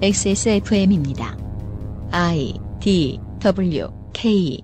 XSFM입니다. 0.00 1.36
I 2.12 2.54
D 2.80 3.18
W 3.40 3.88
K 4.12 4.62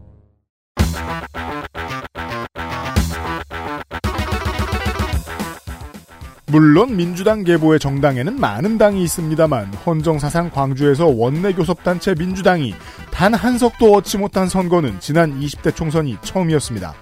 물론 6.46 6.96
민주당 6.96 7.42
계보의 7.42 7.80
정당에는 7.80 8.38
많은 8.38 8.78
당이 8.78 9.02
있습니다만 9.02 9.74
헌정사상 9.74 10.50
광주에서 10.50 11.06
원내교섭단체 11.06 12.14
민주당이 12.14 12.72
단 13.10 13.34
한 13.34 13.58
석도 13.58 13.92
얻지 13.92 14.18
못한 14.18 14.48
선거는 14.48 15.00
지난 15.00 15.40
20대 15.40 15.74
총선이 15.74 16.18
처음이었습니다. 16.22 16.94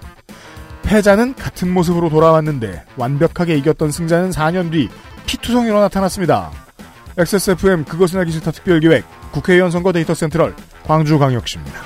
패자는 0.84 1.34
같은 1.34 1.70
모습으로 1.70 2.08
돌아왔는데 2.08 2.84
완벽하게 2.96 3.56
이겼던 3.58 3.90
승자는 3.90 4.30
4년 4.30 4.72
뒤 4.72 4.88
피투성이로 5.26 5.80
나타났습니다. 5.80 6.50
XSFM 7.16 7.84
그것은 7.84 8.20
알기 8.20 8.32
싫다 8.32 8.52
특별기획 8.52 9.04
국회의원 9.32 9.70
선거 9.70 9.92
데이터 9.92 10.14
센트럴 10.14 10.56
광주광역시입니다. 10.84 11.80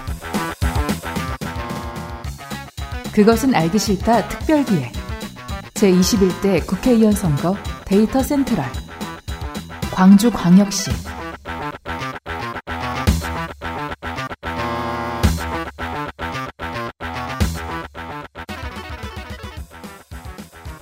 그것은 3.13 3.55
알기 3.55 3.79
싫다 3.79 4.29
특별기획 4.29 4.93
제21대 5.75 6.67
국회의원 6.67 7.13
선거 7.13 7.57
데이터 7.85 8.23
센트럴 8.23 8.65
광주광역시 9.93 10.91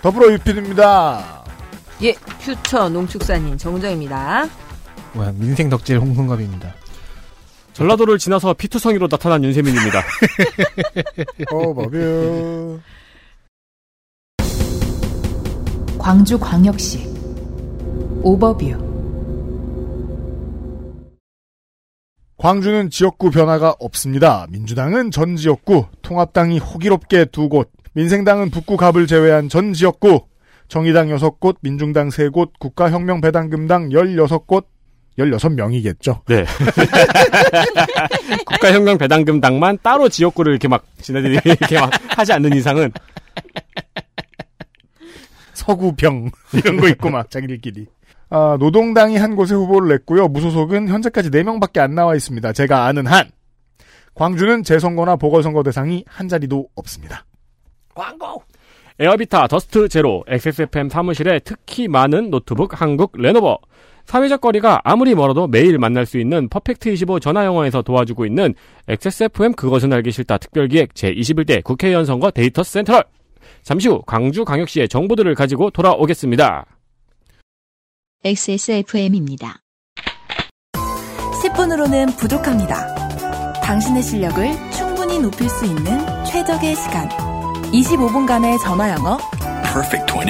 더불어 0.02 0.30
유피입니다. 0.34 1.44
예, 2.02 2.12
퓨처 2.44 2.90
농축산인 2.90 3.56
정정입니다. 3.56 4.48
뭐야 5.14 5.32
민생 5.32 5.70
덕질 5.70 5.98
홍성갑입니다. 5.98 6.74
전라도를 7.72 8.18
지나서 8.18 8.52
피투성이로 8.54 9.08
나타난 9.08 9.42
윤세민입니다. 9.42 10.02
어버뷰 11.50 12.80
광주 15.98 16.38
광역시 16.38 17.08
오버뷰 18.22 18.84
광주는 22.36 22.90
지역구 22.90 23.30
변화가 23.30 23.76
없습니다. 23.78 24.46
민주당은 24.50 25.10
전 25.10 25.36
지역구, 25.36 25.86
통합당이 26.02 26.58
호기롭게 26.58 27.24
두 27.26 27.48
곳, 27.48 27.70
민생당은 27.94 28.50
북구 28.50 28.76
갑을 28.76 29.06
제외한 29.06 29.48
전 29.48 29.72
지역구, 29.72 30.26
정의당 30.74 31.06
6곳, 31.06 31.58
민중당 31.60 32.08
3곳, 32.08 32.50
국가혁명배당금당 32.58 33.90
16곳, 33.90 34.64
16명이겠죠. 35.16 36.24
네. 36.26 36.44
국가혁명 38.44 38.98
배당금당만 38.98 39.78
따로 39.84 40.08
지역구를 40.08 40.50
이렇게 40.50 40.66
막 40.66 40.84
지네들이 41.00 41.38
이렇게 41.46 41.78
막 41.78 41.92
하지 42.18 42.32
않는 42.32 42.54
이상은 42.54 42.90
서구병 45.52 46.32
이런 46.54 46.76
거 46.78 46.88
있고 46.88 47.08
막 47.08 47.30
자기들끼리. 47.30 47.86
아, 48.30 48.56
노동당이 48.58 49.16
한 49.16 49.36
곳에 49.36 49.54
후보를 49.54 49.90
냈고요. 49.90 50.26
무소속은 50.26 50.88
현재까지 50.88 51.30
4명밖에 51.30 51.78
안 51.78 51.94
나와 51.94 52.16
있습니다. 52.16 52.52
제가 52.52 52.86
아는 52.86 53.06
한. 53.06 53.30
광주는 54.14 54.64
재선거나 54.64 55.14
보궐선거 55.14 55.62
대상이 55.62 56.04
한 56.08 56.26
자리도 56.26 56.66
없습니다. 56.74 57.24
광고. 57.94 58.42
에어비타 59.00 59.48
더스트 59.48 59.88
제로 59.88 60.24
XSFM 60.28 60.88
사무실에 60.88 61.40
특히 61.40 61.88
많은 61.88 62.30
노트북 62.30 62.80
한국 62.80 63.12
레노버 63.16 63.58
사회적 64.04 64.40
거리가 64.40 64.82
아무리 64.84 65.14
멀어도 65.14 65.48
매일 65.48 65.78
만날 65.78 66.06
수 66.06 66.18
있는 66.18 66.48
퍼펙트 66.48 66.90
25 66.90 67.18
전화영어에서 67.18 67.82
도와주고 67.82 68.24
있는 68.24 68.54
XSFM 68.86 69.54
그것은 69.54 69.92
알기 69.92 70.12
싫다 70.12 70.38
특별기획 70.38 70.94
제21대 70.94 71.64
국회의원 71.64 72.04
선거 72.04 72.30
데이터 72.30 72.62
센트럴 72.62 73.04
잠시 73.62 73.88
후 73.88 74.02
광주광역시의 74.06 74.88
정보들을 74.88 75.34
가지고 75.34 75.70
돌아오겠습니다. 75.70 76.66
XSFM입니다. 78.24 79.60
10분으로는 81.42 82.16
부족합니다. 82.16 82.94
당신의 83.62 84.02
실력을 84.02 84.46
충분히 84.70 85.18
높일 85.18 85.48
수 85.48 85.64
있는 85.64 86.24
최적의 86.24 86.74
시간. 86.76 87.33
25분간의 87.74 88.60
전화 88.60 88.88
영어. 88.92 89.18
Perfect 89.64 90.06
25. 90.06 90.24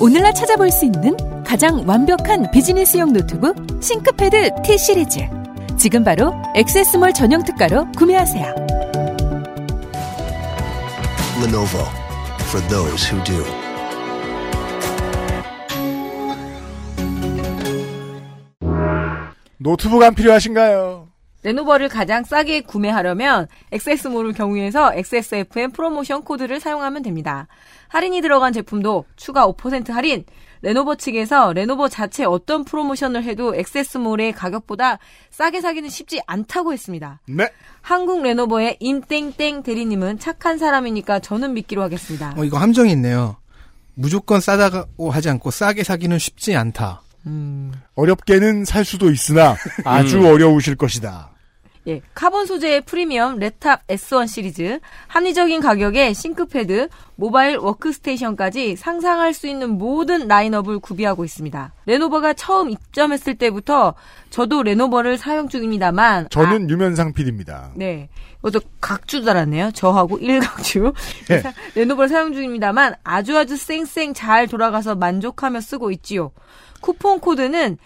오늘날 0.00 0.34
찾아볼 0.34 0.72
수 0.72 0.84
있는 0.84 1.16
가장 1.44 1.84
완벽한 1.86 2.50
비즈니스용 2.50 3.12
노트북 3.12 3.54
싱크패드 3.80 4.62
T 4.64 4.76
시리즈 4.76 5.20
지금 5.78 6.02
바로 6.02 6.34
액세스몰 6.56 7.12
전용 7.12 7.44
특가로 7.44 7.86
구매하세요. 7.92 8.46
Lenovo 11.40 11.86
for 12.48 12.60
those 12.68 13.08
who 13.08 13.22
do. 13.22 13.63
노트북 19.64 20.02
안 20.02 20.14
필요하신가요? 20.14 21.08
레노버를 21.42 21.88
가장 21.88 22.22
싸게 22.22 22.60
구매하려면 22.60 23.48
XS몰을 23.72 24.34
경유해서 24.34 24.92
XSFM 24.94 25.72
프로모션 25.72 26.22
코드를 26.22 26.60
사용하면 26.60 27.02
됩니다. 27.02 27.48
할인이 27.88 28.20
들어간 28.20 28.52
제품도 28.52 29.06
추가 29.16 29.46
5% 29.46 29.90
할인, 29.90 30.24
레노버 30.60 30.96
측에서 30.96 31.54
레노버 31.54 31.88
자체 31.88 32.24
어떤 32.24 32.64
프로모션을 32.64 33.24
해도 33.24 33.54
XS몰의 33.54 34.32
가격보다 34.32 34.98
싸게 35.30 35.62
사기는 35.62 35.88
쉽지 35.88 36.20
않다고 36.26 36.74
했습니다. 36.74 37.20
네. 37.26 37.48
한국 37.80 38.22
레노버의 38.22 38.76
임땡땡 38.80 39.62
대리님은 39.62 40.18
착한 40.18 40.58
사람이니까 40.58 41.20
저는 41.20 41.54
믿기로 41.54 41.82
하겠습니다. 41.82 42.34
어, 42.36 42.44
이거 42.44 42.58
함정이 42.58 42.92
있네요. 42.92 43.36
무조건 43.94 44.40
싸다고 44.40 45.10
하지 45.10 45.30
않고 45.30 45.50
싸게 45.50 45.84
사기는 45.84 46.18
쉽지 46.18 46.54
않다. 46.54 47.03
음, 47.26 47.72
어렵게는 47.94 48.64
살 48.64 48.84
수도 48.84 49.10
있으나 49.10 49.56
아주 49.84 50.18
음. 50.20 50.26
어려우실 50.26 50.76
것이다. 50.76 51.30
예, 51.86 52.00
카본 52.14 52.46
소재의 52.46 52.80
프리미엄 52.80 53.38
랩탑 53.38 53.80
X1 53.88 54.26
시리즈, 54.26 54.80
합리적인 55.06 55.60
가격에 55.60 56.14
싱크패드, 56.14 56.88
모바일 57.16 57.58
워크스테이션까지 57.58 58.76
상상할 58.76 59.34
수 59.34 59.46
있는 59.46 59.68
모든 59.76 60.26
라인업을 60.26 60.78
구비하고 60.78 61.26
있습니다. 61.26 61.74
레노버가 61.84 62.32
처음 62.32 62.70
입점했을 62.70 63.34
때부터 63.34 63.92
저도 64.30 64.62
레노버를 64.62 65.18
사용 65.18 65.46
중입니다만 65.50 66.28
저는 66.30 66.70
유면상 66.70 67.12
PD입니다. 67.12 67.72
네. 67.74 68.08
이것도 68.38 68.60
각주 68.80 69.22
달았네요. 69.22 69.72
저하고 69.72 70.16
일각주. 70.18 70.94
예. 71.30 71.40
사- 71.40 71.52
레노버를 71.74 72.08
사용 72.08 72.32
중입니다만 72.32 72.94
아주 73.04 73.36
아주 73.36 73.58
쌩쌩 73.58 74.14
잘 74.14 74.46
돌아가서 74.46 74.94
만족하며 74.94 75.60
쓰고 75.60 75.90
있지요. 75.90 76.32
쿠폰 76.84 77.18
코드는 77.18 77.78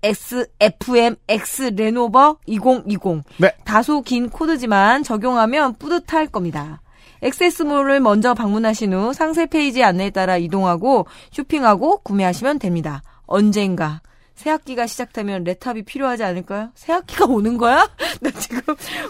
XSFMX 0.00 1.72
레노버 1.74 2.36
2020. 2.46 3.24
네. 3.38 3.52
다소 3.64 4.02
긴 4.02 4.30
코드지만 4.30 5.02
적용하면 5.02 5.74
뿌듯할 5.74 6.28
겁니다. 6.28 6.80
XS몰을 7.22 7.98
먼저 7.98 8.32
방문하신 8.34 8.92
후 8.94 9.12
상세 9.12 9.46
페이지 9.46 9.82
안내에 9.82 10.10
따라 10.10 10.36
이동하고 10.36 11.08
쇼핑하고 11.32 11.98
구매하시면 12.02 12.60
됩니다. 12.60 13.02
언젠가 13.26 14.00
새 14.36 14.50
학기가 14.50 14.86
시작되면 14.86 15.42
레탑이 15.42 15.82
필요하지 15.82 16.22
않을까요? 16.22 16.70
새 16.76 16.92
학기가 16.92 17.24
오는 17.24 17.58
거야? 17.58 17.90
나 18.22 18.30
지금 18.30 18.60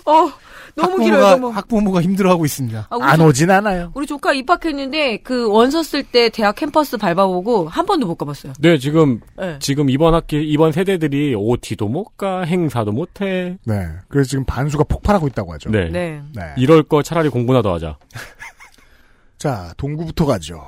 어 0.06 0.32
너무 0.74 0.98
길어요. 0.98 1.24
학부모가, 1.24 1.30
너무. 1.36 1.48
학부모가 1.56 2.02
힘들어하고 2.02 2.44
있습니다. 2.44 2.86
아, 2.90 2.96
우리, 2.96 3.04
안 3.04 3.18
조, 3.18 3.26
오진 3.26 3.50
않아요. 3.50 3.92
우리 3.94 4.06
조카 4.06 4.32
입학했는데 4.32 5.18
그 5.18 5.48
원서 5.48 5.82
쓸 5.82 6.02
때 6.02 6.28
대학 6.28 6.56
캠퍼스 6.56 6.96
밟아보고 6.96 7.68
한 7.68 7.86
번도 7.86 8.06
못 8.06 8.16
가봤어요. 8.16 8.52
네, 8.58 8.78
지금 8.78 9.20
네. 9.36 9.58
지금 9.60 9.90
이번 9.90 10.14
학기 10.14 10.42
이번 10.42 10.72
세대들이 10.72 11.34
OT도 11.34 11.88
못 11.88 12.16
가, 12.16 12.42
행사도 12.42 12.92
못 12.92 13.20
해. 13.20 13.58
네. 13.64 13.88
그래서 14.08 14.30
지금 14.30 14.44
반수가 14.44 14.84
폭발하고 14.84 15.26
있다고 15.28 15.52
하죠. 15.54 15.70
네. 15.70 15.88
네. 15.90 16.22
네. 16.34 16.54
이럴 16.56 16.82
거 16.82 17.02
차라리 17.02 17.28
공부나 17.28 17.62
더 17.62 17.74
하자. 17.74 17.98
자, 19.38 19.74
동구부터 19.76 20.24
가죠. 20.26 20.62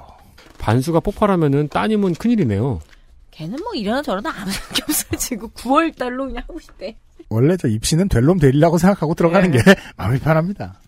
반수가 0.58 1.00
폭발하면은 1.00 1.68
따님은 1.68 2.14
큰일이네요. 2.14 2.80
걔는 3.30 3.58
뭐 3.62 3.74
이러나 3.74 4.00
저러나 4.02 4.30
아무 4.30 4.50
생각이 4.50 4.82
없어요. 4.82 5.18
지금 5.18 5.48
9월 5.50 5.96
달로 5.96 6.26
그냥 6.26 6.42
하고 6.46 6.58
싶대. 6.60 6.96
원래 7.34 7.56
저 7.56 7.66
입시는 7.66 8.08
될 8.08 8.24
놈 8.24 8.38
되리라고 8.38 8.78
생각하고 8.78 9.14
들어가는 9.14 9.50
네. 9.50 9.58
게 9.58 9.74
마음이 9.98 10.18
편합니다. 10.20 10.80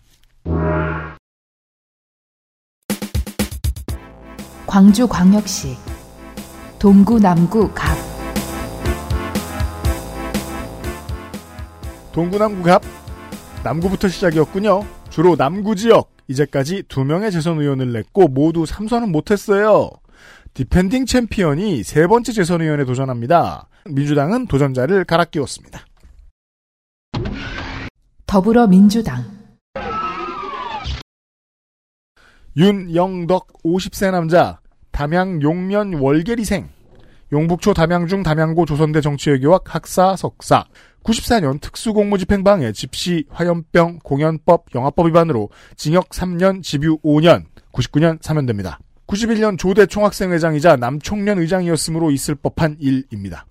광주광역시 4.65 5.75
동구 6.79 7.19
남구 7.19 7.69
갑 7.73 7.95
동구 12.11 12.37
남구 12.37 12.63
갑 12.63 12.81
남구부터 13.63 14.07
시작이었군요. 14.07 14.85
주로 15.09 15.35
남구 15.35 15.75
지역 15.75 16.09
이제까지 16.27 16.83
두 16.87 17.03
명의 17.03 17.31
재선 17.31 17.59
의원을 17.59 17.91
냈고 17.93 18.27
모두 18.27 18.63
3선은 18.63 19.09
못했어요. 19.09 19.89
디펜딩 20.53 21.05
챔피언이 21.05 21.83
세 21.83 22.07
번째 22.07 22.31
재선 22.31 22.61
의원에 22.61 22.85
도전합니다. 22.85 23.67
민주당은 23.85 24.47
도전자를 24.47 25.05
갈아 25.05 25.25
끼웠습니다. 25.25 25.81
더불어민주당 28.25 29.23
윤영덕 32.55 33.63
50세 33.63 34.11
남자 34.11 34.59
담양 34.91 35.41
용면 35.41 35.95
월계리생 35.95 36.69
용북초 37.31 37.73
담양중 37.73 38.23
담양고 38.23 38.65
조선대 38.65 39.01
정치외교학 39.01 39.75
학사 39.75 40.15
석사 40.15 40.65
94년 41.03 41.61
특수공무집행방해 41.61 42.71
집시 42.71 43.25
화염병 43.29 43.99
공연법 44.03 44.65
영화법 44.75 45.07
위반으로 45.07 45.49
징역 45.75 46.09
3년 46.09 46.63
집유 46.63 46.97
5년 46.99 47.45
99년 47.71 48.21
사면됩니다. 48.21 48.79
91년 49.07 49.57
조대 49.57 49.85
총학생회장이자 49.85 50.75
남총련 50.77 51.39
의장이었으므로 51.39 52.11
있을 52.11 52.35
법한 52.35 52.77
일입니다. 52.79 53.45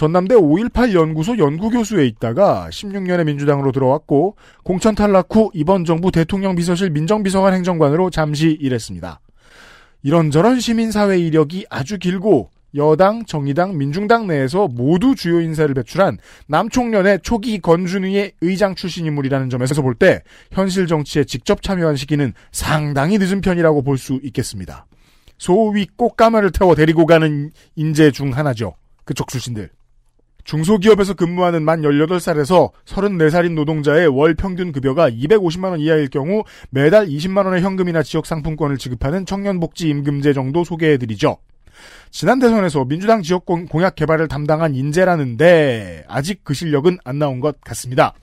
전남대 0.00 0.34
5.18 0.34 0.94
연구소 0.94 1.36
연구교수에 1.36 2.06
있다가 2.06 2.68
16년에 2.70 3.26
민주당으로 3.26 3.70
들어왔고 3.70 4.34
공천 4.64 4.94
탈락 4.94 5.26
후 5.28 5.50
이번 5.52 5.84
정부 5.84 6.10
대통령 6.10 6.54
비서실 6.54 6.88
민정비서관 6.88 7.52
행정관으로 7.52 8.08
잠시 8.08 8.56
일했습니다. 8.58 9.20
이런저런 10.02 10.58
시민사회 10.58 11.18
이력이 11.18 11.66
아주 11.68 11.98
길고 11.98 12.48
여당, 12.76 13.26
정의당, 13.26 13.76
민중당 13.76 14.26
내에서 14.26 14.68
모두 14.68 15.14
주요 15.14 15.38
인사를 15.38 15.74
배출한 15.74 16.16
남총련의 16.46 17.18
초기 17.22 17.58
건준위의 17.60 18.32
의장 18.40 18.74
출신 18.76 19.04
인물이라는 19.04 19.50
점에서 19.50 19.82
볼 19.82 19.96
때 19.96 20.22
현실 20.50 20.86
정치에 20.86 21.24
직접 21.24 21.60
참여한 21.60 21.96
시기는 21.96 22.32
상당히 22.52 23.18
늦은 23.18 23.42
편이라고 23.42 23.82
볼 23.82 23.98
수 23.98 24.18
있겠습니다. 24.22 24.86
소위 25.36 25.86
꽃가마를 25.94 26.52
태워 26.52 26.74
데리고 26.74 27.04
가는 27.04 27.50
인재 27.76 28.10
중 28.10 28.34
하나죠. 28.34 28.76
그쪽 29.04 29.28
출신들. 29.28 29.68
중소기업에서 30.50 31.14
근무하는 31.14 31.62
만 31.62 31.82
18살에서 31.82 32.72
34살인 32.84 33.54
노동자의 33.54 34.08
월 34.08 34.34
평균 34.34 34.72
급여가 34.72 35.08
250만원 35.08 35.78
이하일 35.78 36.08
경우 36.08 36.42
매달 36.70 37.06
20만원의 37.06 37.60
현금이나 37.60 38.02
지역 38.02 38.26
상품권을 38.26 38.76
지급하는 38.76 39.26
청년복지 39.26 39.88
임금제 39.88 40.32
정도 40.32 40.64
소개해드리죠. 40.64 41.36
지난 42.10 42.40
대선에서 42.40 42.84
민주당 42.84 43.22
지역 43.22 43.46
공약 43.46 43.94
개발을 43.94 44.26
담당한 44.26 44.74
인재라는데 44.74 46.06
아직 46.08 46.40
그 46.42 46.52
실력은 46.52 46.98
안 47.04 47.20
나온 47.20 47.38
것 47.38 47.60
같습니다. 47.60 48.14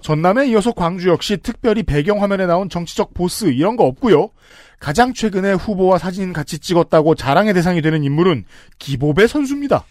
전남에 0.00 0.46
이어서 0.46 0.70
광주 0.70 1.08
역시 1.08 1.38
특별히 1.38 1.82
배경화면에 1.82 2.46
나온 2.46 2.68
정치적 2.68 3.14
보스 3.14 3.46
이런 3.46 3.74
거 3.74 3.82
없고요. 3.82 4.30
가장 4.78 5.12
최근에 5.12 5.54
후보와 5.54 5.98
사진 5.98 6.32
같이 6.32 6.60
찍었다고 6.60 7.16
자랑의 7.16 7.52
대상이 7.52 7.82
되는 7.82 8.04
인물은 8.04 8.44
기보배 8.78 9.26
선수입니다. 9.26 9.84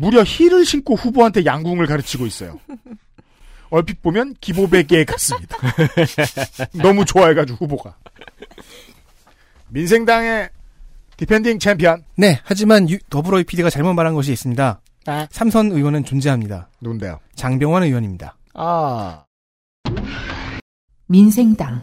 무려 0.00 0.22
힐을 0.24 0.64
신고 0.64 0.94
후보한테 0.94 1.44
양궁을 1.44 1.86
가르치고 1.86 2.24
있어요. 2.26 2.60
얼핏 3.70 4.00
보면 4.00 4.34
기보배계 4.40 5.04
같습니다. 5.04 5.56
너무 6.72 7.04
좋아해가지고 7.04 7.64
후보가. 7.66 7.96
민생당의 9.68 10.50
디펜딩 11.16 11.58
챔피언. 11.58 12.04
네, 12.16 12.40
하지만 12.44 12.88
유- 12.88 12.98
더불어의 13.10 13.42
PD가 13.44 13.70
잘못 13.70 13.92
말한 13.94 14.14
것이 14.14 14.32
있습니다. 14.32 14.80
삼선 15.30 15.72
의원은 15.72 16.04
존재합니다. 16.04 16.68
누군데요? 16.80 17.18
장병환 17.34 17.82
의원입니다. 17.82 18.36
아. 18.54 19.24
민생당 21.08 21.82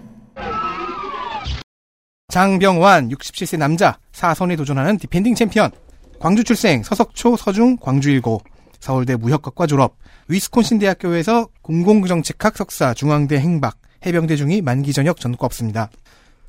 장병환 2.30 3.10
67세 3.10 3.58
남자 3.58 3.98
4선에 4.14 4.56
도전하는 4.58 4.98
디펜딩 4.98 5.36
챔피언 5.36 5.72
광주 6.20 6.44
출생 6.44 6.84
서석초 6.84 7.38
서중 7.38 7.78
광주일고 7.78 8.42
서울대 8.80 9.16
무역학과 9.16 9.68
졸업 9.68 9.98
위스콘신 10.28 10.80
대학교에서 10.80 11.48
공공정책학 11.62 12.58
석사 12.58 12.94
중앙대 12.94 13.38
행박 13.38 13.78
해병대 14.06 14.36
중위 14.36 14.62
만기 14.62 14.94
전역 14.94 15.20
전과 15.20 15.46
없습니다. 15.46 15.90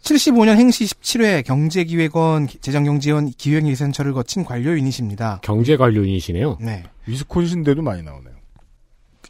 75년 0.03 0.57
행시 0.57 0.85
17회 0.85 1.45
경제기획원 1.45 2.49
재정경제원 2.61 3.31
기획예산처를 3.31 4.13
거친 4.13 4.45
관료인이십니다. 4.45 5.41
경제관료인이시네요. 5.43 6.59
네. 6.61 6.85
위스콘신대도 7.07 7.83
많이 7.83 8.03
나오네요. 8.03 8.37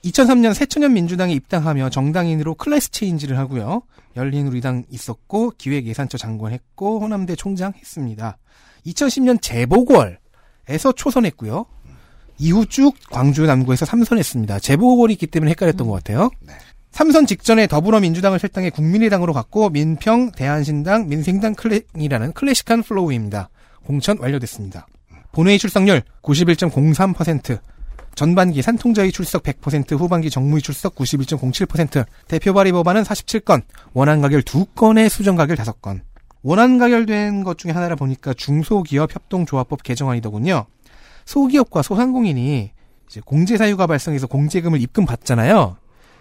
2003년 0.05 0.55
새천년 0.55 0.93
민주당에 0.93 1.33
입당하며 1.33 1.91
정당인으로 1.91 2.55
class 2.55 2.91
change를 2.91 3.39
하고요. 3.39 3.83
열린우리당 4.17 4.85
있었고 4.91 5.53
기획예산처 5.57 6.19
장관했고 6.19 7.01
호남대 7.01 7.37
총장 7.37 7.73
했습니다. 7.75 8.37
2010년 8.87 9.41
재보궐 9.41 10.19
에서 10.69 10.93
초선했고요. 10.93 11.67
이후 12.39 12.67
쭉 12.67 12.95
광주 13.11 13.47
남구에서 13.47 13.87
삼선했습니다. 13.87 14.59
재보궐이 14.59 15.13
있기 15.15 15.27
때문에 15.27 15.51
헷갈렸던 15.53 15.87
것 15.87 15.95
같아요. 15.95 16.31
삼선 16.91 17.27
직전에 17.27 17.67
더불어민주당을 17.67 18.39
탈당해 18.39 18.71
국민의당으로 18.71 19.33
갔고 19.33 19.69
민평, 19.71 20.33
대안신당, 20.33 21.09
민생당 21.09 21.55
클래이라는 21.55 22.33
클래식한 22.33 22.83
flow입니다. 22.83 23.51
공천 23.85 24.19
완료됐습니다. 24.19 24.87
본회의 25.33 25.59
출석률 25.59 26.03
91.03%, 26.23 27.59
전반기 28.15 28.63
산통자의 28.63 29.13
출석 29.13 29.43
100%, 29.43 29.99
후반기 29.99 30.31
정무위 30.31 30.63
출석 30.63 30.95
91.07%, 30.95 32.07
대표 32.29 32.55
발의 32.55 32.73
법안은 32.73 33.03
47건, 33.03 33.63
원안 33.93 34.23
가결 34.23 34.41
2건에 34.41 35.11
수정 35.11 35.37
가결 35.37 35.57
5건. 35.59 36.01
원안 36.43 36.79
가결된 36.79 37.45
것 37.45 37.59
중에 37.59 37.73
하나라 37.73 37.97
보니까 37.97 38.35
중소기업 38.35 39.15
협동조합법 39.15 39.83
개정안이더군요. 39.83 40.67
소기업과 41.25 41.83
소상공인이 41.83 42.71
이제 43.09 43.21
공제 43.25 43.57
사유가 43.57 43.87
발생해서 43.87 44.27
공제금을 44.27 44.81
입금 44.81 45.07
받잖아요. 45.07 45.77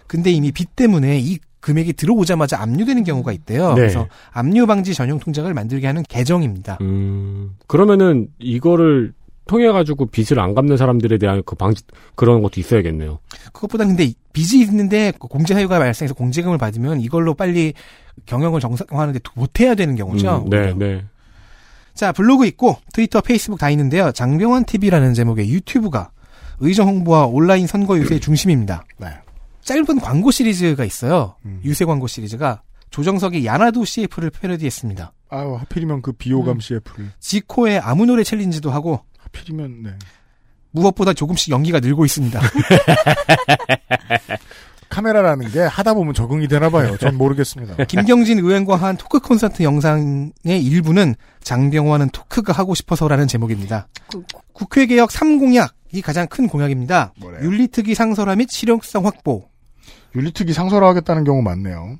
근데 0.07 0.31
이미 0.31 0.51
빚 0.51 0.75
때문에 0.75 1.19
이 1.19 1.39
금액이 1.59 1.93
들어오자마자 1.93 2.61
압류되는 2.61 3.03
경우가 3.03 3.31
있대요. 3.31 3.69
네. 3.69 3.81
그래서 3.81 4.07
압류 4.31 4.67
방지 4.67 4.93
전용 4.93 5.19
통장을 5.19 5.51
만들게 5.51 5.87
하는 5.87 6.03
개정입니다. 6.07 6.77
음, 6.81 7.55
그러면은 7.65 8.27
이거를 8.37 9.13
통해 9.47 9.71
가지고 9.71 10.05
빚을 10.05 10.39
안 10.39 10.53
갚는 10.53 10.77
사람들에 10.77 11.17
대한 11.17 11.41
그 11.45 11.55
방지 11.55 11.83
그런 12.15 12.41
것도 12.41 12.59
있어야겠네요. 12.59 13.19
그것보다 13.53 13.85
근데 13.85 14.11
빚이 14.33 14.61
있는데 14.61 15.11
그 15.19 15.27
공제 15.27 15.53
사유가 15.53 15.79
발생해서 15.79 16.13
공제금을 16.13 16.57
받으면 16.57 17.01
이걸로 17.01 17.33
빨리 17.33 17.73
경영을 18.25 18.59
정상화하는데 18.59 19.19
못해야 19.35 19.75
되는 19.75 19.95
경우죠. 19.95 20.43
음, 20.45 20.49
네, 20.49 20.73
네. 20.73 21.05
자 21.93 22.11
블로그 22.11 22.45
있고 22.47 22.77
트위터, 22.93 23.21
페이스북 23.21 23.57
다 23.59 23.69
있는데요. 23.69 24.11
장병환 24.11 24.65
TV라는 24.65 25.13
제목의 25.13 25.49
유튜브가 25.49 26.11
의정 26.59 26.87
홍보와 26.87 27.25
온라인 27.25 27.67
선거 27.67 27.97
유세의 27.97 28.19
중심입니다. 28.21 28.83
네. 28.97 29.07
짧은 29.61 29.99
광고 29.99 30.31
시리즈가 30.31 30.85
있어요. 30.85 31.35
음. 31.45 31.59
유세 31.63 31.85
광고 31.85 32.07
시리즈가 32.07 32.61
조정석의 32.91 33.45
야나도 33.45 33.83
CF를 33.83 34.29
패러디했습니다. 34.29 35.11
아유, 35.29 35.55
하필이면 35.55 36.01
그 36.01 36.13
비호감 36.13 36.57
음. 36.57 36.59
CF를. 36.59 37.11
지코의 37.19 37.79
아무 37.79 38.05
노래 38.05 38.23
챌린지도 38.23 38.71
하고 38.71 39.01
하필이면, 39.17 39.83
네. 39.83 39.89
무엇보다 40.75 41.13
조금씩 41.13 41.51
연기가 41.51 41.79
늘고 41.79 42.05
있습니다. 42.05 42.39
카메라라는 44.89 45.49
게 45.49 45.61
하다 45.61 45.93
보면 45.93 46.13
적응이 46.13 46.47
되나 46.47 46.69
봐요. 46.69 46.95
전 46.97 47.17
모르겠습니다. 47.17 47.83
김경진 47.85 48.39
의원과 48.39 48.75
한 48.75 48.95
토크 48.97 49.19
콘서트 49.19 49.63
영상의 49.63 50.31
일부는 50.45 51.15
장병환은 51.43 52.09
토크가 52.09 52.53
하고 52.53 52.75
싶어서라는 52.75 53.27
제목입니다. 53.27 53.87
국회 54.53 54.85
개혁 54.85 55.09
3공약이 55.09 56.01
가장 56.03 56.27
큰 56.27 56.47
공약입니다. 56.47 57.13
뭐래요? 57.19 57.43
윤리특위 57.43 57.95
상설화 57.95 58.35
및 58.35 58.49
실용성 58.49 59.05
확보. 59.05 59.49
윤리특위 60.15 60.53
상설화 60.53 60.87
하겠다는 60.89 61.23
경우 61.25 61.41
많네요. 61.41 61.97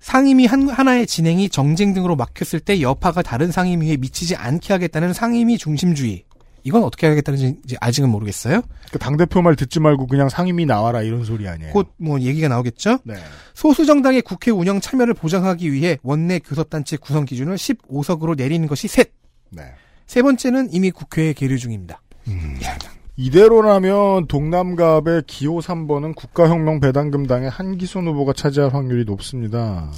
상임위 0.00 0.46
한, 0.46 0.68
하나의 0.68 1.06
진행이 1.06 1.50
정쟁 1.50 1.92
등으로 1.92 2.16
막혔을 2.16 2.60
때 2.60 2.80
여파가 2.80 3.20
다른 3.20 3.50
상임위에 3.50 3.96
미치지 3.98 4.36
않게 4.36 4.72
하겠다는 4.72 5.12
상임위 5.12 5.58
중심주의. 5.58 6.24
이건 6.64 6.82
어떻게 6.84 7.06
하겠다는지 7.06 7.58
아직은 7.80 8.08
모르겠어요. 8.10 8.62
그 8.92 8.98
당대표 8.98 9.42
말 9.42 9.56
듣지 9.56 9.80
말고 9.80 10.06
그냥 10.06 10.28
상임위 10.28 10.66
나와라 10.66 11.02
이런 11.02 11.24
소리 11.24 11.48
아니에요. 11.48 11.72
곧 11.72 11.88
뭐 11.98 12.20
얘기가 12.20 12.48
나오겠죠. 12.48 12.98
네. 13.04 13.14
소수 13.54 13.86
정당의 13.86 14.22
국회 14.22 14.50
운영 14.50 14.80
참여를 14.80 15.14
보장하기 15.14 15.72
위해 15.72 15.98
원내 16.02 16.40
교섭단체 16.40 16.96
구성 16.98 17.24
기준을 17.24 17.56
15석으로 17.56 18.36
내리는 18.36 18.66
것이 18.68 18.88
셋. 18.88 19.12
네. 19.50 19.62
세 20.06 20.22
번째는 20.22 20.68
이미 20.72 20.90
국회에 20.90 21.32
계류 21.32 21.58
중입니다. 21.58 22.00
이대로라면 23.16 24.26
동남갑의 24.28 25.24
기호 25.26 25.58
3번은 25.58 26.14
국가혁명 26.14 26.80
배당금 26.80 27.26
당의 27.26 27.50
한기순 27.50 28.06
후보가 28.06 28.32
차지할 28.32 28.72
확률이 28.72 29.04
높습니다. 29.04 29.90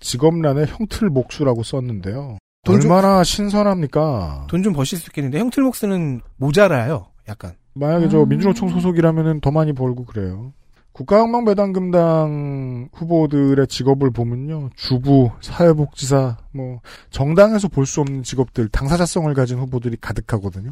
직업란에 0.00 0.66
형틀 0.66 1.08
목수라고 1.08 1.62
썼는데요. 1.62 2.37
돈 2.68 2.80
좀- 2.80 2.90
얼마나 2.90 3.22
신선합니까? 3.24 4.46
돈 4.48 4.62
좀 4.62 4.72
버실 4.72 4.98
수 4.98 5.08
있겠는데 5.10 5.38
형틀목스는 5.38 6.20
모자라요. 6.36 7.06
약간. 7.28 7.52
만약에 7.74 8.08
저 8.08 8.24
민주노총 8.24 8.68
소속이라면은 8.70 9.40
더 9.40 9.50
많이 9.50 9.72
벌고 9.72 10.04
그래요. 10.04 10.52
국가혁명배당금당 10.92 12.88
후보들의 12.92 13.68
직업을 13.68 14.10
보면요. 14.10 14.70
주부, 14.74 15.30
사회복지사, 15.40 16.38
뭐 16.52 16.80
정당에서 17.10 17.68
볼 17.68 17.86
수 17.86 18.00
없는 18.00 18.24
직업들, 18.24 18.68
당사자성을 18.68 19.32
가진 19.34 19.58
후보들이 19.58 19.96
가득하거든요. 20.00 20.70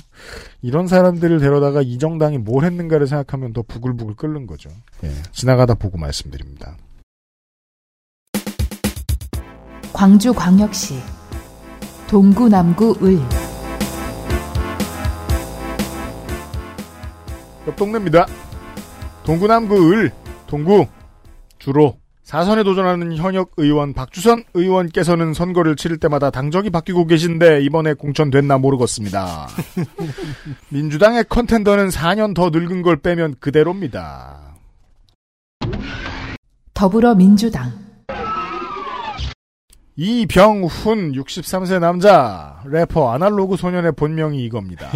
이런 0.63 0.89
사람들을 0.89 1.39
데려다가 1.39 1.81
이 1.81 1.97
정당이 1.99 2.39
뭘 2.39 2.65
했는가를 2.65 3.07
생각하면 3.07 3.53
더 3.53 3.63
부글부글 3.63 4.17
끓는 4.17 4.49
거죠. 4.49 4.69
예, 5.05 5.11
지나가다 5.31 5.75
보고 5.75 5.97
말씀드립니다. 5.97 6.77
광주광역시 9.93 10.95
동구 12.09 12.49
남구 12.49 12.97
을 13.03 13.47
옆 17.67 17.75
동네입니다. 17.77 18.27
동구 19.25 19.49
남구 19.49 19.93
을, 19.93 20.13
동구 20.47 20.87
주로 21.59 21.97
사선에 22.23 22.63
도전하는 22.63 23.17
현역 23.17 23.53
의원 23.57 23.93
박주선 23.93 24.45
의원께서는 24.55 25.33
선거를 25.35 25.77
치를 25.77 25.99
때마다 25.99 26.31
당적이 26.31 26.71
바뀌고 26.71 27.07
계신데 27.07 27.63
이번에 27.63 27.95
공천됐나 27.95 28.59
모르겠습니다. 28.59 29.49
민주당의 30.71 31.25
컨텐더는 31.29 31.89
4년 31.89 32.35
더 32.35 32.51
늙은 32.51 32.83
걸 32.83 32.97
빼면 32.97 33.37
그대로입니다. 33.41 34.55
더불어민주당 36.75 37.86
이병훈 39.97 41.13
63세 41.13 41.81
남자 41.81 42.63
래퍼 42.67 43.13
아날로그 43.13 43.57
소년의 43.57 43.93
본명이 43.93 44.45
이겁니다. 44.45 44.91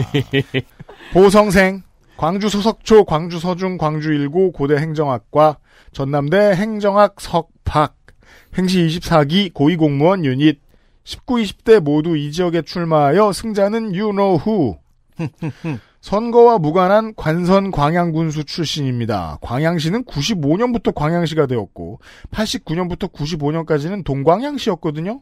보성생 1.13 1.83
광주 2.19 2.51
소석초 2.51 3.05
광주 3.05 3.39
서중 3.39 3.79
광주 3.79 4.13
일고 4.13 4.53
고대 4.53 4.77
행정학과 4.77 5.57
전남대 5.93 6.55
행정학 6.55 7.19
석박 7.19 7.97
행시 8.59 8.87
24기 8.87 9.55
고위공무원 9.55 10.27
유닛 10.27 10.61
19, 11.05 11.37
20대 11.37 11.81
모두 11.81 12.17
이 12.17 12.31
지역에 12.31 12.63
출마하여 12.63 13.33
승자는 13.33 13.95
you 13.99 14.13
know 14.13 14.39
who 14.39 14.77
선거와 16.01 16.59
무관한 16.59 17.15
관선 17.15 17.71
광양군수 17.71 18.45
출신입니다. 18.45 19.39
광양시는 19.43 20.05
95년부터 20.05 20.95
광양시가 20.95 21.47
되었고 21.47 22.01
89년부터 22.31 23.13
95년까지는 23.13 24.05
동광양시였거든요. 24.05 25.21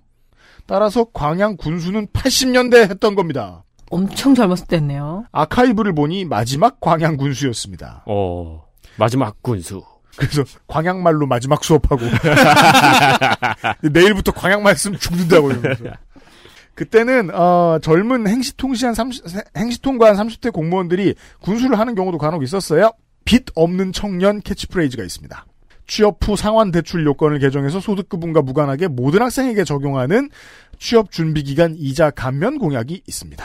따라서 0.66 1.04
광양군수는 1.12 2.08
80년대 2.08 2.90
했던 2.90 3.14
겁니다. 3.14 3.64
엄청 3.90 4.34
젊었을 4.34 4.66
때였네요. 4.66 5.24
아카이브를 5.32 5.94
보니 5.94 6.24
마지막 6.26 6.80
광양군수였습니다. 6.80 8.04
어, 8.06 8.64
마지막 8.96 9.42
군수. 9.42 9.82
그래서 10.16 10.42
광양말로 10.66 11.26
마지막 11.26 11.62
수업하고 11.62 12.02
내일부터 13.92 14.32
광양말 14.32 14.76
쓰면 14.76 14.98
죽는다고 14.98 15.52
이러면서. 15.52 15.84
그때는 16.78 17.34
어, 17.34 17.80
젊은 17.82 18.28
행시통시한 18.28 18.94
30, 18.94 19.24
행시통관 19.56 20.14
30대 20.14 20.52
공무원들이 20.52 21.16
군수를 21.40 21.76
하는 21.76 21.96
경우도 21.96 22.18
간혹 22.18 22.44
있었어요. 22.44 22.92
빚 23.24 23.46
없는 23.56 23.90
청년 23.90 24.40
캐치프레이즈가 24.40 25.02
있습니다. 25.02 25.44
취업 25.88 26.18
후 26.22 26.36
상환 26.36 26.70
대출 26.70 27.04
요건을 27.04 27.40
개정해서 27.40 27.80
소득급분과 27.80 28.42
무관하게 28.42 28.86
모든 28.86 29.22
학생에게 29.22 29.64
적용하는 29.64 30.30
취업 30.78 31.10
준비 31.10 31.42
기간 31.42 31.74
이자 31.76 32.10
감면 32.10 32.58
공약이 32.58 33.02
있습니다. 33.08 33.44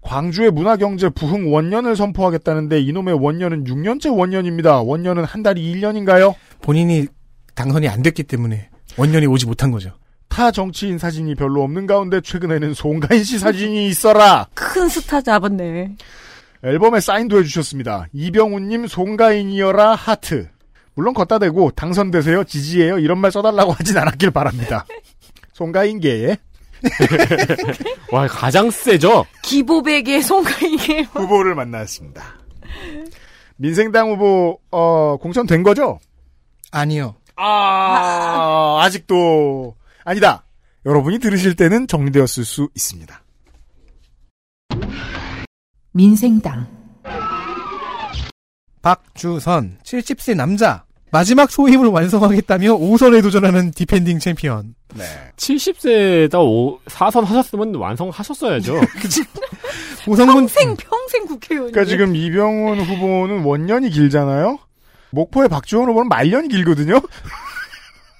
광주의 0.00 0.52
문화경제 0.52 1.08
부흥 1.08 1.52
원년을 1.52 1.96
선포하겠다는데 1.96 2.82
이놈의 2.82 3.14
원년은 3.14 3.64
6년째 3.64 4.16
원년입니다. 4.16 4.82
원년은 4.82 5.24
한 5.24 5.42
달이 5.42 5.74
1년인가요? 5.74 6.36
본인이 6.62 7.08
당선이 7.56 7.88
안 7.88 8.02
됐기 8.02 8.22
때문에 8.22 8.70
원년이 8.96 9.26
오지 9.26 9.46
못한 9.46 9.72
거죠. 9.72 9.90
타 10.30 10.50
정치인 10.50 10.96
사진이 10.96 11.34
별로 11.34 11.62
없는 11.64 11.86
가운데 11.86 12.20
최근에는 12.22 12.72
송가인 12.72 13.24
씨 13.24 13.38
사진이 13.38 13.88
있어라. 13.88 14.46
큰 14.54 14.88
스타 14.88 15.20
잡았네. 15.20 15.96
앨범에 16.64 17.00
사인도 17.00 17.38
해주셨습니다. 17.40 18.06
이병훈님 18.14 18.86
송가인이여라 18.86 19.94
하트. 19.96 20.48
물론 20.94 21.14
걷다 21.14 21.38
대고 21.38 21.70
당선되세요 21.72 22.44
지지해요 22.44 22.98
이런 22.98 23.18
말 23.18 23.32
써달라고 23.32 23.72
하진 23.72 23.98
않았길 23.98 24.30
바랍니다. 24.30 24.86
송가인계에 25.52 26.36
와, 28.12 28.26
가장 28.26 28.70
세죠? 28.70 29.26
기보백의 29.42 30.22
송가인의 30.22 31.04
후보를 31.12 31.54
만났습니다. 31.54 32.22
민생당 33.56 34.10
후보 34.10 34.58
어, 34.70 35.18
공천된 35.20 35.62
거죠? 35.62 35.98
아니요. 36.70 37.16
아 37.36 38.78
아직도 38.82 39.74
아니다. 40.04 40.44
여러분이 40.86 41.18
들으실 41.18 41.56
때는 41.56 41.86
정리되었을 41.86 42.44
수 42.44 42.68
있습니다. 42.74 43.22
민생당 45.92 46.66
박주선 48.80 49.78
70세 49.82 50.34
남자 50.36 50.84
마지막 51.10 51.50
소임을 51.50 51.88
완성하겠다며 51.88 52.76
5선에 52.76 53.20
도전하는 53.22 53.72
디펜딩 53.72 54.20
챔피언. 54.20 54.74
네. 54.94 55.04
70세다 55.36 56.30
4선 56.84 57.24
하셨으면 57.24 57.74
완성하셨어야죠. 57.74 58.80
오성문 60.06 60.46
평생 60.46 60.76
평생 60.76 61.26
국회의원. 61.26 61.72
그러니까 61.72 61.90
지금 61.90 62.14
이병훈 62.14 62.80
후보는 62.80 63.42
원년이 63.42 63.90
길잖아요. 63.90 64.58
목포의 65.10 65.48
박지원 65.48 65.88
후보는 65.88 66.08
말년이 66.08 66.48
길거든요. 66.48 67.00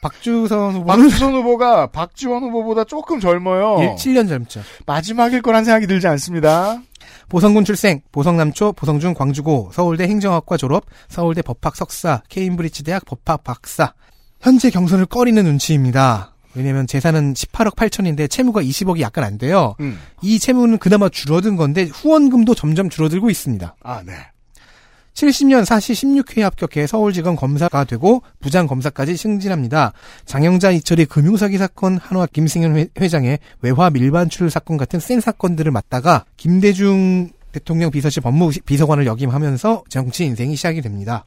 박주선 0.02 0.74
후보는 0.74 0.86
박주선 1.04 1.34
후보가 1.34 1.88
박지원 1.88 2.42
후보보다 2.44 2.84
조금 2.84 3.20
젊어요. 3.20 3.94
7년 3.96 4.28
젊죠. 4.28 4.60
마지막일 4.86 5.42
거란 5.42 5.64
생각이 5.64 5.86
들지 5.86 6.06
않습니다. 6.08 6.80
보성군 7.28 7.64
출생, 7.64 8.00
보성남초, 8.12 8.72
보성중 8.72 9.14
광주고, 9.14 9.70
서울대 9.72 10.04
행정학과 10.04 10.56
졸업, 10.56 10.84
서울대 11.08 11.42
법학 11.42 11.76
석사, 11.76 12.22
케임브리지 12.28 12.82
대학 12.84 13.04
법학 13.04 13.44
박사. 13.44 13.94
현재 14.40 14.70
경선을 14.70 15.06
꺼리는 15.06 15.42
눈치입니다. 15.42 16.34
왜냐면 16.54 16.86
재산은 16.86 17.34
18억 17.34 17.76
8천인데 17.76 18.28
채무가 18.28 18.62
20억이 18.62 19.00
약간 19.00 19.22
안 19.22 19.38
돼요. 19.38 19.76
음. 19.80 20.00
이 20.22 20.38
채무는 20.38 20.78
그나마 20.78 21.08
줄어든 21.08 21.56
건데 21.56 21.84
후원금도 21.84 22.54
점점 22.54 22.90
줄어들고 22.90 23.30
있습니다. 23.30 23.76
아, 23.82 24.02
네. 24.04 24.12
70년 25.20 25.66
사시 25.66 25.92
16회 25.92 26.40
합격해 26.40 26.86
서울지검 26.86 27.36
검사가 27.36 27.84
되고 27.84 28.22
부장검사까지 28.40 29.16
승진합니다. 29.18 29.92
장영자 30.24 30.70
이철이 30.70 31.04
금융사기 31.06 31.58
사건, 31.58 31.98
한화 31.98 32.26
김승현 32.26 32.76
회- 32.76 32.88
회장의 32.98 33.38
외화 33.60 33.90
밀반출 33.90 34.48
사건 34.50 34.78
같은 34.78 34.98
센 34.98 35.20
사건들을 35.20 35.70
맡다가 35.72 36.24
김대중 36.38 37.28
대통령 37.52 37.90
비서실 37.90 38.22
법무비서관을 38.22 39.04
역임하면서 39.06 39.84
정치 39.90 40.24
인생이 40.24 40.56
시작이 40.56 40.80
됩니다. 40.80 41.26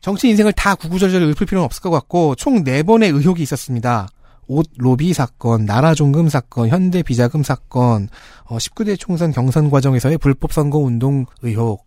정치 0.00 0.28
인생을 0.28 0.52
다 0.52 0.76
구구절절 0.76 1.22
읊을 1.22 1.46
필요는 1.46 1.64
없을 1.64 1.82
것 1.82 1.90
같고 1.90 2.36
총 2.36 2.62
4번의 2.62 3.14
의혹이 3.16 3.42
있었습니다. 3.42 4.06
옷 4.46 4.64
로비 4.76 5.12
사건, 5.12 5.64
나라 5.64 5.92
종금 5.94 6.28
사건, 6.28 6.68
현대 6.68 7.02
비자금 7.02 7.42
사건, 7.42 8.08
어, 8.44 8.58
19대 8.58 8.96
총선 8.96 9.32
경선 9.32 9.70
과정에서의 9.70 10.18
불법 10.18 10.52
선거 10.52 10.78
운동 10.78 11.26
의혹, 11.42 11.84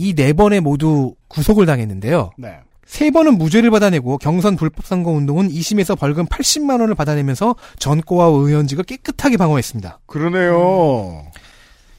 이 0.00 0.14
네 0.14 0.32
번에 0.32 0.60
모두 0.60 1.14
구속을 1.28 1.66
당했는데요. 1.66 2.30
네. 2.38 2.58
세 2.86 3.10
번은 3.10 3.36
무죄를 3.38 3.70
받아내고 3.70 4.16
경선 4.18 4.56
불법 4.56 4.86
선거 4.86 5.10
운동은 5.10 5.48
2심에서 5.50 5.96
벌금 5.98 6.24
80만 6.26 6.80
원을 6.80 6.94
받아내면서 6.94 7.54
전과와 7.78 8.26
의원직을 8.26 8.84
깨끗하게 8.84 9.36
방어했습니다. 9.36 10.00
그러네요. 10.06 11.26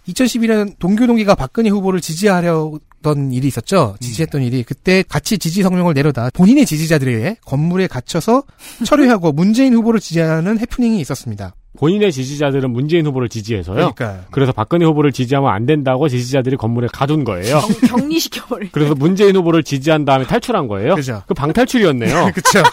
2011년 0.08 0.78
동교 0.80 1.06
동기가 1.06 1.36
박근혜 1.36 1.70
후보를 1.70 2.02
지지하려던 2.02 3.32
일이 3.32 3.48
있었죠. 3.48 3.96
지지했던 4.00 4.42
일이 4.42 4.64
그때 4.64 5.04
같이 5.08 5.38
지지 5.38 5.62
성명을 5.62 5.94
내려다 5.94 6.30
본인의 6.34 6.66
지지자들에 6.66 7.38
건물에 7.46 7.86
갇혀서 7.88 8.44
철회하고 8.84 9.32
문재인 9.32 9.74
후보를 9.76 10.00
지지하는 10.00 10.60
해프닝이 10.60 11.00
있었습니다. 11.02 11.54
본인의 11.78 12.12
지지자들은 12.12 12.70
문재인 12.72 13.06
후보를 13.06 13.30
지지해서요. 13.30 13.76
그러니까요. 13.76 14.26
그래서 14.32 14.52
박근혜 14.52 14.86
후보를 14.86 15.12
지지하면 15.12 15.52
안 15.52 15.66
된다고 15.66 16.10
지지자들이 16.10 16.58
건물에 16.58 16.88
가둔 16.92 17.24
거예요. 17.24 17.62
경, 17.88 18.00
격리시켜버려. 18.00 18.68
그래서 18.72 18.94
문재인 18.96 19.36
후보를 19.36 19.64
지지한 19.64 20.06
다음에 20.06 20.26
탈출한 20.26 20.68
거예요. 20.68 20.96
그죠. 20.96 21.24
그 21.28 21.34
방탈출이었네요. 21.34 22.32
그렇죠. 22.36 22.64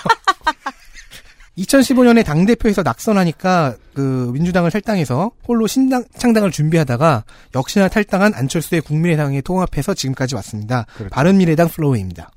2015년에 1.59 2.25
당 2.25 2.47
대표에서 2.47 2.83
낙선하니까 2.83 3.75
그 3.95 4.31
민주당을 4.33 4.71
탈당해서 4.71 5.33
홀로 5.47 5.67
신당 5.67 6.05
창당을 6.17 6.53
준비하다가 6.53 7.25
역시나 7.55 7.89
탈당한 7.89 8.33
안철수의 8.35 8.81
국민의당에 8.83 9.41
통합해서 9.41 9.95
지금까지 9.95 10.37
왔습니다. 10.37 10.87
바른미래당 11.11 11.69
flow입니다. 11.69 12.31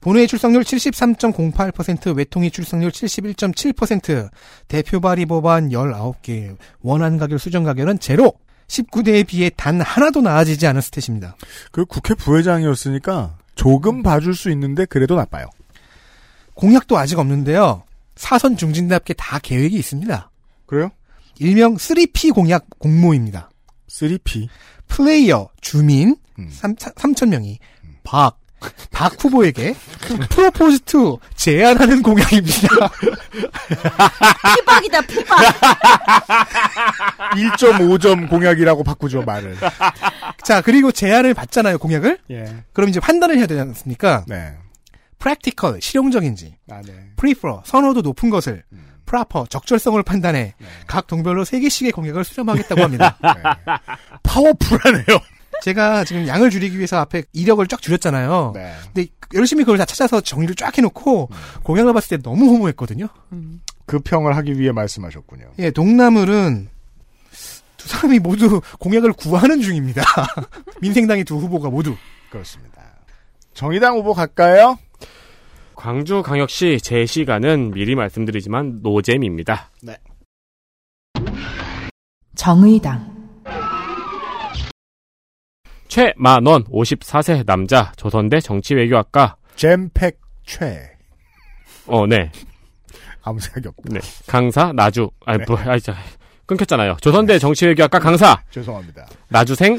본회의 0.00 0.28
출석률 0.28 0.62
73.08%, 0.62 2.16
외통위 2.16 2.50
출석률 2.50 2.90
71.7%, 2.90 4.30
대표 4.68 5.00
발의 5.00 5.26
법안 5.26 5.70
19개, 5.70 6.56
원안 6.80 7.18
가결 7.18 7.38
수정 7.38 7.64
가결은 7.64 7.98
제로, 7.98 8.34
19대에 8.68 9.26
비해 9.26 9.50
단 9.56 9.80
하나도 9.80 10.20
나아지지 10.20 10.66
않은 10.66 10.80
스탯입니다. 10.80 11.34
그 11.72 11.84
국회 11.84 12.14
부회장이었으니까 12.14 13.38
조금 13.54 14.02
봐줄 14.02 14.34
수 14.34 14.50
있는데 14.50 14.84
그래도 14.84 15.16
나빠요. 15.16 15.46
공약도 16.54 16.96
아직 16.98 17.18
없는데요. 17.18 17.82
사선 18.14 18.56
중진답게 18.56 19.14
다 19.14 19.38
계획이 19.38 19.76
있습니다. 19.76 20.30
그래요? 20.66 20.90
일명 21.38 21.76
3P 21.76 22.34
공약 22.34 22.66
공모입니다. 22.78 23.50
3P. 23.88 24.48
플레이어, 24.88 25.48
주민, 25.60 26.16
음. 26.38 26.48
3, 26.50 26.74
3,000명이 26.74 27.58
박, 28.04 28.38
박 28.90 29.12
후보에게 29.22 29.74
propose 30.30 30.80
to 30.80 31.18
제안하는 31.36 32.02
공약입니다. 32.02 32.90
피박이다 34.56 35.00
피박. 35.02 35.38
1.5점 37.32 38.28
공약이라고 38.28 38.84
바꾸죠, 38.84 39.22
말을. 39.22 39.56
자, 40.42 40.60
그리고 40.60 40.90
제안을 40.92 41.34
받잖아요, 41.34 41.78
공약을? 41.78 42.18
예. 42.30 42.64
그럼 42.72 42.90
이제 42.90 43.00
판단을 43.00 43.36
해야 43.38 43.46
되지 43.46 43.60
않습니까? 43.60 44.24
네. 44.26 44.54
practical, 45.18 45.80
실용적인지, 45.82 46.56
아, 46.70 46.80
네. 46.84 46.92
prefer, 47.16 47.62
선호도 47.64 48.02
높은 48.02 48.30
것을, 48.30 48.62
음. 48.72 48.88
proper, 49.04 49.46
적절성을 49.48 50.00
판단해 50.02 50.54
각 50.86 51.06
동별로 51.06 51.44
3개씩의 51.44 51.92
공약을 51.94 52.24
수렴하겠다고 52.24 52.82
합니다. 52.82 53.16
파워풀하네요. 54.22 55.04
제가 55.62 56.04
지금 56.04 56.26
양을 56.26 56.50
줄이기 56.50 56.76
위해서 56.76 56.98
앞에 56.98 57.24
이력을 57.32 57.66
쫙 57.66 57.80
줄였잖아요. 57.82 58.52
네. 58.54 58.74
근데 58.92 59.08
열심히 59.34 59.64
그걸 59.64 59.78
다 59.78 59.84
찾아서 59.84 60.20
정리를 60.20 60.54
쫙 60.54 60.76
해놓고 60.76 61.28
공약을 61.62 61.92
봤을 61.92 62.16
때 62.16 62.22
너무 62.22 62.46
허무했거든요. 62.52 63.08
그 63.86 63.98
평을 63.98 64.36
하기 64.36 64.58
위해 64.58 64.72
말씀하셨군요. 64.72 65.52
예, 65.58 65.70
동나물은 65.70 66.68
두 67.76 67.88
사람이 67.88 68.18
모두 68.18 68.60
공약을 68.78 69.12
구하는 69.14 69.60
중입니다. 69.60 70.02
민생당의 70.80 71.24
두 71.24 71.36
후보가 71.38 71.70
모두. 71.70 71.96
그렇습니다. 72.30 72.82
정의당 73.54 73.96
후보 73.96 74.12
갈까요? 74.14 74.78
광주광역시 75.74 76.80
제 76.82 77.06
시간은 77.06 77.70
미리 77.70 77.94
말씀드리지만 77.94 78.80
노잼입니다. 78.82 79.70
정의당, 82.34 83.17
최만원 85.88 86.64
54세 86.64 87.44
남자 87.44 87.92
조선대 87.96 88.40
정치외교학과 88.40 89.36
잼팩 89.56 90.18
최. 90.44 90.90
어, 91.86 92.06
네. 92.06 92.30
아무 93.22 93.40
생각이 93.40 93.68
없다. 93.68 93.82
네. 93.90 94.00
강사 94.26 94.72
나주 94.72 95.10
아니 95.24 95.38
네. 95.38 95.44
뭐 95.48 95.58
아이 95.58 95.80
자 95.80 95.94
끊겼잖아요. 96.46 96.96
조선대 97.00 97.38
정치외교학과 97.38 97.98
강사 97.98 98.40
죄송합니다. 98.50 99.06
나주생 99.28 99.78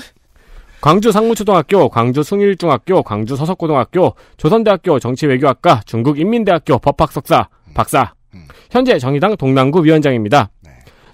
광주 0.82 1.12
상무초등학교, 1.12 1.90
광주 1.90 2.24
숭일중학교, 2.24 3.04
광주 3.04 3.36
서석고등학교, 3.36 4.16
조선대학교 4.38 5.00
정치외교학과, 5.00 5.82
중국인민대학교 5.86 6.80
법학석사, 6.80 7.50
박사. 7.74 8.14
음. 8.34 8.48
현재 8.72 8.98
정의당 8.98 9.36
동남구 9.36 9.84
위원장입니다. 9.84 10.50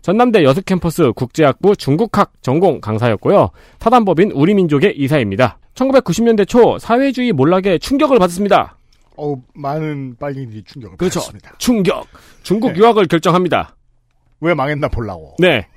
네. 0.05 0.11
전남대 0.11 0.43
여수캠퍼스 0.43 1.13
국제학부 1.13 1.75
중국학 1.75 2.33
전공 2.41 2.79
강사였고요. 2.79 3.49
사단법인 3.79 4.31
우리민족의 4.31 4.95
이사입니다. 4.97 5.57
1990년대 5.73 6.47
초 6.47 6.77
사회주의 6.77 7.31
몰락에 7.33 7.79
충격을 7.79 8.19
받았습니다. 8.19 8.77
어 9.17 9.35
많은 9.55 10.15
빨갱이들이 10.19 10.63
충격을 10.65 10.97
그렇죠. 10.97 11.19
받았습니다. 11.21 11.55
충격! 11.57 12.05
중국 12.43 12.73
네. 12.73 12.79
유학을 12.79 13.07
결정합니다. 13.07 13.75
왜 14.41 14.53
망했나 14.53 14.89
보려고. 14.89 15.35
네. 15.39 15.67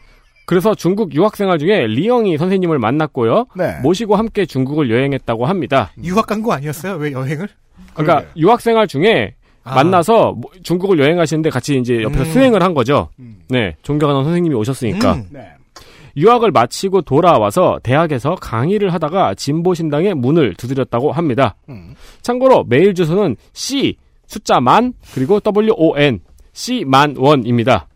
그래서 0.45 0.75
중국 0.75 1.15
유학생활 1.15 1.59
중에 1.59 1.87
리영이 1.87 2.37
선생님을 2.39 2.79
만났고요. 2.79 3.47
네. 3.57 3.79
모시고 3.83 4.17
함께 4.17 4.45
중국을 4.47 4.91
여행했다고 4.91 5.47
합니다. 5.47 5.91
유학 6.03 6.27
간 6.27 6.43
거 6.43 6.53
아니었어요? 6.53 6.95
왜 6.97 7.13
여행을? 7.13 7.49
그러니까 7.95 8.15
그러게요. 8.21 8.31
유학생활 8.37 8.87
중에 8.89 9.35
아. 9.69 9.75
만나서 9.75 10.33
뭐 10.33 10.51
중국을 10.63 10.99
여행하시는데 10.99 11.51
같이 11.51 11.79
이제 11.79 12.03
옆에서 12.03 12.23
음. 12.23 12.33
수행을 12.33 12.63
한 12.63 12.75
거죠. 12.75 13.09
음. 13.19 13.41
네, 13.49 13.77
존경하는 13.83 14.25
선생님이 14.25 14.55
오셨으니까 14.55 15.15
음. 15.15 15.27
네. 15.31 15.49
유학을 16.17 16.51
마치고 16.51 17.03
돌아와서 17.03 17.79
대학에서 17.83 18.35
강의를 18.35 18.93
하다가 18.93 19.35
진보신당의 19.35 20.15
문을 20.15 20.55
두드렸다고 20.55 21.13
합니다. 21.13 21.55
음. 21.69 21.95
참고로 22.23 22.65
메일 22.69 22.95
주소는 22.95 23.37
C 23.53 23.97
숫자 24.27 24.61
만 24.61 24.95
그리고 25.15 25.39
W 25.41 25.73
O 25.77 25.97
N 25.99 26.21
C 26.53 26.85
만 26.85 27.15
원입니다. 27.17 27.87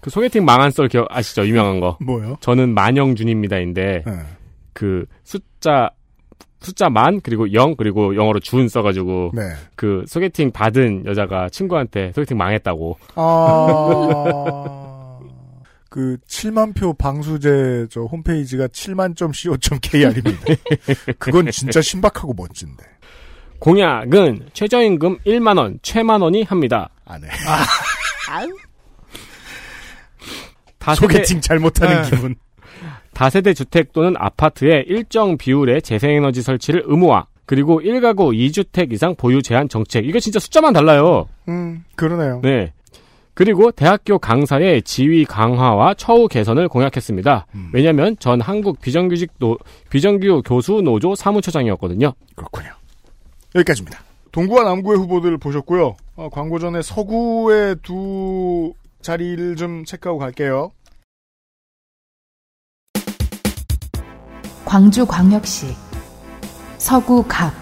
그 0.00 0.10
소개팅 0.10 0.44
망한 0.44 0.70
썰 0.70 0.88
기억 0.88 1.06
아시죠? 1.10 1.46
유명한 1.46 1.78
거. 1.78 1.96
뭐요? 2.00 2.36
저는 2.40 2.74
만영준입니다인데 2.74 4.02
네. 4.04 4.12
그 4.72 5.04
숫자 5.22 5.90
숫자 6.62 6.88
만 6.88 7.20
그리고 7.20 7.52
영 7.52 7.76
그리고 7.76 8.16
영어로 8.16 8.40
준 8.40 8.68
써가지고 8.68 9.32
네. 9.34 9.42
그 9.76 10.04
소개팅 10.06 10.50
받은 10.50 11.04
여자가 11.06 11.48
친구한테 11.50 12.12
소개팅 12.14 12.36
망했다고. 12.38 12.98
아. 13.16 14.88
그 15.92 16.16
7만 16.26 16.74
표 16.74 16.94
방수제 16.94 17.88
저 17.90 18.00
홈페이지가 18.04 18.68
7만.co.kr입니다. 18.68 20.40
그건 21.18 21.50
진짜 21.50 21.82
신박하고 21.82 22.32
멋진데. 22.32 22.82
공약은 23.58 24.48
최저임금 24.54 25.18
1만 25.18 25.58
원, 25.58 25.78
최만 25.82 26.22
원이 26.22 26.44
합니다. 26.44 26.88
안 27.04 27.22
해. 27.22 27.28
다세대, 30.78 31.06
소개팅 31.06 31.40
잘못하는 31.40 32.02
네. 32.02 32.10
기분. 32.10 32.34
다세대 33.14 33.54
주택 33.54 33.92
또는 33.92 34.14
아파트에 34.16 34.84
일정 34.86 35.36
비율의 35.36 35.82
재생에너지 35.82 36.42
설치를 36.42 36.84
의무화. 36.86 37.26
그리고 37.46 37.80
1가구 37.80 38.34
2주택 38.34 38.92
이상 38.92 39.14
보유 39.14 39.42
제한 39.42 39.68
정책. 39.68 40.06
이거 40.06 40.18
진짜 40.18 40.38
숫자만 40.38 40.72
달라요. 40.72 41.28
음, 41.48 41.84
그러네요. 41.96 42.40
네. 42.42 42.72
그리고 43.34 43.70
대학교 43.70 44.18
강사의 44.18 44.82
지위 44.82 45.24
강화와 45.24 45.94
처우 45.94 46.28
개선을 46.28 46.68
공약했습니다. 46.68 47.46
음. 47.54 47.70
왜냐면 47.72 48.16
전 48.18 48.40
한국 48.40 48.80
비정규직 48.80 49.32
노, 49.38 49.58
비정규 49.90 50.42
교수 50.44 50.82
노조 50.82 51.14
사무처장이었거든요. 51.14 52.12
그렇군요. 52.36 52.70
여기까지입니다. 53.54 54.00
동구와 54.32 54.64
남구의 54.64 54.98
후보들 54.98 55.38
보셨고요. 55.38 55.96
어, 56.16 56.28
광고 56.30 56.58
전에 56.58 56.82
서구의 56.82 57.76
두 57.82 58.72
자리를 59.00 59.56
좀 59.56 59.84
체크하고 59.84 60.18
갈게요. 60.18 60.72
광주광역시, 64.72 65.66
서구갑, 66.78 67.52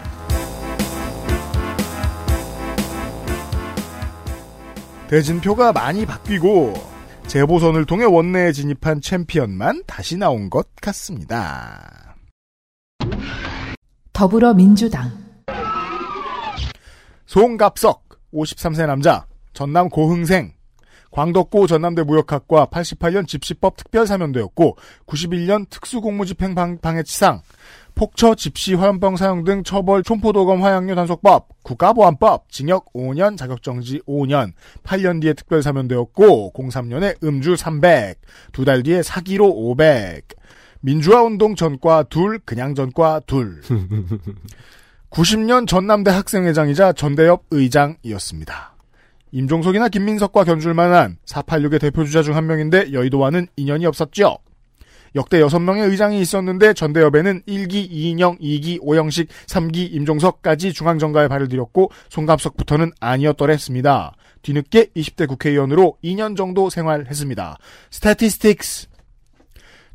대진표가 5.09 5.73
많이 5.73 6.07
바뀌고 6.07 6.73
재보선을 7.27 7.85
통해 7.87 8.05
원내에 8.05 8.53
진입한 8.53 9.01
챔피언만 9.01 9.83
다시 9.89 10.17
나온 10.17 10.49
것 10.51 10.69
같습니다. 10.81 12.15
더불어민주당, 14.13 15.11
송갑석 17.27 18.09
53세 18.33 18.87
남자 18.87 19.27
전남 19.53 19.89
고흥생 19.89 20.53
광덕고 21.11 21.67
전남대 21.67 22.03
무역학과 22.05 22.67
88년 22.67 23.27
집시법 23.27 23.77
특별사면되었고 23.77 24.77
91년 25.07 25.69
특수공무집행 25.71 26.55
방- 26.55 26.79
방해치상. 26.79 27.43
폭처 27.97 28.35
집시 28.37 28.73
화염병 28.75 29.17
사용 29.17 29.43
등 29.45 29.63
처벌 29.65 30.03
촌포도검 30.05 30.63
화양류 30.63 30.95
단속법 30.95 31.49
국가보안법 31.65 32.51
징역 32.51 32.91
5년 32.95 33.37
자격정지 33.37 34.01
5년 34.09 34.53
8년 34.85 35.21
뒤에 35.21 35.33
특별사면되었고 35.35 36.53
03년에 36.55 37.23
음주 37.23 37.57
300 37.57 38.19
두 38.53 38.65
달 38.65 38.83
뒤에 38.85 39.03
사기로 39.03 39.49
500 39.49 40.29
민주화운동 40.81 41.57
전과 41.57 42.05
둘 42.05 42.39
그냥 42.39 42.75
전과 42.75 43.21
둘. 43.27 43.61
90년 45.11 45.67
전남대 45.67 46.11
학생회장이자 46.11 46.93
전대협 46.93 47.45
의장이었습니다. 47.51 48.75
임종석이나 49.33 49.89
김민석과 49.89 50.45
견줄 50.45 50.75
만한 50.75 51.17
486의 51.27 51.81
대표주자 51.81 52.23
중 52.23 52.35
한 52.35 52.47
명인데 52.47 52.93
여의도와는 52.93 53.49
인연이 53.57 53.87
없었죠. 53.87 54.39
역대 55.17 55.41
6명의 55.41 55.91
의장이 55.91 56.21
있었는데 56.21 56.73
전대협에는 56.75 57.43
1기 57.43 57.91
이인영, 57.91 58.39
2기 58.39 58.79
오영식, 58.81 59.29
3기 59.47 59.93
임종석까지 59.93 60.73
중앙정가에 60.73 61.27
발을 61.27 61.49
들였고 61.49 61.91
송갑석부터는 62.11 62.93
아니었더랬습니다. 63.01 64.15
뒤늦게 64.43 64.87
20대 64.97 65.27
국회의원으로 65.27 65.97
2년 66.05 66.37
정도 66.37 66.71
생활했습니다. 66.71 67.59
statistics 67.91 68.90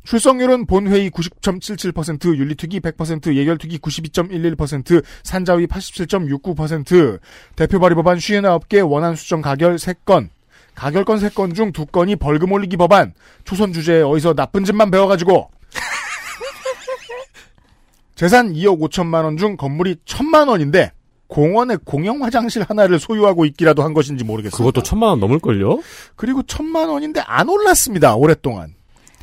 출석률은 0.06 0.66
본회의 0.66 1.10
90.77%, 1.10 2.36
윤리특위 2.36 2.78
100%, 2.80 3.34
예결특위 3.34 3.78
92.11%, 3.78 5.02
산자위 5.24 5.66
87.69%, 5.66 7.18
대표 7.56 7.80
발의 7.80 7.96
법안 7.96 8.16
59개, 8.16 8.88
원안 8.88 9.16
수정 9.16 9.42
가결 9.42 9.74
3건, 9.76 10.28
가결건 10.76 11.18
3건 11.18 11.56
중 11.56 11.72
2건이 11.72 12.20
벌금 12.20 12.52
올리기 12.52 12.76
법안, 12.76 13.14
초선 13.44 13.72
주제에 13.72 14.02
어디서 14.02 14.34
나쁜 14.34 14.64
짓만 14.64 14.92
배워가지고, 14.92 15.50
재산 18.14 18.52
2억 18.52 18.78
5천만 18.88 19.24
원 19.24 19.36
중 19.36 19.56
건물이 19.56 19.96
천만 20.04 20.46
원인데 20.46 20.92
공원에 21.26 21.76
공영 21.84 22.22
화장실 22.22 22.62
하나를 22.62 23.00
소유하고 23.00 23.44
있기라도 23.46 23.82
한 23.82 23.92
것인지 23.92 24.22
모르겠어요. 24.22 24.56
그것도 24.56 24.84
천만 24.84 25.10
원 25.10 25.20
넘을걸요? 25.20 25.80
그리고 26.14 26.44
천만 26.44 26.88
원인데 26.88 27.20
안 27.26 27.48
올랐습니다. 27.48 28.14
오랫동안. 28.14 28.75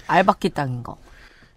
알바끼 0.07 0.49
땅인 0.49 0.83
거. 0.83 0.97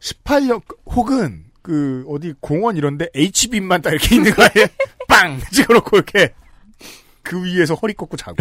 18년 0.00 0.62
혹은 0.86 1.44
그 1.62 2.04
어디 2.08 2.34
공원 2.40 2.76
이런데 2.76 3.08
H빔만 3.14 3.82
딱 3.82 3.90
이렇게 3.90 4.16
있는 4.16 4.32
거에 4.32 4.48
빵 5.08 5.40
찍어놓고 5.50 5.96
이렇게 5.96 6.32
그 7.22 7.44
위에서 7.44 7.74
허리 7.74 7.92
꺾고 7.92 8.16
자고 8.16 8.36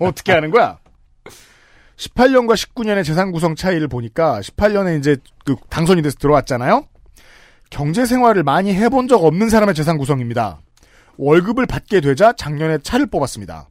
어떻게 0.00 0.32
하는 0.32 0.50
거야? 0.50 0.78
18년과 1.96 2.54
19년의 2.56 3.04
재산 3.04 3.30
구성 3.30 3.54
차이를 3.54 3.86
보니까 3.86 4.40
18년에 4.40 4.98
이제 4.98 5.16
그 5.44 5.54
당선이 5.68 6.02
돼서 6.02 6.16
들어왔잖아요. 6.18 6.88
경제 7.70 8.04
생활을 8.04 8.42
많이 8.42 8.74
해본 8.74 9.06
적 9.08 9.24
없는 9.24 9.48
사람의 9.48 9.74
재산 9.74 9.96
구성입니다. 9.96 10.60
월급을 11.16 11.66
받게 11.66 12.00
되자 12.00 12.32
작년에 12.32 12.78
차를 12.78 13.06
뽑았습니다. 13.06 13.68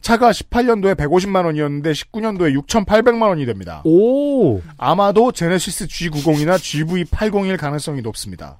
차가 0.00 0.30
18년도에 0.30 0.94
150만 0.94 1.44
원이었는데 1.46 1.92
19년도에 1.92 2.56
6,800만 2.66 3.28
원이 3.28 3.46
됩니다. 3.46 3.82
오. 3.84 4.60
아마도 4.78 5.32
제네시스 5.32 5.86
G90이나 5.86 6.56
GV801 6.56 7.58
가능성이 7.58 8.02
높습니다. 8.02 8.58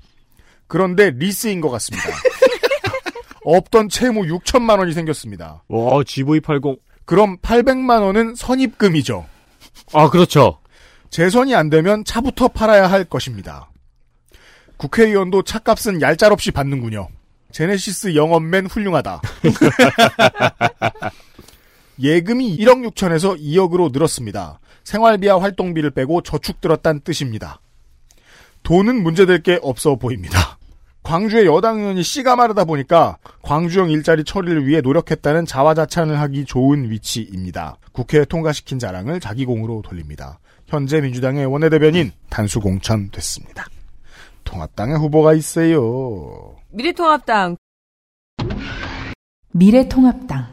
그런데 0.66 1.10
리스인 1.10 1.60
것 1.60 1.70
같습니다. 1.70 2.08
없던 3.44 3.88
채무 3.88 4.22
6천만 4.22 4.80
원이 4.80 4.92
생겼습니다. 4.92 5.62
와, 5.68 5.90
GV80. 6.00 6.78
그럼 7.04 7.38
800만 7.38 8.02
원은 8.02 8.34
선입금이죠. 8.34 9.24
아, 9.92 10.10
그렇죠. 10.10 10.58
재선이 11.10 11.54
안 11.54 11.70
되면 11.70 12.04
차부터 12.04 12.48
팔아야 12.48 12.90
할 12.90 13.04
것입니다. 13.04 13.70
국회의원도 14.76 15.42
차값은 15.42 16.02
얄짤없이 16.02 16.50
받는군요. 16.50 17.08
제네시스 17.56 18.14
영업맨 18.16 18.66
훌륭하다. 18.66 19.22
예금이 21.98 22.58
1억 22.58 22.86
6천에서 22.90 23.40
2억으로 23.40 23.90
늘었습니다. 23.90 24.60
생활비와 24.84 25.40
활동비를 25.40 25.92
빼고 25.92 26.20
저축 26.20 26.60
들었다는 26.60 27.00
뜻입니다. 27.00 27.62
돈은 28.62 29.02
문제될 29.02 29.42
게 29.42 29.58
없어 29.62 29.96
보입니다. 29.96 30.58
광주의 31.02 31.46
여당 31.46 31.80
의원이 31.80 32.02
씨가 32.02 32.36
마르다 32.36 32.66
보니까 32.66 33.16
광주형 33.40 33.90
일자리 33.90 34.24
처리를 34.24 34.66
위해 34.66 34.82
노력했다는 34.82 35.46
자화자찬을 35.46 36.20
하기 36.20 36.44
좋은 36.44 36.90
위치입니다. 36.90 37.78
국회에 37.92 38.26
통과시킨 38.26 38.78
자랑을 38.78 39.18
자기 39.18 39.46
공으로 39.46 39.80
돌립니다. 39.80 40.40
현재 40.66 41.00
민주당의 41.00 41.46
원내대변인 41.46 42.12
단수 42.28 42.60
공천됐습니다. 42.60 43.64
통합당의 44.44 44.98
후보가 44.98 45.32
있어요. 45.32 46.55
미래통합당 46.70 47.56
미래통합당 49.52 50.46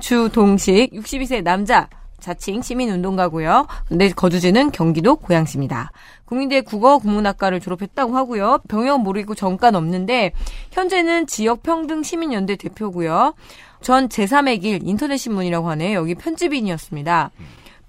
주동식 0.00 0.90
62세 0.92 1.42
남자 1.42 1.88
자칭 2.20 2.62
시민운동가고요. 2.62 3.66
근데 3.88 4.08
거주지는 4.10 4.70
경기도 4.70 5.16
고양시입니다. 5.16 5.90
국민대 6.24 6.60
국어 6.60 6.98
국문학과를 6.98 7.58
졸업했다고 7.60 8.16
하고요. 8.16 8.60
병역 8.68 9.02
모르고 9.02 9.34
전과는 9.34 9.76
없는데 9.76 10.32
현재는 10.70 11.26
지역평등 11.26 12.04
시민연대 12.04 12.56
대표고요. 12.56 13.34
전 13.80 14.08
제3의 14.08 14.60
길 14.62 14.80
인터넷신문이라고 14.84 15.68
하네요. 15.70 15.98
여기 15.98 16.14
편집인이었습니다. 16.14 17.32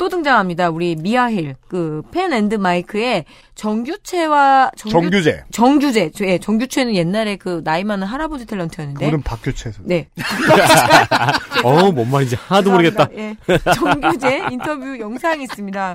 또 0.03 0.09
등장합니다. 0.09 0.69
우리 0.69 0.97
미아힐 0.97 1.55
그 1.69 2.01
펜 2.11 2.33
앤드 2.33 2.55
마이크의 2.55 3.23
정규채와 3.55 4.71
정규제. 4.75 5.43
정규제. 5.51 6.11
예, 6.23 6.37
정규채는 6.39 6.93
옛날에 6.93 7.37
그 7.37 7.61
나이 7.63 7.85
많은 7.85 8.05
할아버지 8.05 8.45
탤런트였는데. 8.45 8.99
그거는 8.99 9.21
박규채예요. 9.21 9.79
네. 9.85 10.09
어, 11.63 11.89
뭔 11.93 12.11
말인지 12.11 12.35
하나도 12.35 12.71
모르겠다. 12.71 13.07
예. 13.15 13.37
정규제 13.73 14.47
인터뷰 14.51 14.99
영상이 14.99 15.43
있습니다. 15.43 15.93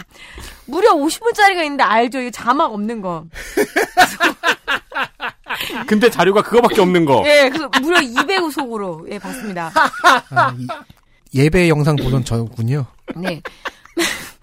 무려 0.66 0.94
50분짜리가 0.94 1.62
있는데 1.64 1.84
알죠? 1.84 2.20
이거 2.20 2.30
자막 2.30 2.72
없는 2.72 3.02
거. 3.02 3.24
근데 5.86 6.08
자료가 6.08 6.40
그거밖에 6.42 6.80
없는 6.80 7.04
거. 7.04 7.22
예, 7.26 7.50
그 7.50 7.68
무려 7.82 7.98
200호 8.00 8.50
속으로 8.52 9.06
예 9.10 9.18
봤습니다. 9.18 9.70
아, 10.30 10.54
이- 10.58 10.66
예배 11.34 11.68
영상 11.68 11.94
보던 11.96 12.24
저군요. 12.24 12.86
네. 13.16 13.42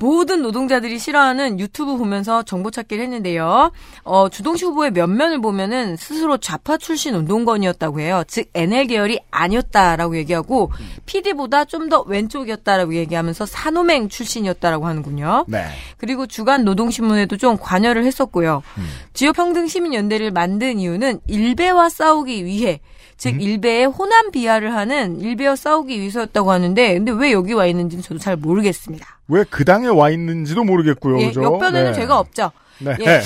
모든 0.00 0.40
노동자들이 0.40 0.98
싫어하는 0.98 1.60
유튜브 1.60 1.98
보면서 1.98 2.42
정보 2.42 2.70
찾기를 2.70 3.04
했는데요. 3.04 3.70
어, 4.02 4.28
주동식 4.30 4.64
후보의 4.64 4.92
면면을 4.92 5.42
보면은 5.42 5.96
스스로 5.96 6.38
좌파 6.38 6.78
출신 6.78 7.14
운동권이었다고 7.14 8.00
해요. 8.00 8.24
즉, 8.26 8.48
NL 8.54 8.86
계열이 8.86 9.20
아니었다라고 9.30 10.16
얘기하고, 10.16 10.72
PD보다 11.04 11.66
좀 11.66 11.90
더 11.90 12.02
왼쪽이었다라고 12.02 12.94
얘기하면서 12.94 13.44
산호맹 13.46 14.08
출신이었다라고 14.08 14.86
하는군요. 14.86 15.44
네. 15.48 15.66
그리고 15.98 16.26
주간 16.26 16.64
노동신문에도 16.64 17.36
좀 17.36 17.58
관여를 17.58 18.04
했었고요. 18.04 18.62
음. 18.78 18.88
지역평등시민연대를 19.12 20.30
만든 20.30 20.78
이유는 20.78 21.20
일베와 21.26 21.88
싸우기 21.88 22.44
위해 22.44 22.80
즉 23.20 23.34
음? 23.34 23.40
일베의 23.42 23.84
호남 23.84 24.30
비하를 24.30 24.74
하는 24.74 25.20
일베와 25.20 25.54
싸우기 25.54 26.00
위해서였다고 26.00 26.50
하는데 26.50 26.94
근데 26.94 27.12
왜 27.12 27.32
여기 27.32 27.52
와 27.52 27.66
있는지는 27.66 28.02
저도 28.02 28.18
잘 28.18 28.34
모르겠습니다. 28.36 29.06
왜 29.28 29.44
그 29.50 29.62
당에 29.66 29.88
와 29.88 30.08
있는지도 30.08 30.64
모르겠고요. 30.64 31.20
예, 31.20 31.26
그죠? 31.26 31.42
역변에는 31.42 31.92
네. 31.92 32.00
죄가 32.00 32.18
없죠. 32.18 32.50
네. 32.78 32.96
예. 33.00 33.20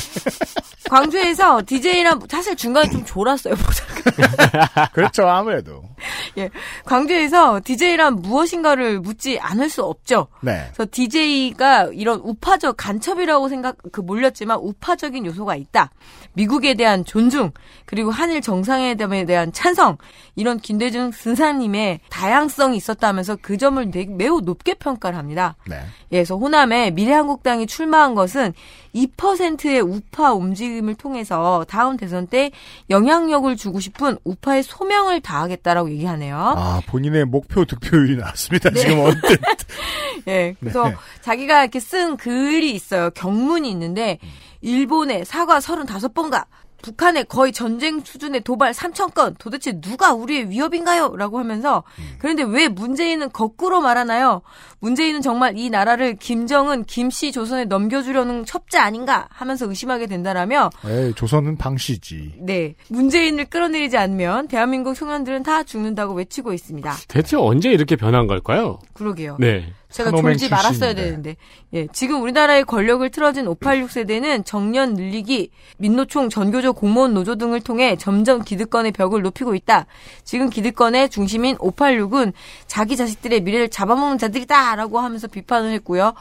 광주에서 0.91 1.63
DJ랑 1.65 2.21
사실 2.29 2.57
중간에 2.57 2.91
좀 2.91 3.05
졸았어요. 3.05 3.55
그렇죠. 4.93 5.29
아무래도. 5.29 5.85
예. 6.39 6.51
광주에서 6.85 7.61
DJ란 7.65 8.17
무엇인가를 8.17 9.01
묻지 9.01 9.39
않을 9.41 9.69
수 9.69 9.83
없죠. 9.85 10.29
네. 10.41 10.65
그래서 10.75 10.87
DJ가 10.91 11.85
이런 11.93 12.21
우파적 12.21 12.77
간첩이라고 12.77 13.49
생각 13.49 13.77
그 13.93 14.01
몰렸지만 14.01 14.59
우파적인 14.59 15.27
요소가 15.27 15.57
있다. 15.57 15.91
미국에 16.35 16.75
대한 16.75 17.05
존중 17.05 17.53
그리고 17.87 18.11
한일 18.11 18.41
정상회담에 18.41 19.25
대한 19.25 19.53
찬성 19.53 19.99
이런 20.35 20.59
김대중 20.59 21.13
선사님의 21.13 22.01
다양성이 22.11 22.77
있었다면서 22.77 23.39
그 23.41 23.57
점을 23.57 23.89
되- 23.91 24.07
매우 24.07 24.41
높게 24.41 24.75
평가를 24.75 25.17
합니다. 25.19 25.55
네. 25.69 25.77
예, 26.13 26.17
그래서 26.19 26.37
호남에 26.37 26.91
미래한국당이 26.91 27.67
출마한 27.67 28.15
것은 28.15 28.53
2%의 28.95 29.81
우파 29.81 30.33
움직임을 30.33 30.95
통해서 30.95 31.65
다음 31.69 31.97
대선 31.97 32.27
때 32.27 32.51
영향력을 32.91 33.55
주고 33.57 33.81
싶은 33.81 34.17
우파의 34.25 34.63
소명을 34.63 35.21
다하겠다라고 35.21 35.89
얘기하네요. 35.95 36.37
아, 36.37 36.81
본인의 36.87 37.25
목표 37.27 37.65
득표율이 37.65 38.17
나왔습니다. 38.17 38.71
네. 38.71 38.81
지금 38.81 39.01
언뜻. 39.01 39.41
예, 40.29 40.55
그래서 40.61 40.89
네. 40.89 40.97
자기가 41.23 41.63
이렇게 41.63 41.81
쓴 41.81 42.17
글이 42.17 42.71
있어요. 42.73 43.11
경문이 43.11 43.71
있는데 43.71 44.19
일본의 44.61 45.25
사과 45.25 45.59
35번가 45.59 46.45
북한의 46.85 47.25
거의 47.25 47.51
전쟁 47.53 48.01
수준의 48.01 48.43
도발 48.43 48.73
3천 48.73 49.15
건 49.15 49.35
도대체 49.39 49.81
누가 49.81 50.13
우리의 50.13 50.51
위협인가요? 50.51 51.17
라고 51.17 51.39
하면서 51.39 51.83
그런데 52.19 52.43
왜 52.43 52.69
문재인은 52.69 53.33
거꾸로 53.33 53.81
말하나요? 53.81 54.43
문재인은 54.85 55.23
정말 55.23 55.57
이 55.57 55.71
나라를 55.71 56.17
김정은 56.17 56.85
김씨 56.85 57.33
조선에 57.33 57.65
넘겨주려는 57.65 58.45
첩자 58.45 58.85
아닌가 58.85 59.27
하면서 59.31 59.67
의심하게 59.67 60.07
된다라며 60.07 60.69
에이, 60.87 61.15
조선은 61.15 61.57
방시지. 61.57 62.35
네 62.41 62.75
문재인을 62.89 63.47
끌어내리지 63.47 63.97
않으면 63.97 64.47
대한민국 64.47 64.95
청년들은 64.95 65.43
다 65.43 65.63
죽는다고 65.63 66.13
외치고 66.13 66.53
있습니다. 66.53 66.95
대체 67.09 67.35
언제 67.39 67.71
이렇게 67.71 67.97
변한 67.97 68.27
걸까요? 68.27 68.79
그러게요. 68.93 69.39
네. 69.41 69.73
제가 69.95 70.11
졸지 70.11 70.49
말았어야 70.49 70.93
출신인데. 70.93 71.03
되는데. 71.05 71.37
예, 71.73 71.87
지금 71.93 72.21
우리나라의 72.21 72.65
권력을 72.65 73.09
틀어진 73.11 73.47
586 73.47 73.91
세대는 73.93 74.43
정년 74.43 74.95
늘리기, 74.95 75.51
민노총, 75.79 76.31
전교조 76.31 76.73
공무원 76.73 77.15
노조 77.15 77.37
등을 77.37 77.61
통해 77.61 77.95
점점 77.97 78.43
기득권의 78.43 78.91
벽을 78.91 79.23
높이고 79.23 79.55
있다. 79.55 79.87
지금 80.25 80.51
기득권의 80.51 81.11
중심인 81.11 81.57
586은 81.59 82.33
자기 82.67 82.97
자식들의 82.97 83.43
미래를 83.43 83.69
잡아먹는 83.69 84.19
자들이다 84.19 84.74
라고 84.75 84.99
하면서 84.99 85.27
비판을 85.27 85.73
했고요. 85.75 86.15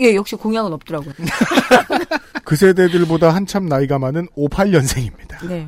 예, 0.00 0.14
역시 0.14 0.36
공약은 0.36 0.72
없더라고요. 0.72 1.12
그 2.44 2.56
세대들보다 2.56 3.34
한참 3.34 3.66
나이가 3.66 3.98
많은 3.98 4.26
58년생입니다. 4.36 5.46
네. 5.46 5.66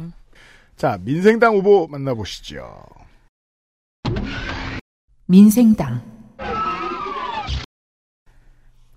자, 0.76 0.98
민생당 1.00 1.54
후보 1.54 1.86
만나보시죠. 1.86 2.84
민생당 5.26 6.02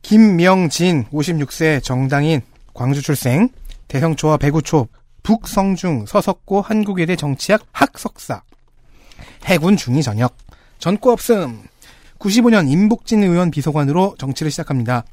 김명진 0.01 1.05
56세 1.05 1.83
정당인 1.83 2.41
광주 2.73 3.01
출생 3.01 3.49
대형초와 3.87 4.37
배구초 4.37 4.87
북성중 5.23 6.05
서석고 6.05 6.61
한국외대 6.61 7.15
정치학 7.15 7.61
학석사 7.71 8.41
해군 9.45 9.77
중위 9.77 10.01
전역 10.03 10.35
전과 10.79 11.13
없음 11.13 11.63
95년 12.19 12.69
임복진 12.69 13.23
의원 13.23 13.51
비서관으로 13.51 14.15
정치를 14.17 14.51
시작합니다. 14.51 15.03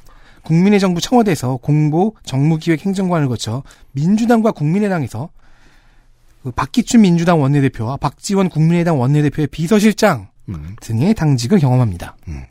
국민의 0.43 0.79
정부 0.79 1.01
청와대에서 1.01 1.57
공보 1.57 2.17
정무기획 2.25 2.85
행정관을 2.85 3.29
거쳐 3.29 3.63
민주당과 3.93 4.53
국민의당에서 4.53 5.31
그 6.43 6.51
박기춘 6.51 7.01
민주당 7.01 7.41
원내대표와 7.41 7.97
박지원 7.97 8.51
국민의당 8.51 9.01
원내대표의 9.01 9.49
비서실장 9.49 10.29
음. 10.51 10.77
등의 10.81 11.15
당직을 11.15 11.59
경험합니다. 11.59 12.17
음. 12.29 12.43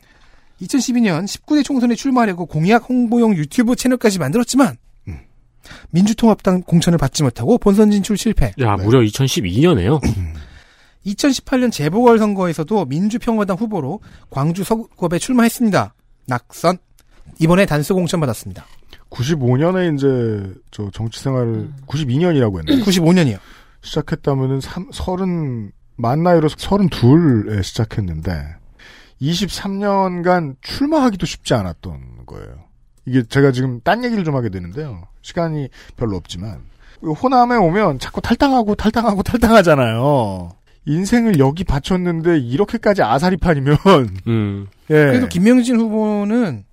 2012년 0.60 1.24
19대 1.24 1.64
총선에 1.64 1.94
출마하려고 1.94 2.46
공약 2.46 2.88
홍보용 2.88 3.36
유튜브 3.36 3.76
채널까지 3.76 4.18
만들었지만 4.18 4.76
음. 5.06 5.18
민주통합당 5.90 6.62
공천을 6.62 6.98
받지 6.98 7.22
못하고 7.22 7.58
본선 7.58 7.92
진출 7.92 8.16
실패. 8.16 8.52
야, 8.60 8.76
무려 8.76 9.00
2012년에요. 9.00 10.00
2018년 11.06 11.70
재보궐선거에서도 11.70 12.84
민주평화당 12.86 13.56
후보로 13.56 14.00
광주 14.30 14.64
서구법에 14.64 15.18
출마했습니다. 15.18 15.94
낙선. 16.26 16.78
이번에 17.40 17.66
단수 17.66 17.94
공천 17.94 18.20
받았습니다. 18.20 18.64
95년에 19.10 19.94
이제 19.94 20.54
저 20.70 20.90
정치 20.90 21.20
생활을 21.20 21.70
92년이라고 21.86 22.58
했나요? 22.58 22.84
95년이요. 22.84 23.38
시작했다면은 23.82 24.60
3, 24.60 24.90
30, 24.92 25.72
만 25.96 26.22
나이로 26.22 26.48
32에 26.48 27.62
시작했는데 27.62 28.56
23년간 29.20 30.56
출마하기도 30.60 31.26
쉽지 31.26 31.54
않았던 31.54 32.26
거예요. 32.26 32.64
이게 33.06 33.22
제가 33.22 33.52
지금 33.52 33.80
딴 33.82 34.04
얘기를 34.04 34.24
좀 34.24 34.34
하게 34.34 34.48
되는데요. 34.48 35.06
시간이 35.22 35.68
별로 35.96 36.16
없지만 36.16 36.62
호남에 37.02 37.56
오면 37.56 37.98
자꾸 37.98 38.20
탈당하고 38.20 38.74
탈당하고 38.74 39.22
탈당하잖아요. 39.22 40.50
인생을 40.86 41.38
여기 41.38 41.64
바쳤는데 41.64 42.38
이렇게까지 42.38 43.02
아사리판이면 43.02 43.76
음. 44.26 44.66
예. 44.90 44.94
그래도 44.94 45.28
김명진 45.28 45.76
후보는 45.76 46.64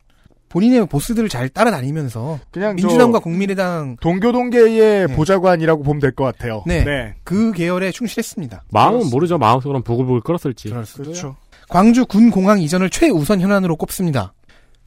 본인의 0.50 0.86
보스들을 0.88 1.30
잘 1.30 1.48
따라다니면서 1.48 2.40
그냥 2.52 2.76
민주당과 2.76 3.20
저 3.20 3.24
국민의당 3.24 3.96
동교동계의 4.02 5.08
네. 5.08 5.16
보좌관이라고 5.16 5.82
보면 5.84 6.02
될 6.02 6.12
것 6.12 6.26
같아요. 6.26 6.64
네. 6.68 7.16
그 7.24 7.54
계열에 7.54 7.92
충실했습니다. 7.92 8.64
마음은 8.70 9.10
모르죠. 9.10 9.38
마음속으로는 9.38 9.84
부글부글 9.84 10.22
끓었을지. 10.22 10.70
그렇죠. 10.70 11.38
광주 11.70 12.06
군 12.06 12.32
공항 12.32 12.60
이전을 12.60 12.90
최우선 12.90 13.40
현안으로 13.40 13.78
꼽습니다. 13.78 14.34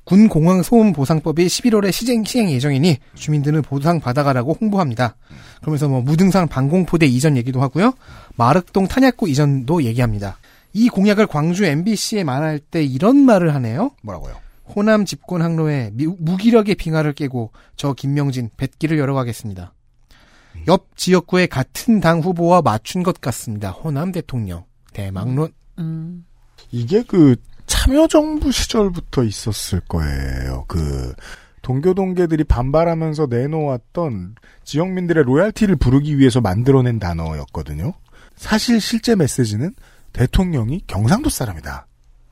군 0.05 0.29
공항 0.29 0.63
소음 0.63 0.93
보상법이 0.93 1.47
11월에 1.47 1.91
시행, 1.91 2.25
시행 2.25 2.51
예정이니 2.51 2.99
주민들은 3.15 3.63
보상 3.63 4.01
받아가라고 4.01 4.57
홍보합니다. 4.61 5.17
그러면서 5.61 5.89
뭐 5.89 6.03
무등산 6.03 6.47
방공포대 6.47 7.07
이전 7.07 7.37
얘기도 7.39 7.63
하고요. 7.63 7.95
마륵동 8.37 8.87
탄약고 8.87 9.27
이전도 9.29 9.83
얘기합니다. 9.85 10.37
이 10.75 10.89
공약을 10.89 11.27
광주 11.27 11.65
MBC에 11.65 12.23
말할 12.25 12.59
때 12.59 12.85
이런 12.85 13.17
말을 13.17 13.55
하네요. 13.55 13.93
뭐라고요? 14.03 14.35
호남 14.77 15.05
집권 15.07 15.41
항로에 15.41 15.91
미- 15.95 16.07
무기력의 16.07 16.75
빙하를 16.75 17.13
깨고 17.15 17.53
저 17.77 17.93
김명진 17.95 18.51
뱃길을 18.57 18.99
열어가겠습니다. 18.99 19.73
옆 20.69 20.97
지역구의 20.97 21.49
같은 21.49 22.01
당 22.01 22.21
후보와 22.21 22.61
맞춘 22.63 23.03
것 23.03 23.21
같습니다. 23.21 23.71
호남 23.71 24.13
대통령 24.13 24.65
대망론. 24.93 25.53
음. 25.79 26.25
이게 26.71 27.03
그 27.03 27.37
참여정부 27.67 28.53
시절부터 28.53 29.25
있었을 29.25 29.81
거예요. 29.81 30.65
그 30.69 31.15
동교동계들이 31.63 32.45
반발하면서 32.45 33.27
내놓았던 33.27 34.37
지역민들의 34.65 35.25
로얄티를 35.25 35.77
부르기 35.77 36.19
위해서 36.19 36.41
만들어낸 36.41 36.99
단어였거든요. 36.99 37.95
사실 38.37 38.81
실제 38.81 39.15
메시지는 39.15 39.75
대통령이 40.13 40.83
경상도 40.87 41.31
사람이다. 41.31 41.87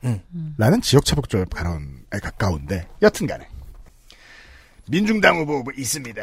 음. 0.05 0.55
라는 0.57 0.81
지역차별적 0.81 1.49
발언에 1.49 2.19
가까운데 2.21 2.87
여튼간에 3.01 3.47
민중당 4.89 5.37
후보 5.37 5.63
있습니다. 5.75 6.21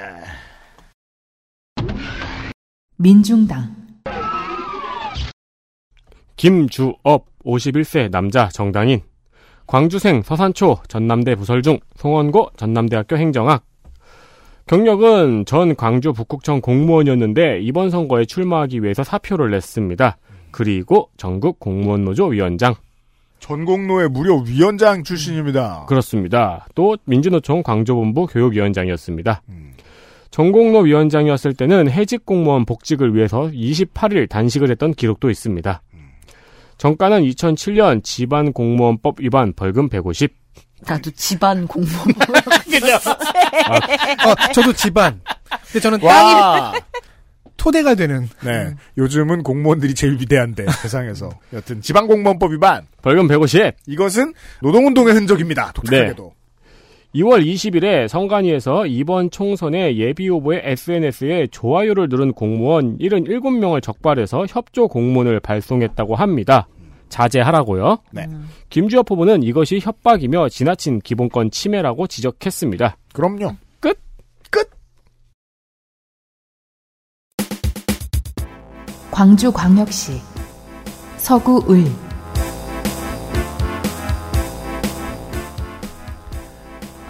민중당 2.97 3.75
김주업 6.37 7.30
51세 7.45 8.11
남자 8.11 8.49
정당인 8.49 9.01
광주생 9.67 10.23
서산초 10.23 10.79
전남대 10.89 11.37
부설중 11.37 11.79
송원고 11.97 12.51
전남대학교 12.57 13.17
행정학 13.17 13.65
경력은 14.67 15.47
전 15.47 15.75
광주 15.75 16.13
북극청 16.13 16.61
공무원이었는데 16.61 17.61
이번 17.61 17.91
선거에 17.91 18.25
출마하기 18.25 18.83
위해서 18.83 19.03
사표를 19.03 19.51
냈습니다. 19.51 20.17
그리고 20.53 21.11
전국 21.17 21.59
공무원 21.59 22.05
노조 22.05 22.27
위원장 22.27 22.75
전공로의 23.41 24.11
무려 24.11 24.37
위원장 24.37 25.03
출신입니다. 25.03 25.87
그렇습니다. 25.89 26.67
또 26.75 26.97
민주노총 27.05 27.63
광주본부 27.63 28.27
교육위원장이었습니다. 28.27 29.43
음. 29.49 29.73
전공로 30.31 30.81
위원장이었을 30.81 31.55
때는 31.55 31.91
해직 31.91 32.25
공무원 32.25 32.65
복직을 32.65 33.15
위해서 33.17 33.49
28일 33.53 34.29
단식을 34.29 34.71
했던 34.71 34.95
기록도 34.95 35.31
있습니다. 35.31 35.83
정가는 36.81 37.21
2007년 37.21 38.03
집안 38.03 38.55
공무원법 38.55 39.21
위반 39.21 39.53
벌금 39.53 39.91
150. 39.91 40.33
나도 40.87 41.11
집안 41.11 41.69
공무원. 41.69 42.09
어, 44.27 44.53
저도 44.55 44.73
집안. 44.73 45.21
근데 45.67 45.79
저는 45.79 46.01
땅이 46.01 46.41
와. 46.41 46.73
토대가 47.59 47.95
되는. 47.95 48.27
네. 48.43 48.75
요즘은 48.97 49.43
공무원들이 49.43 49.95
제일 49.95 50.15
위대한데 50.19 50.65
세상에서. 50.81 51.29
여튼 51.53 51.83
지방공무원법 51.83 52.53
위반. 52.53 52.87
벌금 53.03 53.29
150. 53.29 53.75
이것은 53.87 54.33
노동운동의 54.63 55.13
흔적입니다. 55.13 55.73
독특하게도. 55.73 56.33
2월 57.15 57.45
20일에 57.45 58.07
성간위에서 58.07 58.87
이번 58.87 59.31
총선에 59.31 59.97
예비 59.97 60.29
후보의 60.29 60.63
SNS에 60.65 61.49
좋아요를 61.51 62.09
누른 62.09 62.33
공무원 62.33 62.99
77명을 62.99 63.83
적발해서 63.83 64.47
협조 64.49 64.87
공문을 64.87 65.41
발송했다고 65.41 66.15
합니다. 66.15 66.69
자제하라고요. 67.09 67.99
네. 68.13 68.29
김주엽 68.69 69.11
후보는 69.11 69.43
이것이 69.43 69.81
협박이며 69.83 70.49
지나친 70.49 71.01
기본권 71.01 71.51
침해라고 71.51 72.07
지적했습니다. 72.07 72.97
그럼요. 73.13 73.57
끝. 73.81 73.99
끝. 74.49 74.71
광주광역시 79.11 80.13
서구을 81.17 81.87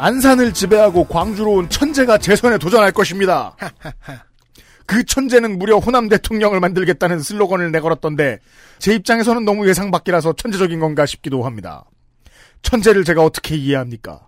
안산을 0.01 0.55
지배하고 0.55 1.05
광주로 1.05 1.53
온 1.53 1.69
천재가 1.69 2.17
재선에 2.19 2.57
도전할 2.57 2.91
것입니다. 2.91 3.55
그 4.87 5.05
천재는 5.05 5.59
무려 5.59 5.77
호남 5.77 6.09
대통령을 6.09 6.59
만들겠다는 6.59 7.21
슬로건을 7.21 7.71
내걸었던데 7.71 8.39
제 8.79 8.95
입장에서는 8.95 9.45
너무 9.45 9.69
예상 9.69 9.91
밖이라서 9.91 10.33
천재적인 10.33 10.81
건가 10.81 11.05
싶기도 11.05 11.45
합니다. 11.45 11.85
천재를 12.63 13.05
제가 13.05 13.23
어떻게 13.23 13.57
이해합니까? 13.57 14.27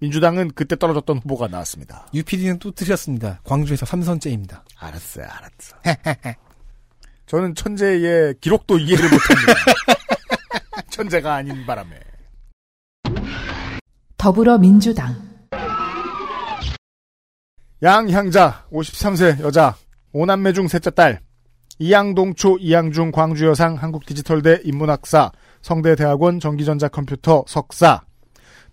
민주당은 0.00 0.50
그때 0.54 0.76
떨어졌던 0.76 1.18
후보가 1.18 1.48
나왔습니다. 1.48 2.08
UPD는 2.12 2.58
또 2.58 2.72
틀렸습니다. 2.72 3.40
광주에서 3.44 3.86
삼선째입니다. 3.86 4.64
알았어요, 4.76 5.26
알았어. 5.26 6.36
저는 7.26 7.54
천재의 7.54 8.34
기록도 8.40 8.78
이해를 8.78 9.08
못합니다. 9.08 9.54
천재가 10.90 11.34
아닌 11.34 11.64
바람에. 11.64 12.09
더불어민주당 14.20 15.14
양향자 17.82 18.66
53세 18.70 19.40
여자 19.40 19.74
오남매 20.12 20.52
중 20.52 20.68
셋째 20.68 20.90
딸 20.90 21.20
이양동초 21.78 22.58
이양중 22.58 23.12
광주여상 23.12 23.76
한국디지털대 23.76 24.60
인문학사 24.64 25.32
성대대학원 25.62 26.38
전기전자컴퓨터 26.38 27.44
석사 27.48 28.02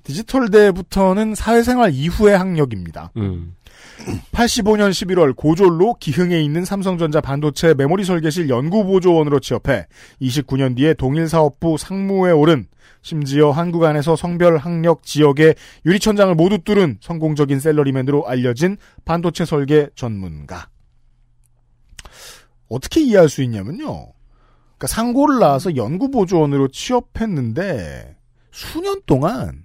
디지털대부터는 0.03 1.33
사회생활 1.33 1.93
이후의 1.93 2.37
학력입니다. 2.37 3.11
음. 3.15 3.55
85년 4.33 4.89
11월 4.89 5.33
고졸로 5.35 5.95
기흥에 5.95 6.41
있는 6.41 6.65
삼성전자 6.65 7.21
반도체 7.21 7.73
메모리 7.73 8.03
설계실 8.03 8.49
연구보조원으로 8.49 9.39
취업해 9.39 9.85
29년 10.21 10.75
뒤에 10.75 10.93
동일 10.93 11.29
사업부 11.29 11.77
상무에 11.77 12.31
오른 12.31 12.67
심지어 13.07 13.51
한국 13.51 13.85
안에서 13.85 14.17
성별 14.17 14.57
학력 14.57 15.01
지역의 15.03 15.55
유리천장을 15.85 16.35
모두 16.35 16.57
뚫은 16.57 16.97
성공적인 16.99 17.61
셀러리맨으로 17.61 18.27
알려진 18.27 18.75
반도체 19.05 19.45
설계 19.45 19.87
전문가. 19.95 20.67
어떻게 22.67 22.99
이해할 22.99 23.29
수 23.29 23.41
있냐면요. 23.43 23.85
그러니까 23.85 24.87
상고를 24.87 25.39
나와서 25.39 25.77
연구보조원으로 25.77 26.67
취업했는데 26.67 28.17
수년 28.51 28.99
동안 29.05 29.63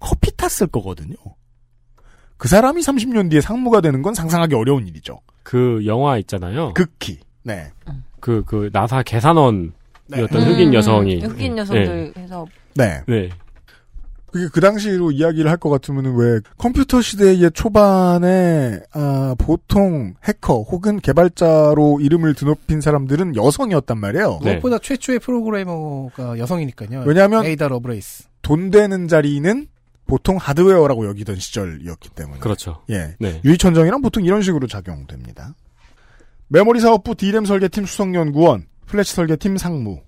커피 0.00 0.36
탔을 0.36 0.66
거거든요. 0.66 1.14
그 2.36 2.48
사람이 2.48 2.82
30년 2.82 3.30
뒤에 3.30 3.40
상무가 3.40 3.82
되는 3.82 4.02
건 4.02 4.14
상상하기 4.14 4.52
어려운 4.56 4.88
일이죠. 4.88 5.20
그 5.44 5.86
영화 5.86 6.18
있잖아요. 6.18 6.74
극히. 6.74 7.20
네. 7.44 7.70
그, 8.18 8.42
그, 8.44 8.68
나사 8.72 9.04
계산원이었던 9.04 9.72
네. 10.08 10.24
흑인 10.24 10.74
여성이. 10.74 11.20
흑인 11.20 11.56
여성들 11.56 12.14
해서 12.16 12.44
네. 12.74 13.02
네. 13.06 13.30
그게 14.32 14.48
그 14.52 14.60
당시로 14.60 15.12
이야기를 15.12 15.48
할 15.48 15.58
것 15.58 15.70
같으면은 15.70 16.16
왜 16.16 16.40
컴퓨터 16.58 17.00
시대의 17.00 17.52
초반에 17.54 18.80
아, 18.92 19.36
보통 19.38 20.14
해커 20.24 20.62
혹은 20.62 20.98
개발자로 20.98 22.00
이름을 22.00 22.34
드높인 22.34 22.80
사람들은 22.80 23.36
여성이었단 23.36 23.96
말이에요. 23.98 24.40
네. 24.42 24.52
무엇보다 24.54 24.78
최초의 24.80 25.20
프로그래머가 25.20 26.36
여성이니까요. 26.38 27.04
왜냐하면 27.06 27.44
에이다 27.46 27.68
러브레이스. 27.68 28.24
돈 28.42 28.70
되는 28.70 29.06
자리는 29.06 29.68
보통 30.06 30.36
하드웨어라고 30.36 31.06
여기던 31.06 31.36
시절이었기 31.36 32.10
때문에. 32.10 32.40
그렇죠. 32.40 32.82
예. 32.90 33.14
네. 33.20 33.40
유리천장이란 33.44 34.02
보통 34.02 34.24
이런 34.24 34.42
식으로 34.42 34.66
작동됩니다. 34.66 35.54
메모리 36.48 36.80
사업부 36.80 37.14
D램 37.14 37.44
설계팀 37.46 37.86
수석연구원, 37.86 38.66
플래시 38.86 39.14
설계팀 39.14 39.56
상무. 39.56 40.00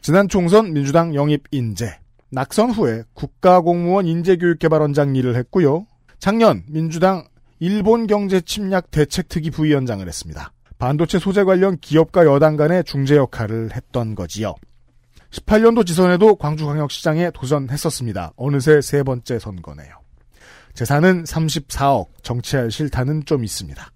지난 0.00 0.28
총선 0.28 0.72
민주당 0.72 1.14
영입 1.14 1.44
인재. 1.50 1.98
낙선 2.30 2.70
후에 2.70 3.02
국가공무원 3.14 4.06
인재교육개발원장 4.06 5.16
일을 5.16 5.36
했고요. 5.36 5.86
작년 6.18 6.62
민주당 6.68 7.26
일본 7.58 8.06
경제 8.06 8.40
침략 8.40 8.90
대책특위 8.90 9.50
부위원장을 9.50 10.06
했습니다. 10.06 10.52
반도체 10.78 11.18
소재 11.18 11.42
관련 11.44 11.76
기업과 11.78 12.24
여당 12.24 12.56
간의 12.56 12.84
중재 12.84 13.16
역할을 13.16 13.74
했던 13.74 14.14
거지요. 14.14 14.54
18년도 15.30 15.84
지선에도 15.86 16.36
광주광역시장에 16.36 17.32
도전했었습니다. 17.32 18.32
어느새 18.36 18.80
세 18.80 19.02
번째 19.02 19.38
선거네요. 19.38 19.92
재산은 20.74 21.24
34억, 21.24 22.06
정치할 22.22 22.70
실탄은 22.70 23.24
좀 23.26 23.44
있습니다. 23.44 23.90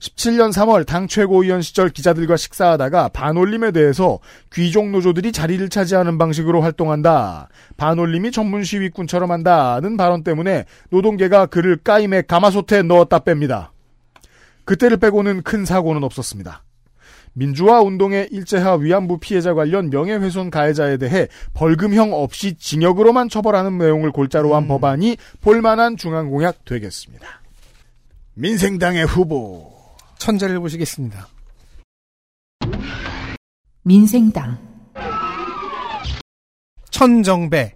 17년 0.00 0.52
3월 0.52 0.86
당 0.86 1.08
최고위원 1.08 1.60
시절 1.60 1.90
기자들과 1.90 2.36
식사하다가 2.36 3.08
반올림에 3.08 3.72
대해서 3.72 4.20
귀족 4.52 4.90
노조들이 4.90 5.32
자리를 5.32 5.68
차지하는 5.68 6.18
방식으로 6.18 6.60
활동한다. 6.60 7.48
반올림이 7.76 8.30
전문 8.30 8.62
시위꾼처럼 8.62 9.30
한다는 9.30 9.96
발언 9.96 10.22
때문에 10.22 10.64
노동계가 10.90 11.46
그를 11.46 11.76
까임에 11.76 12.22
가마솥에 12.22 12.82
넣었다 12.82 13.18
뺍니다. 13.20 13.70
그때를 14.64 14.98
빼고는 14.98 15.42
큰 15.42 15.64
사고는 15.64 16.04
없었습니다. 16.04 16.62
민주화 17.32 17.80
운동의 17.80 18.28
일제하 18.30 18.74
위안부 18.74 19.18
피해자 19.18 19.54
관련 19.54 19.90
명예훼손 19.90 20.50
가해자에 20.50 20.96
대해 20.96 21.28
벌금형 21.54 22.12
없이 22.12 22.56
징역으로만 22.56 23.28
처벌하는 23.28 23.78
내용을 23.78 24.12
골자로 24.12 24.54
한 24.56 24.66
법안이 24.66 25.16
볼만한 25.40 25.96
중앙 25.96 26.30
공약 26.30 26.64
되겠습니다. 26.64 27.26
민생당의 28.34 29.06
후보 29.06 29.77
천재를 30.18 30.60
보시겠습니다. 30.60 31.28
민생당 33.82 34.58
천정배 36.90 37.74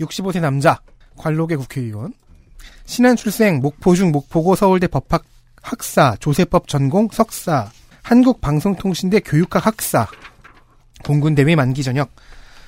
65세 0.00 0.40
남자 0.40 0.80
관록의 1.16 1.56
국회의원 1.56 2.12
신안 2.84 3.16
출생 3.16 3.60
목포중 3.60 4.12
목포고 4.12 4.54
서울대 4.54 4.86
법학 4.86 5.24
학사 5.62 6.16
조세법 6.20 6.68
전공 6.68 7.08
석사 7.10 7.70
한국방송통신대 8.02 9.20
교육학 9.20 9.66
학사 9.66 10.06
공군 11.04 11.34
대회 11.34 11.56
만기 11.56 11.82
전역 11.82 12.10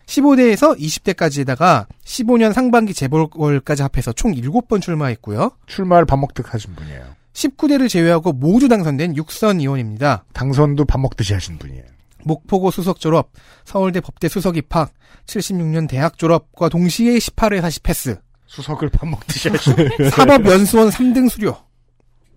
15대에서 0.07 0.79
20대까지에다가 0.79 1.87
15년 2.05 2.53
상반기 2.53 2.95
재보궐까지 2.95 3.83
합해서 3.83 4.13
총 4.13 4.33
7번 4.33 4.81
출마했고요. 4.81 5.51
출마를 5.67 6.07
밥 6.07 6.17
먹듯 6.19 6.55
하신 6.55 6.75
분이에요. 6.77 7.16
19대를 7.37 7.89
제외하고 7.89 8.33
모두 8.33 8.67
당선된 8.69 9.17
육선 9.17 9.61
의원입니다. 9.61 10.25
당선도 10.33 10.87
밥 10.87 11.01
먹듯이 11.01 11.35
하신 11.35 11.59
분이에요. 11.59 11.85
목포고 12.25 12.71
수석 12.71 12.99
졸업, 12.99 13.31
서울대 13.65 14.01
법대 14.01 14.29
수석 14.29 14.57
입학, 14.57 14.93
76년 15.27 15.89
대학 15.89 16.19
졸업과 16.19 16.69
동시에 16.69 17.17
18회 17.19 17.61
40 17.61 17.83
패스, 17.83 18.19
수석을 18.47 18.89
밥 18.89 19.07
먹듯이 19.07 19.49
하신 19.49 19.75
사법연수원 20.11 20.89
3등 20.89 21.29
수료. 21.29 21.57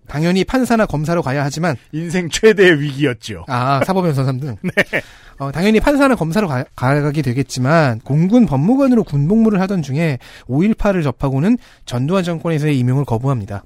당연히 0.06 0.44
판사나 0.44 0.86
검사로 0.86 1.22
가야 1.22 1.44
하지만 1.44 1.76
인생 1.92 2.28
최대의 2.28 2.80
위기였죠. 2.80 3.44
아 3.48 3.80
사법연수원 3.84 4.38
3등. 4.40 4.56
어, 5.38 5.50
당연히 5.52 5.80
판사나 5.80 6.14
검사로 6.16 6.46
가, 6.46 6.64
가게 6.74 7.22
되겠지만 7.22 8.00
공군 8.00 8.44
법무관으로 8.44 9.04
군복무를 9.04 9.60
하던 9.62 9.82
중에 9.82 10.18
5.18을 10.48 11.02
접하고는 11.04 11.58
전두환 11.86 12.24
정권에서의 12.24 12.78
임용을 12.78 13.04
거부합니다. 13.04 13.64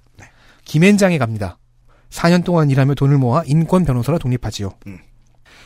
김앤장에 0.64 1.18
갑니다. 1.18 1.58
4년 2.10 2.44
동안 2.44 2.70
일하며 2.70 2.94
돈을 2.94 3.18
모아 3.18 3.42
인권 3.46 3.84
변호사로 3.84 4.18
독립하지요. 4.18 4.70
음. 4.86 4.98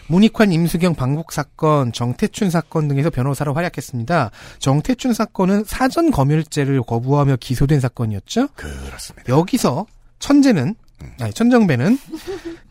문익환, 0.08 0.52
임수경 0.52 0.94
방북 0.94 1.32
사건, 1.32 1.92
정태춘 1.92 2.50
사건 2.50 2.88
등에서 2.88 3.10
변호사로 3.10 3.52
활약했습니다. 3.52 4.30
정태춘 4.58 5.12
사건은 5.12 5.64
사전 5.64 6.10
검열제를 6.10 6.82
거부하며 6.82 7.36
기소된 7.36 7.80
사건이었죠. 7.80 8.48
그렇습니다. 8.54 9.28
여기서 9.28 9.86
천재는 10.18 10.74
아니 11.20 11.32
천정배는 11.32 11.98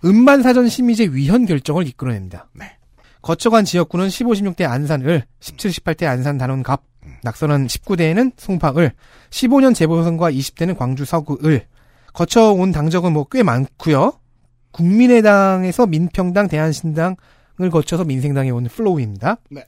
음반 0.05 0.41
사전 0.41 0.67
심의제 0.67 1.09
위헌 1.11 1.45
결정을 1.45 1.87
이끌어냅니다. 1.87 2.47
네. 2.53 2.71
거쳐간 3.21 3.65
지역구는 3.65 4.09
15, 4.09 4.31
16대 4.31 4.63
안산을, 4.63 5.23
17, 5.39 5.71
18대 5.71 6.05
안산 6.05 6.37
단원갑, 6.37 6.81
낙선한 7.23 7.67
19대에는 7.67 8.31
송파을, 8.37 8.93
15년 9.29 9.75
재보선과 9.75 10.31
20대는 10.31 10.77
광주 10.77 11.03
서구을, 11.05 11.65
거쳐온 12.17 12.71
당적은 12.71 13.13
뭐 13.13 13.27
꽤 13.29 13.43
많고요. 13.43 14.13
국민의당에서 14.71 15.85
민평당, 15.85 16.47
대안신당을 16.47 17.69
거쳐서 17.71 18.05
민생당에 18.05 18.49
온 18.49 18.65
flow입니다. 18.65 19.37
네. 19.51 19.63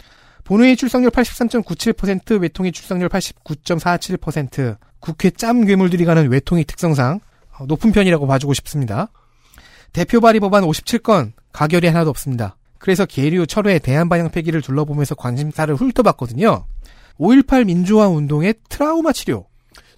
본회의 0.45 0.75
출석률 0.75 1.11
83.97%, 1.11 2.41
외통위 2.41 2.71
출석률 2.71 3.07
89.47%, 3.09 4.77
국회 4.99 5.29
짬 5.29 5.63
괴물들이 5.65 6.05
가는 6.05 6.27
외통위 6.27 6.63
특성상 6.63 7.19
어, 7.59 7.65
높은 7.67 7.91
편이라고 7.91 8.25
봐주고 8.25 8.55
싶습니다. 8.55 9.09
대표 9.93 10.19
발의 10.19 10.39
법안 10.39 10.63
57건, 10.63 11.33
가결이 11.51 11.85
하나도 11.85 12.09
없습니다. 12.09 12.57
그래서 12.79 13.05
계류, 13.05 13.45
철회, 13.45 13.77
대한 13.77 14.09
반영 14.09 14.31
폐기를 14.31 14.63
둘러보면서 14.63 15.13
관심사를 15.13 15.75
훑어봤거든요. 15.75 16.65
5.18 17.19 17.65
민주화 17.65 18.07
운동의 18.07 18.55
트라우마 18.69 19.11
치료, 19.11 19.48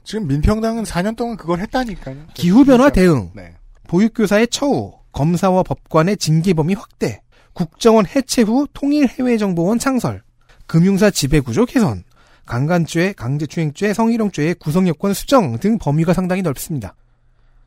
지금 0.04 0.28
민평당은 0.28 0.84
4년 0.84 1.16
동안 1.16 1.38
그걸 1.38 1.60
했다니까요. 1.60 2.18
기후변화 2.34 2.90
대응, 2.90 3.32
네. 3.36 3.54
보육교사의 3.88 4.48
처우, 4.48 4.94
검사와 5.12 5.64
법관의 5.64 6.18
징계 6.18 6.54
범위 6.54 6.74
확대, 6.74 7.22
국정원 7.54 8.06
해체 8.06 8.42
후 8.42 8.68
통일 8.74 9.08
해외정보원 9.08 9.80
창설, 9.80 10.24
금융사 10.66 11.10
지배구조 11.10 11.66
개선, 11.66 12.04
강간죄, 12.46 13.14
강제추행죄, 13.14 13.94
성희롱죄의 13.94 14.56
구성요건 14.56 15.14
수정 15.14 15.58
등 15.60 15.78
범위가 15.78 16.14
상당히 16.14 16.42
넓습니다. 16.42 16.96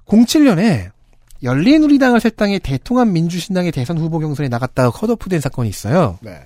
07년에 0.06 0.90
열린우리당을 1.42 2.20
탈당해 2.20 2.58
대통합 2.58 3.08
민주신당의 3.08 3.72
대선 3.72 3.98
후보 3.98 4.18
경선에 4.18 4.48
나갔다가 4.48 4.90
컷오프된 4.90 5.40
사건이 5.40 5.68
있어요. 5.68 6.18
네. 6.22 6.40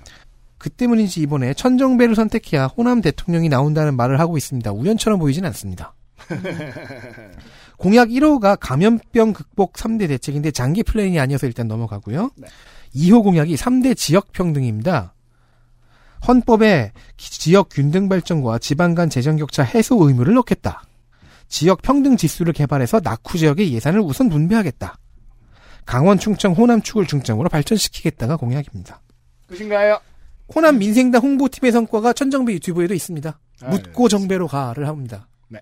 그 0.58 0.70
때문인지 0.70 1.20
이번에 1.20 1.54
천정배를 1.54 2.14
선택해야 2.14 2.66
호남 2.66 3.00
대통령이 3.00 3.48
나온다는 3.48 3.96
말을 3.96 4.18
하고 4.20 4.36
있습니다. 4.36 4.72
우연처럼 4.72 5.18
보이진 5.18 5.44
않습니다. 5.46 5.94
공약 7.78 8.08
1호가 8.08 8.56
감염병 8.60 9.32
극복 9.32 9.74
3대 9.74 10.08
대책인데 10.08 10.50
장기 10.50 10.82
플랜이 10.82 11.18
아니어서 11.20 11.46
일단 11.46 11.68
넘어가고요. 11.68 12.30
2호 12.94 13.22
공약이 13.22 13.54
3대 13.54 13.96
지역 13.96 14.32
평등입니다. 14.32 15.14
헌법에 16.26 16.92
기- 17.16 17.30
지역 17.30 17.68
균등 17.70 18.08
발전과 18.08 18.58
지방 18.58 18.94
간 18.96 19.08
재정 19.08 19.36
격차 19.36 19.62
해소 19.62 19.96
의무를 20.08 20.34
넣겠다. 20.34 20.82
지역 21.46 21.80
평등 21.82 22.16
지수를 22.16 22.52
개발해서 22.52 23.00
낙후 23.02 23.38
지역의 23.38 23.72
예산을 23.72 24.00
우선 24.00 24.28
분배하겠다. 24.28 24.98
강원, 25.86 26.18
충청, 26.18 26.52
호남 26.52 26.82
축을 26.82 27.06
중점으로 27.06 27.48
발전시키겠다가 27.48 28.36
공약입니다. 28.36 29.00
끝인가요? 29.46 30.00
호남 30.54 30.78
민생당 30.78 31.22
홍보팀의 31.22 31.72
성과가 31.72 32.12
천정배 32.12 32.52
유튜브에도 32.54 32.94
있습니다. 32.94 33.38
아, 33.62 33.68
묻고 33.68 34.08
정배로 34.08 34.46
가를 34.46 34.88
합니다. 34.88 35.28
네. 35.48 35.60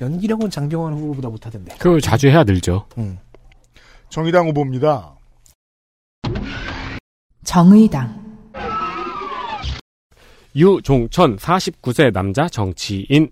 연기력은 0.00 0.50
장병환 0.50 0.92
후보보다 0.94 1.28
못하던데. 1.28 1.74
그걸 1.78 2.00
자주 2.00 2.28
해야 2.28 2.44
늘죠. 2.44 2.86
음. 2.98 3.18
정의당 4.08 4.48
후보입니다. 4.48 5.14
정의당 7.44 8.22
유종천 10.56 11.36
49세 11.36 12.12
남자 12.12 12.48
정치인 12.48 13.30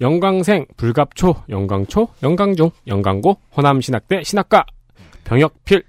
영광생 0.00 0.66
불갑초 0.76 1.34
영광초 1.48 2.08
영광중 2.22 2.70
영광고 2.86 3.38
호남신학대 3.56 4.22
신학과 4.22 4.64
병역필 5.24 5.84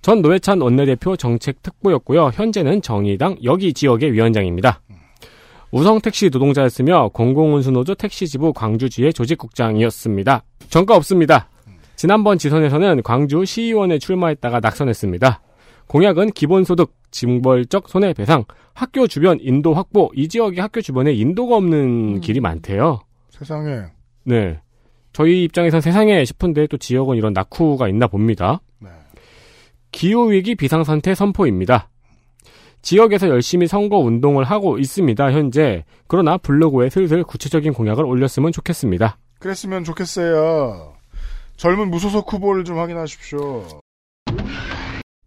전 0.00 0.22
노회찬 0.22 0.60
원내대표 0.60 1.16
정책특보였고요. 1.16 2.30
현재는 2.32 2.82
정의당 2.82 3.36
여기 3.44 3.72
지역의 3.72 4.12
위원장입니다. 4.12 4.80
우성 5.70 6.00
택시 6.00 6.30
노동자였으며 6.30 7.10
공공운수노조 7.12 7.94
택시지부 7.96 8.52
광주지회 8.52 9.12
조직국장이었습니다. 9.12 10.44
전과 10.70 10.96
없습니다. 10.96 11.48
지난번 11.96 12.38
지선에서는 12.38 13.02
광주 13.02 13.44
시의원에 13.44 13.98
출마했다가 13.98 14.60
낙선했습니다. 14.60 15.42
공약은 15.88 16.30
기본소득, 16.30 16.92
징벌적 17.10 17.88
손해배상, 17.88 18.44
학교 18.72 19.06
주변 19.06 19.38
인도 19.40 19.74
확보, 19.74 20.10
이 20.14 20.28
지역의 20.28 20.60
학교 20.60 20.80
주변에 20.80 21.12
인도가 21.12 21.56
없는 21.56 22.20
길이 22.20 22.40
많대요. 22.40 23.00
세상에. 23.30 23.80
네. 24.24 24.60
저희 25.12 25.44
입장에선 25.44 25.80
세상에 25.80 26.24
싶은데 26.24 26.66
또 26.68 26.76
지역은 26.76 27.16
이런 27.16 27.32
낙후가 27.32 27.88
있나 27.88 28.06
봅니다. 28.06 28.60
네. 29.92 29.98
기후위기 29.98 30.54
비상상태 30.54 31.14
선포입니다. 31.14 31.88
지역에서 32.82 33.28
열심히 33.28 33.66
선거 33.66 33.98
운동을 33.98 34.44
하고 34.44 34.78
있습니다, 34.78 35.32
현재. 35.32 35.84
그러나 36.06 36.38
블로그에 36.38 36.90
슬슬 36.90 37.24
구체적인 37.24 37.72
공약을 37.72 38.04
올렸으면 38.04 38.52
좋겠습니다. 38.52 39.18
그랬으면 39.40 39.84
좋겠어요. 39.84 40.94
젊은 41.56 41.90
무소속 41.90 42.32
후보를 42.32 42.64
좀 42.64 42.78
확인하십시오. 42.78 43.64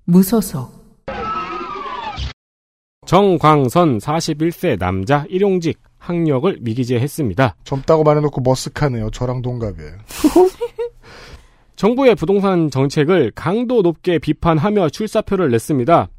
무소속 0.06 0.82
정광선 3.06 3.98
41세 3.98 4.80
남자 4.80 5.26
일용직 5.30 5.80
학력을 5.98 6.58
미기재했습니다. 6.62 7.56
젊다고 7.64 8.04
말해놓고 8.04 8.42
머쓱하네요. 8.42 9.12
저랑 9.12 9.42
동갑이에요. 9.42 9.98
정부의 11.82 12.14
부동산 12.14 12.70
정책을 12.70 13.32
강도 13.34 13.82
높게 13.82 14.20
비판하며 14.20 14.90
출사표를 14.90 15.50
냈습니다. 15.50 16.10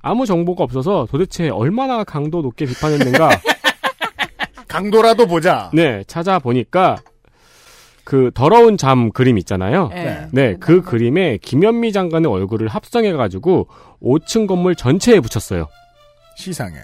아무 0.00 0.24
정보가 0.24 0.64
없어서 0.64 1.06
도대체 1.10 1.50
얼마나 1.50 2.02
강도 2.02 2.40
높게 2.40 2.64
비판했는가 2.64 3.28
강도라도 4.68 5.26
보자. 5.26 5.70
네, 5.74 6.02
찾아보니까 6.06 6.96
그 8.04 8.30
더러운 8.32 8.78
잠 8.78 9.10
그림 9.10 9.36
있잖아요. 9.36 9.88
네. 9.88 10.28
네, 10.32 10.56
그 10.58 10.80
그림에 10.80 11.36
김현미 11.42 11.92
장관의 11.92 12.30
얼굴을 12.32 12.68
합성해가지고 12.68 13.68
5층 14.02 14.46
건물 14.46 14.74
전체에 14.74 15.20
붙였어요. 15.20 15.68
시상에. 16.38 16.78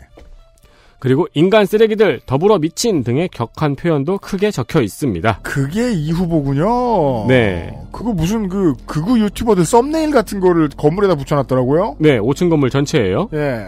그리고 0.99 1.28
인간 1.34 1.64
쓰레기들, 1.64 2.20
더불어 2.26 2.59
미친 2.59 3.05
등의 3.05 3.28
격한 3.28 3.76
표현도 3.76 4.18
크게 4.18 4.51
적혀 4.51 4.82
있습니다. 4.82 5.40
그게 5.42 5.92
이 5.92 6.11
후보군요. 6.11 7.26
네. 7.28 7.78
그거 7.92 8.12
무슨 8.12 8.49
그 8.49 8.74
극우 8.86 9.18
유튜버들 9.20 9.64
썸네일 9.64 10.11
같은 10.11 10.40
거를 10.40 10.68
건물에다 10.76 11.14
붙여놨더라고요. 11.14 11.96
네, 11.99 12.18
5층 12.18 12.51
건물 12.51 12.70
전체예요. 12.70 13.28
예. 13.34 13.66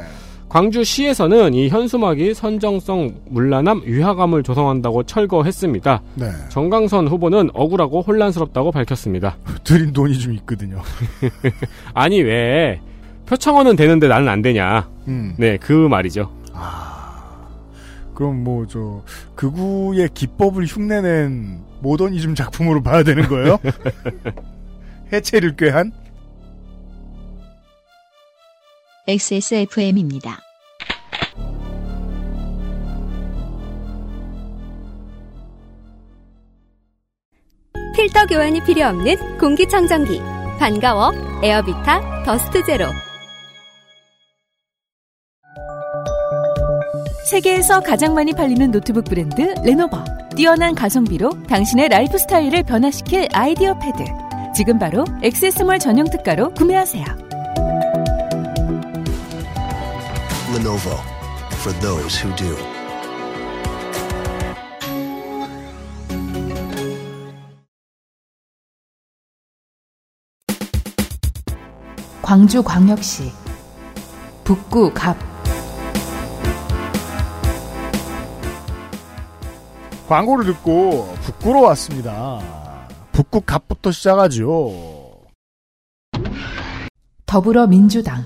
광주시에서는 0.48 1.54
이 1.54 1.68
현수막이 1.68 2.34
선정성 2.34 3.14
문란함 3.28 3.82
위화감을 3.84 4.42
조성한다고 4.42 5.04
철거했습니다. 5.04 6.02
네. 6.16 6.26
정강선 6.48 7.06
후보는 7.06 7.50
억울하고 7.54 8.02
혼란스럽다고 8.02 8.72
밝혔습니다. 8.72 9.36
드린 9.62 9.92
돈이 9.92 10.18
좀 10.18 10.32
있거든요. 10.34 10.82
아니 11.94 12.20
왜 12.20 12.80
표창원은 13.26 13.76
되는데 13.76 14.08
나는 14.08 14.28
안 14.28 14.42
되냐? 14.42 14.88
음. 15.06 15.34
네, 15.38 15.56
그 15.56 15.72
말이죠. 15.72 16.28
그럼 18.20 18.44
뭐 18.44 18.66
저 18.68 19.02
극우의 19.34 20.10
기법을 20.12 20.66
흉내낸 20.66 21.64
모더니즘 21.80 22.34
작품으로 22.34 22.82
봐야 22.82 23.02
되는 23.02 23.26
거예요? 23.26 23.58
해체를 25.10 25.56
꾀한? 25.56 25.90
XSFM입니다. 29.08 30.38
필터 37.96 38.26
교환이 38.26 38.62
필요 38.64 38.86
없는 38.86 39.38
공기청정기. 39.38 40.20
반가워. 40.58 41.12
에어비타 41.42 42.24
더스트 42.24 42.64
제로. 42.66 42.84
세계에서 47.30 47.80
가장 47.80 48.14
많이 48.14 48.32
팔리는 48.32 48.72
노트북 48.72 49.04
브랜드 49.04 49.54
레노버. 49.62 50.02
뛰어난 50.34 50.74
가성비로 50.74 51.44
당신의 51.44 51.88
라이프 51.88 52.18
스타일을 52.18 52.64
변화시킬 52.64 53.28
IdeaPad. 53.32 54.02
지금 54.52 54.80
바로 54.80 55.04
액세스몰 55.22 55.78
전용 55.78 56.10
특가로 56.10 56.52
구매하세요. 56.54 57.04
Lenovo 60.56 60.96
for 61.52 61.78
those 61.78 62.20
who 62.20 62.34
do. 62.34 62.56
광주광역시 72.22 73.30
북구 74.42 74.92
갑 74.92 75.29
광고를 80.10 80.44
듣고 80.44 81.14
북구로 81.22 81.62
왔습니다. 81.62 82.40
북구 83.12 83.40
갑부터 83.40 83.92
시작하죠. 83.92 85.20
더불어민주당 87.26 88.24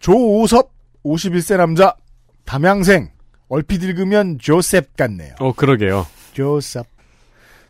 조오섭 0.00 0.72
51세 1.04 1.56
남자 1.56 1.94
담양생 2.44 3.12
얼핏 3.48 3.84
읽으면 3.84 4.40
조셉 4.40 4.96
같네요. 4.96 5.36
어, 5.38 5.52
그러게요. 5.52 6.04
조셉 6.32 6.86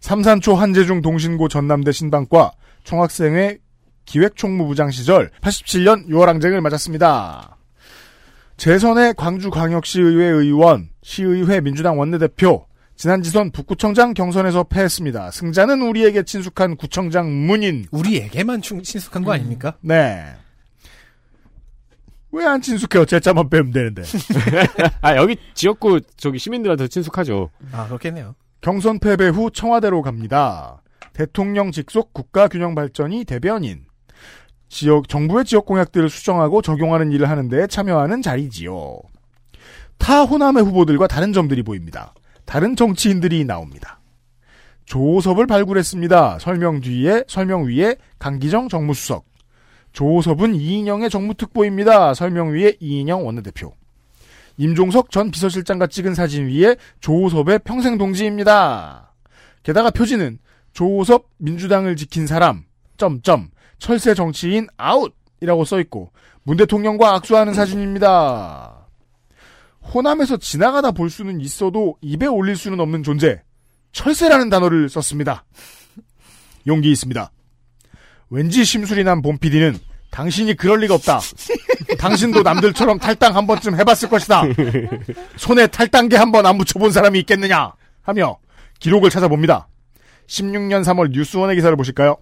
삼산초 0.01 0.55
한재중 0.55 1.03
동신고 1.03 1.49
전남대 1.49 1.93
신방과 1.93 2.53
총학생회 2.85 3.59
기획총무부장 4.07 4.91
시절 4.91 5.31
87년 5.43 6.09
6월 6.09 6.25
항쟁을 6.29 6.63
맞았습니다. 6.63 7.58
재선의 8.59 9.15
광주광역시의회 9.15 10.25
의원, 10.27 10.89
시의회 11.03 11.61
민주당 11.61 11.99
원내대표, 11.99 12.67
지난 12.97 13.23
지선 13.23 13.53
북구청장 13.53 14.15
경선에서 14.15 14.65
패했습니다. 14.65 15.31
승자는 15.31 15.81
우리에게 15.83 16.25
친숙한 16.25 16.77
구청장 16.77 17.31
문인. 17.47 17.87
우리에게만 17.93 18.61
충- 18.61 18.83
친숙한 18.83 19.23
거 19.23 19.33
아닙니까? 19.33 19.77
네. 19.81 20.25
왜 22.33 22.45
안 22.45 22.61
친숙해? 22.61 22.99
어째자만 22.99 23.49
빼면 23.49 23.71
되는데. 23.71 24.03
아, 25.01 25.17
여기 25.17 25.37
지역구 25.55 26.01
저기 26.17 26.39
시민들한테 26.41 26.89
친숙하죠. 26.89 27.51
아, 27.73 27.87
그렇겠네요. 27.87 28.35
경선 28.61 28.99
패배 28.99 29.29
후 29.29 29.51
청와대로 29.53 30.03
갑니다. 30.03 30.83
대통령 31.13 31.71
직속 31.71 32.13
국가균형발전이 32.13 33.25
대변인. 33.25 33.85
지역, 34.69 35.09
정부의 35.09 35.45
지역 35.45 35.67
공약들을 35.67 36.09
수정하고 36.11 36.63
적용하는 36.63 37.13
일을 37.13 37.29
하는데 37.29 37.67
참여하는 37.67 38.23
자리지요. 38.23 38.99
타 39.99 40.23
호남의 40.23 40.63
후보들과 40.65 41.07
다른 41.07 41.33
점들이 41.33 41.63
보입니다. 41.63 42.15
다른 42.45 42.77
정치인들이 42.77 43.45
나옵니다. 43.45 44.01
조섭을 44.85 45.47
발굴했습니다. 45.47 46.39
설명 46.39 46.81
뒤에, 46.81 47.25
설명 47.29 47.65
위에 47.67 47.97
강기정 48.19 48.69
정무수석. 48.69 49.27
조섭은 49.93 50.55
이인영의 50.55 51.11
정무특보입니다. 51.11 52.15
설명 52.15 52.53
위에 52.53 52.77
이인영 52.81 53.27
원내대표. 53.27 53.75
임종석 54.57 55.11
전 55.11 55.31
비서실장과 55.31 55.87
찍은 55.87 56.15
사진 56.15 56.49
위에 56.49 56.77
조섭의 57.01 57.61
평생 57.65 57.99
동지입니다. 57.99 59.13
게다가 59.63 59.91
표지는 59.91 60.39
조섭 60.73 61.27
민주당을 61.39 61.97
지킨 61.97 62.27
사람 62.27 62.65
점점 62.97 63.51
철새 63.79 64.15
정치인 64.15 64.67
아웃이라고 64.77 65.65
써 65.65 65.81
있고 65.81 66.11
문 66.43 66.57
대통령과 66.57 67.15
악수하는 67.17 67.55
사진입니다. 67.55 68.87
호남에서 69.95 70.37
지나가다 70.37 70.91
볼 70.91 71.09
수는 71.11 71.41
있어도 71.41 71.97
입에 72.01 72.27
올릴 72.27 72.57
수는 72.57 72.81
없는 72.81 73.03
존재 73.03 73.43
철새라는 73.93 74.51
단어를 74.51 74.89
썼습니다. 74.89 75.45
용기 76.67 76.91
있습니다. 76.93 77.31
왠지 78.31 78.65
심술이 78.65 79.05
난 79.05 79.23
봄PD는 79.23 79.79
당신이 80.11 80.55
그럴 80.55 80.81
리가 80.81 80.95
없다. 80.95 81.21
당신도 81.99 82.43
남들처럼 82.43 82.99
탈당 82.99 83.37
한 83.37 83.47
번쯤 83.47 83.79
해봤을 83.79 84.09
것이다. 84.11 84.43
손에 85.37 85.67
탈당계 85.67 86.17
한 86.17 86.31
번 86.33 86.45
안 86.47 86.59
붙여본 86.59 86.93
사람이 86.93 87.19
있겠느냐 87.21 87.73
하며 88.03 88.39
기록을 88.81 89.11
찾아봅니다. 89.11 89.69
16년 90.27 90.83
3월 90.85 91.11
뉴스원의 91.11 91.57
기사를 91.57 91.75
보실까요? 91.77 92.17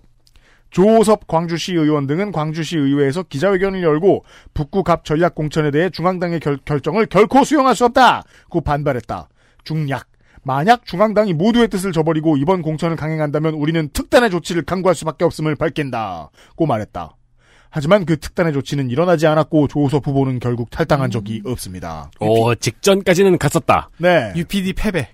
조섭 0.71 1.27
광주시 1.27 1.75
의원 1.75 2.07
등은 2.07 2.33
광주시 2.33 2.77
의회에서 2.77 3.25
기자회견을 3.25 3.83
열고 3.83 4.25
북구 4.55 4.83
갑 4.83 5.05
전략 5.05 5.35
공천에 5.35 5.71
대해 5.71 5.91
중앙당의 5.91 6.41
결, 6.41 6.59
결정을 6.65 7.07
결코 7.07 7.45
수용할 7.45 7.75
수 7.75 7.85
없다고 7.85 8.61
반발했다. 8.61 9.29
중략. 9.65 10.09
만약 10.43 10.87
중앙당이 10.87 11.33
모두의 11.33 11.67
뜻을 11.69 11.91
저버리고 11.93 12.37
이번 12.37 12.63
공천을 12.63 12.95
강행한다면 12.97 13.55
우리는 13.55 13.89
특단의 13.93 14.31
조치를 14.31 14.63
강구할 14.63 14.95
수밖에 14.95 15.25
없음을 15.25 15.57
밝힌다고 15.57 16.67
말했다. 16.67 17.17
하지만 17.71 18.07
그 18.07 18.17
특단의 18.17 18.53
조치는 18.53 18.91
일어나지 18.91 19.27
않았고 19.27 19.69
조섭 19.69 20.07
후보는 20.07 20.39
결국 20.39 20.71
탈당한 20.71 21.11
적이 21.11 21.43
없습니다. 21.45 22.11
어, 22.21 22.55
직전까지는 22.55 23.39
갔었다. 23.39 23.91
네. 23.99 24.33
UPD 24.37 24.73
패배. 24.73 25.09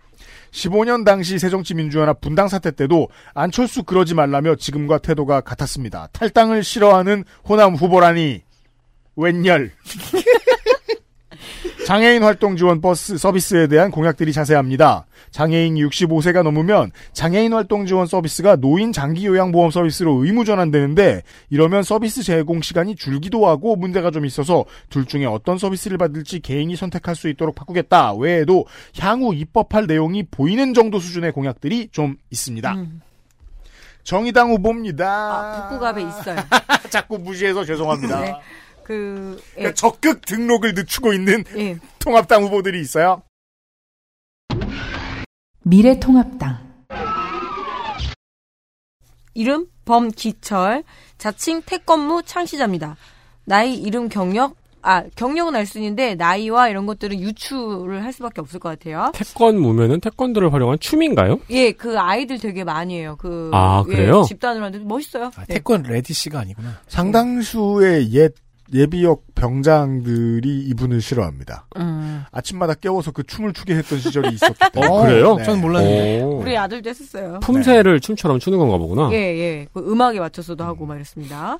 15년 0.53 1.05
당시 1.05 1.39
새정치민주연합 1.39 2.21
분당 2.21 2.49
사태 2.49 2.71
때도 2.71 3.09
안철수 3.35 3.83
그러지 3.83 4.15
말라며 4.15 4.57
지금과 4.57 4.99
태도가 4.99 5.41
같았습니다. 5.41 6.09
탈당을 6.13 6.63
싫어하는 6.63 7.25
호남 7.49 7.75
후보라니 7.75 8.43
웬열. 9.17 9.73
장애인 11.93 12.23
활동 12.23 12.57
지원 12.57 12.81
버스 12.81 13.19
서비스에 13.19 13.67
대한 13.67 13.91
공약들이 13.91 14.33
자세합니다. 14.33 15.05
장애인 15.31 15.75
65세가 15.75 16.43
넘으면 16.43 16.91
장애인 17.13 17.53
활동 17.53 17.85
지원 17.85 18.07
서비스가 18.07 18.57
노인 18.57 18.95
장기 18.95 19.27
요양 19.27 19.53
보험 19.53 19.71
서비스로 19.71 20.25
의무 20.25 20.47
전환되는데 20.47 21.21
이러면 21.51 21.83
서비스 21.83 22.23
제공 22.23 22.63
시간이 22.63 22.97
줄기도 22.97 23.47
하고 23.47 23.77
문제가 23.77 24.11
좀 24.11 24.25
있어서 24.25 24.65
둘 24.89 25.05
중에 25.05 25.27
어떤 25.27 25.59
서비스를 25.59 25.99
받을지 25.99 26.41
개인이 26.41 26.75
선택할 26.75 27.15
수 27.15 27.29
있도록 27.29 27.55
바꾸겠다. 27.55 28.15
외에도 28.15 28.65
향후 28.99 29.35
입법할 29.35 29.87
내용이 29.87 30.23
보이는 30.23 30.73
정도 30.73 30.99
수준의 30.99 31.33
공약들이 31.33 31.89
좀 31.93 32.17
있습니다. 32.31 32.73
음. 32.73 33.03
정의당 34.03 34.51
후보입니다. 34.51 35.07
아, 35.07 35.69
북구갑에 35.69 36.01
있어요. 36.01 36.37
자꾸 36.89 37.19
무시해서 37.19 37.67
죄송합니다. 37.67 38.21
네. 38.21 38.35
그, 38.85 39.41
예, 39.53 39.55
그러니까 39.55 39.75
적극 39.75 40.25
등록을 40.27 40.75
늦추고 40.75 41.13
있는 41.13 41.45
예. 41.57 41.79
통합당 41.99 42.45
후보들이 42.45 42.81
있어요. 42.81 43.23
미래통합당 45.65 46.73
이름 49.35 49.67
범기철 49.85 50.85
자칭 51.19 51.63
태권무 51.63 52.23
창시자입니다. 52.25 52.97
나이, 53.45 53.75
이름, 53.75 54.09
경력 54.09 54.57
아 54.85 55.05
경력은 55.15 55.55
알 55.55 55.65
수 55.65 55.79
있는데 55.79 56.17
나이와 56.17 56.69
이런 56.69 56.87
것들은 56.87 57.21
유추를 57.21 58.03
할 58.03 58.13
수밖에 58.13 58.41
없을 58.41 58.59
것 58.59 58.69
같아요. 58.71 59.13
태권무면은 59.15 60.01
태권도를 60.01 60.53
활용한 60.53 60.81
춤인가요? 60.81 61.39
예, 61.51 61.71
그 61.71 61.97
아이들 62.01 62.41
되게 62.41 62.65
많이 62.65 62.99
해요. 62.99 63.17
그 63.21 63.49
아, 63.55 63.85
예, 63.89 63.93
그래요? 63.95 64.25
집단으로 64.25 64.65
하는데 64.65 64.85
멋있어요. 64.85 65.27
아, 65.37 65.45
네. 65.47 65.55
태권 65.55 65.85
레디씨가 65.85 66.41
아니구나. 66.41 66.81
상당수의 66.89 68.13
옛 68.13 68.35
예비역 68.73 69.35
병장들이 69.35 70.61
이분을 70.69 71.01
싫어합니다. 71.01 71.67
음. 71.77 72.25
아침마다 72.31 72.75
깨워서 72.75 73.11
그 73.11 73.23
춤을 73.23 73.53
추게 73.53 73.75
했던 73.75 73.99
시절이 73.99 74.29
있었기 74.35 74.59
때문에. 74.73 74.93
어, 74.93 75.03
그래요? 75.03 75.37
네. 75.37 75.45
전 75.45 75.61
몰랐는데. 75.61 76.23
오. 76.23 76.39
우리 76.41 76.57
아들도 76.57 76.89
했었어요. 76.89 77.41
품새를 77.41 78.01
춤처럼 78.01 78.39
추는 78.39 78.59
건가 78.59 78.79
보구나. 78.79 79.11
예, 79.13 79.17
예. 79.17 79.67
그 79.73 79.81
음악에 79.81 80.21
맞춰서도 80.21 80.65
하고 80.65 80.87
막 80.87 80.97
이랬습니다. 80.97 81.59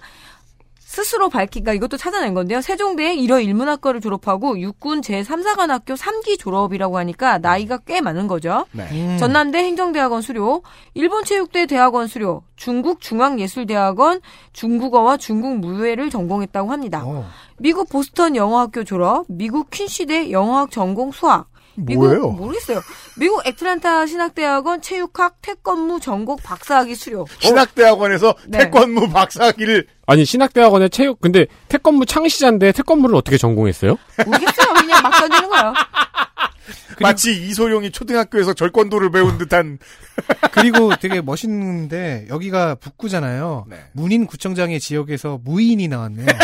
스스로 0.93 1.31
밝히가 1.31 1.73
이것도 1.73 1.97
찾아낸 1.97 2.35
건데요. 2.35 2.61
세종대 2.61 3.17
1호 3.17 3.43
일문학과를 3.43 4.03
졸업하고 4.03 4.61
육군 4.61 5.01
제3사관학교 5.01 5.97
3기 5.97 6.39
졸업이라고 6.39 6.99
하니까 6.99 7.39
나이가 7.39 7.79
꽤 7.79 8.03
많은 8.03 8.27
거죠. 8.27 8.67
네. 8.73 8.87
음. 8.93 9.17
전남대 9.19 9.57
행정대학원 9.57 10.21
수료, 10.21 10.63
일본체육대 10.93 11.65
대학원 11.65 12.09
수료, 12.09 12.43
중국 12.57 13.01
중앙예술대학원 13.01 14.21
중국어와 14.53 15.17
중국 15.17 15.61
무예를 15.61 16.11
전공했다고 16.11 16.71
합니다. 16.71 17.03
어. 17.07 17.27
미국 17.57 17.89
보스턴 17.89 18.37
영어학교 18.37 18.85
졸업, 18.85 19.25
미국 19.29 19.71
퀸시대 19.71 20.31
영어학 20.31 20.71
전공 20.71 21.11
수학. 21.11 21.47
미국 21.75 22.05
뭐예요? 22.05 22.29
모르겠어요. 22.29 22.81
미국 23.19 23.47
애틀란타 23.47 24.07
신학대학원 24.07 24.83
체육학 24.83 25.41
태권무 25.41 26.01
전공 26.01 26.37
박사학위 26.37 26.95
수료. 26.95 27.27
신학대학원에서 27.39 28.35
네. 28.49 28.59
태권무 28.59 29.09
박사학위를 29.09 29.87
아니 30.13 30.27
신학대학원의 30.27 30.91
체육 30.91 31.23
근데 31.23 31.47
태권무 31.69 32.05
창시자인데 32.05 32.73
태권무를 32.73 33.17
어떻게 33.17 33.39
전공했어요? 33.39 33.97
모르겠어요. 34.27 34.75
그냥 34.75 35.03
막 35.03 35.11
던지는 35.19 35.49
거예요. 35.49 35.73
마치 37.01 37.33
이소룡이 37.33 37.91
초등학교에서 37.93 38.53
절권도를 38.53 39.11
배운 39.11 39.39
듯한 39.39 39.79
그리고 40.53 40.95
되게 40.97 41.23
멋있는데 41.23 42.27
여기가 42.29 42.75
북구잖아요. 42.75 43.65
네. 43.71 43.79
문인 43.93 44.27
구청장의 44.27 44.81
지역에서 44.81 45.41
무인이 45.43 45.89
나왔네요. 45.89 46.27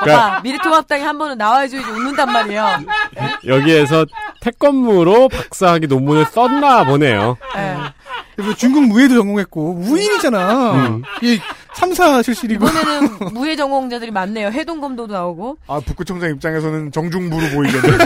봐봐, 0.00 0.40
미래통합당에 0.42 1.02
한 1.02 1.18
번은 1.18 1.38
나와줘야지 1.38 1.90
웃는단 1.90 2.32
말이에요. 2.32 2.66
여기에서 3.46 4.06
태권무로 4.40 5.28
박사학위 5.28 5.86
논문을 5.86 6.26
썼나 6.26 6.84
보네요. 6.84 7.36
예. 7.56 7.76
그래서 8.36 8.54
중국 8.56 8.86
무예도 8.86 9.14
전공했고 9.16 9.74
무인이잖아. 9.74 10.72
음. 10.72 11.02
이 11.22 11.38
3사 11.74 12.22
출신이고. 12.24 12.66
이번에는 12.66 13.34
무예 13.34 13.56
전공자들이 13.56 14.10
많네요. 14.10 14.48
해동검도도 14.48 15.12
나오고. 15.12 15.58
아 15.66 15.80
북구청장 15.84 16.30
입장에서는 16.30 16.90
정중부로 16.92 17.48
보이겠네. 17.50 17.98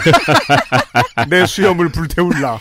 내 1.28 1.46
수염을 1.46 1.90
불태울라. 1.90 2.58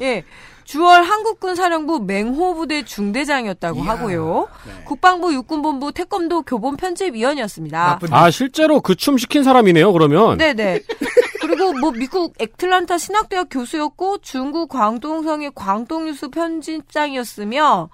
예. 0.00 0.22
주월 0.68 1.02
한국군 1.02 1.54
사령부 1.54 2.00
맹호부대 2.00 2.84
중대장이었다고 2.84 3.80
하고요. 3.80 4.48
국방부 4.84 5.32
육군본부 5.32 5.92
태권도 5.92 6.42
교본 6.42 6.76
편집위원이었습니다. 6.76 7.86
나쁜 7.86 8.12
아 8.12 8.30
실제로 8.30 8.82
그 8.82 8.94
춤 8.94 9.16
시킨 9.16 9.44
사람이네요. 9.44 9.90
그러면 9.94 10.36
네네. 10.36 10.80
그리고 11.48 11.72
뭐 11.72 11.90
미국 11.92 12.34
애틀란타 12.38 12.98
신학대학 12.98 13.48
교수였고 13.50 14.18
중국 14.18 14.68
광동성의 14.68 15.52
광동뉴스 15.54 16.28
편집장이었으며 16.28 17.88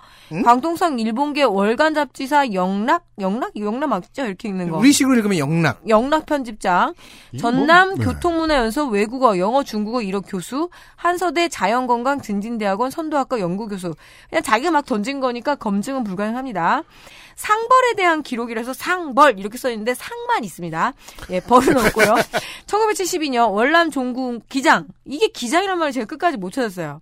광동성 0.44 0.98
일본계 0.98 1.44
월간 1.44 1.94
잡지사 1.94 2.52
영락 2.52 3.06
영락 3.20 3.52
영락 3.56 3.88
맞죠 3.90 4.26
이렇게 4.26 4.48
읽는 4.48 4.70
거. 4.70 4.78
우리식으로 4.78 5.14
읽으면 5.18 5.38
영락. 5.38 5.82
영락 5.88 6.26
편집장, 6.26 6.94
전남 7.38 7.94
교통문화연수 7.94 8.88
외국어, 8.88 9.38
영어, 9.38 9.62
중국어 9.62 9.98
1호 9.98 10.24
교수, 10.26 10.68
한서대 10.96 11.48
자연건강 11.48 12.22
증진대학원 12.22 12.90
선도학과 12.90 13.38
연구교수. 13.38 13.94
그냥 14.30 14.42
자기가 14.42 14.72
막 14.72 14.84
던진 14.84 15.20
거니까 15.20 15.54
검증은 15.54 16.02
불가능합니다. 16.02 16.82
상벌에 17.36 17.94
대한 17.96 18.22
기록이라서 18.22 18.72
상벌 18.74 19.38
이렇게 19.38 19.58
써 19.58 19.70
있는데 19.70 19.94
상만 19.94 20.44
있습니다. 20.44 20.92
예, 21.30 21.40
벌은 21.40 21.76
없고요. 21.76 22.14
1972년 22.66 23.50
월남 23.52 23.90
종국 23.90 24.48
기장. 24.48 24.86
이게 25.04 25.28
기장이란 25.28 25.78
말을 25.78 25.92
제가 25.92 26.06
끝까지 26.06 26.36
못 26.36 26.52
찾았어요. 26.52 27.00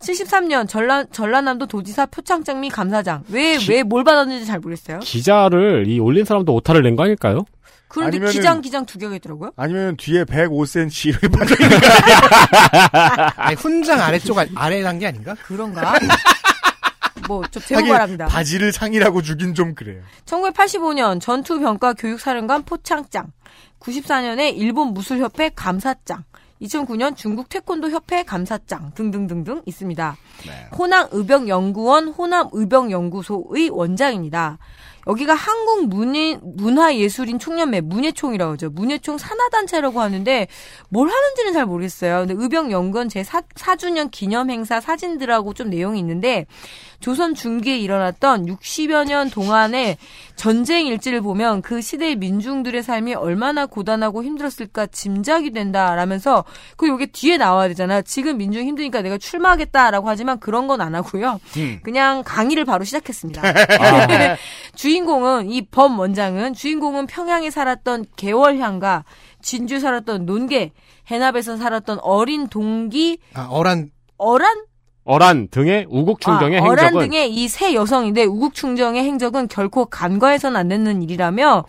73년 0.00 0.68
전라, 0.68 1.04
전라남도 1.04 1.66
도지사 1.66 2.06
표창장 2.06 2.60
및 2.60 2.68
감사장. 2.70 3.24
왜, 3.30 3.58
왜 3.68 3.82
뭘 3.82 4.04
받았는지 4.04 4.44
잘 4.46 4.58
모르겠어요. 4.60 4.98
기자를 5.00 5.86
이 5.88 5.98
올린 6.00 6.24
사람도 6.26 6.52
오타를 6.54 6.82
낸 6.82 6.96
거 6.96 7.04
아닐까요? 7.04 7.44
그런데 7.88 8.18
아니면은- 8.18 8.32
기장, 8.32 8.60
기장 8.60 8.84
두 8.84 8.98
개가 8.98 9.14
있더라고요. 9.16 9.52
아니면 9.56 9.96
뒤에 9.96 10.24
105cm를 10.24 11.32
빠져 11.38 11.54
있는 11.62 11.78
거 11.80 11.86
아니, 13.42 13.54
훈장 13.56 14.00
아래쪽 14.00 14.38
아- 14.38 14.44
아래란 14.54 14.98
게 14.98 15.06
아닌가? 15.06 15.34
그런가? 15.46 15.94
뭐, 17.28 17.42
저 17.50 17.60
제보 17.60 17.86
바랍니다. 17.88 18.26
바지를 18.26 18.72
상이라고 18.72 19.22
주긴 19.22 19.54
좀 19.54 19.74
그래요. 19.74 20.02
1985년 20.24 21.20
전투병과 21.20 21.94
교육사령관 21.94 22.62
포창장, 22.64 23.32
94년에 23.80 24.56
일본 24.56 24.94
무술협회 24.94 25.50
감사장, 25.54 26.24
2009년 26.62 27.14
중국 27.16 27.48
태권도 27.48 27.90
협회 27.90 28.22
감사장 28.22 28.92
등등등등 28.94 29.62
있습니다. 29.66 30.16
호남 30.78 31.08
의병연구원 31.12 32.08
호남 32.08 32.48
의병연구소의 32.52 33.68
원장입니다. 33.70 34.58
여기가 35.08 35.34
한국 35.34 35.86
문인, 35.86 36.40
문화예술인 36.42 37.38
총연맹, 37.38 37.88
문예총이라고 37.88 38.54
하죠. 38.54 38.70
문예총 38.70 39.18
산하단체라고 39.18 40.00
하는데, 40.00 40.48
뭘 40.88 41.08
하는지는 41.08 41.52
잘 41.52 41.64
모르겠어요. 41.64 42.26
근데 42.26 42.34
의병연구원 42.36 43.06
제4주년 43.06 44.10
기념 44.10 44.50
행사 44.50 44.80
사진들하고 44.80 45.54
좀 45.54 45.70
내용이 45.70 46.00
있는데, 46.00 46.46
조선 47.06 47.36
중기에 47.36 47.78
일어났던 47.78 48.46
60여 48.46 49.06
년 49.06 49.30
동안의 49.30 49.96
전쟁 50.34 50.88
일지를 50.88 51.20
보면 51.20 51.62
그 51.62 51.80
시대의 51.80 52.16
민중들의 52.16 52.82
삶이 52.82 53.14
얼마나 53.14 53.64
고단하고 53.66 54.24
힘들었을까 54.24 54.86
짐작이 54.86 55.52
된다라면서 55.52 56.44
그 56.76 56.88
요게 56.88 57.06
뒤에 57.12 57.36
나와야 57.36 57.68
되잖아요. 57.68 58.02
지금 58.02 58.38
민중 58.38 58.64
힘드니까 58.66 59.02
내가 59.02 59.18
출마하겠다라고 59.18 60.08
하지만 60.08 60.40
그런 60.40 60.66
건 60.66 60.80
안 60.80 60.96
하고요. 60.96 61.40
그냥 61.84 62.24
강의를 62.26 62.64
바로 62.64 62.82
시작했습니다. 62.82 63.40
주인공은 64.74 65.48
이 65.48 65.62
범 65.70 65.96
원장은 66.00 66.54
주인공은 66.54 67.06
평양에 67.06 67.50
살았던 67.50 68.06
개월향과 68.16 69.04
진주 69.40 69.78
살았던 69.78 70.26
논개 70.26 70.72
해납에서 71.08 71.56
살았던 71.56 72.00
어린 72.02 72.48
동기 72.48 73.18
아, 73.34 73.46
어란 73.48 73.90
어란 74.18 74.48
어란 75.06 75.48
등의 75.48 75.86
우국 75.88 76.20
충정의 76.20 76.58
아, 76.58 76.64
어란 76.64 76.86
행적은 76.86 77.08
등의 77.08 77.32
이 77.32 77.48
세 77.48 77.72
여성인데 77.74 78.24
우국 78.24 78.54
충정의 78.54 79.04
행적은 79.04 79.46
결코 79.48 79.84
간과해서는 79.86 80.58
안 80.58 80.68
되는 80.68 81.00
일이라며 81.02 81.64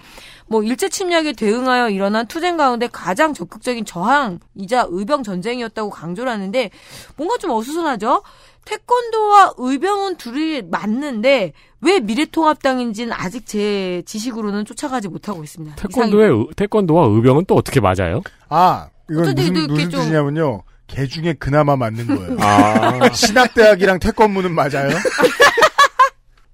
뭐 0.48 0.64
일제 0.64 0.90
침략에 0.90 1.34
대응하여 1.34 1.90
일어난 1.90 2.26
투쟁 2.26 2.58
가운데 2.58 2.88
가장 2.92 3.34
적극적인 3.34 3.86
저항이자 3.86 4.88
의병 4.90 5.22
전쟁이었다고 5.24 5.90
강조를 5.92 6.32
하는데 6.32 6.70
뭔가 7.16 7.38
좀 7.38 7.52
어수선하죠. 7.52 8.24
태권도와 8.66 9.54
의병은 9.58 10.18
둘이 10.18 10.62
맞는데 10.64 11.54
왜 11.82 12.00
미래통합당인지는 12.00 13.14
아직 13.14 13.46
제 13.46 14.02
지식으로는 14.06 14.66
쫓아가지 14.66 15.08
못하고 15.10 15.44
있습니다. 15.44 15.76
태권도의 15.76 16.30
의- 16.32 16.48
태권도와 16.56 17.06
의병은 17.08 17.46
또 17.48 17.56
어떻게 17.56 17.80
맞아요? 17.80 18.22
아, 18.50 18.88
이건 19.10 19.36
무슨, 19.36 19.54
무슨 19.68 19.90
좀- 19.90 20.02
뜻이냐면요. 20.02 20.64
개 20.88 21.06
중에 21.06 21.34
그나마 21.34 21.76
맞는 21.76 22.08
거예요. 22.08 22.38
아 22.40 23.10
신학대학이랑 23.14 24.00
태권무는 24.00 24.54
맞아요. 24.54 24.90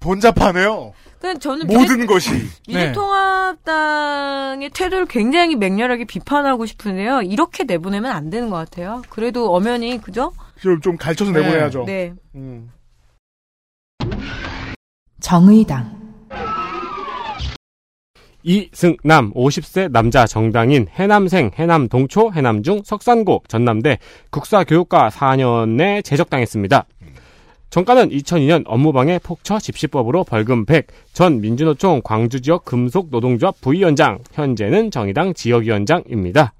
본잡하네요. 0.00 0.92
근데 1.20 1.38
저는 1.38 1.66
모든 1.66 1.96
미래- 2.00 2.06
것이. 2.06 2.30
미래통합당의 2.68 4.68
태도를 4.70 5.06
굉장히 5.06 5.56
맹렬하게 5.56 6.04
비판하고 6.04 6.66
싶은데요. 6.66 7.22
이렇게 7.22 7.64
내보내면 7.64 8.12
안 8.12 8.28
되는 8.28 8.50
것 8.50 8.56
같아요. 8.56 9.02
그래도 9.08 9.54
엄연히 9.54 9.98
그죠? 10.00 10.32
좀, 10.60 10.80
좀 10.82 10.96
갈쳐서 10.98 11.30
내보내야죠. 11.30 11.84
네. 11.86 12.12
음. 12.34 12.70
정의당, 15.20 15.98
이승남 18.44 19.32
50세 19.32 19.90
남자 19.90 20.26
정당인 20.26 20.86
해남생 20.94 21.50
해남동초 21.54 22.32
해남중 22.32 22.82
석산고 22.84 23.42
전남대 23.48 23.98
국사교육과 24.30 25.08
4년에 25.08 26.04
제적당했습니다. 26.04 26.86
정가는 27.70 28.10
2002년 28.10 28.62
업무방해 28.66 29.18
폭처 29.20 29.58
집시법으로 29.58 30.22
벌금 30.22 30.64
100, 30.64 30.86
전 31.12 31.40
민주노총 31.40 32.02
광주지역 32.04 32.64
금속노동조합 32.64 33.60
부위원장, 33.60 34.20
현재는 34.32 34.92
정의당 34.92 35.34
지역위원장입니다. 35.34 36.52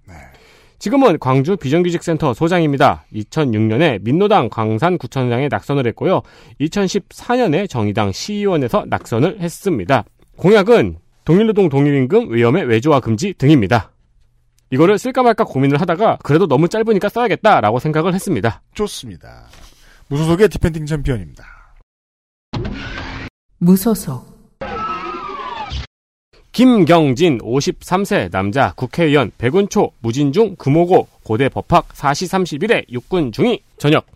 지금은 0.80 1.18
광주 1.20 1.56
비정규직센터 1.56 2.34
소장입니다. 2.34 3.04
2006년에 3.14 4.02
민노당 4.02 4.48
광산구청장에 4.48 5.48
낙선을 5.48 5.86
했고요. 5.88 6.22
2014년에 6.60 7.70
정의당 7.70 8.10
시의원에서 8.10 8.84
낙선을 8.88 9.40
했습니다. 9.40 10.04
공약은 10.36 10.96
동일노동 11.24 11.68
동일임금 11.68 12.34
위험의 12.34 12.64
외주화 12.64 13.00
금지 13.00 13.34
등입니다. 13.34 13.92
이거를 14.70 14.98
쓸까 14.98 15.22
말까 15.22 15.44
고민을 15.44 15.80
하다가 15.80 16.18
그래도 16.22 16.46
너무 16.46 16.68
짧으니까 16.68 17.08
써야겠다라고 17.08 17.78
생각을 17.78 18.14
했습니다. 18.14 18.62
좋습니다. 18.74 19.46
무소속의 20.08 20.48
디펜딩 20.48 20.86
챔피언입니다. 20.86 21.44
무소속, 23.58 24.34
김경진 26.52 27.38
53세 27.38 28.30
남자 28.30 28.72
국회의원 28.74 29.32
백운초 29.38 29.90
무진중 30.00 30.54
금호고 30.56 31.08
고대 31.24 31.48
법학 31.48 31.88
사시 31.88 32.60
31회 32.60 32.84
육군 32.92 33.32
중위 33.32 33.60
전역 33.76 34.06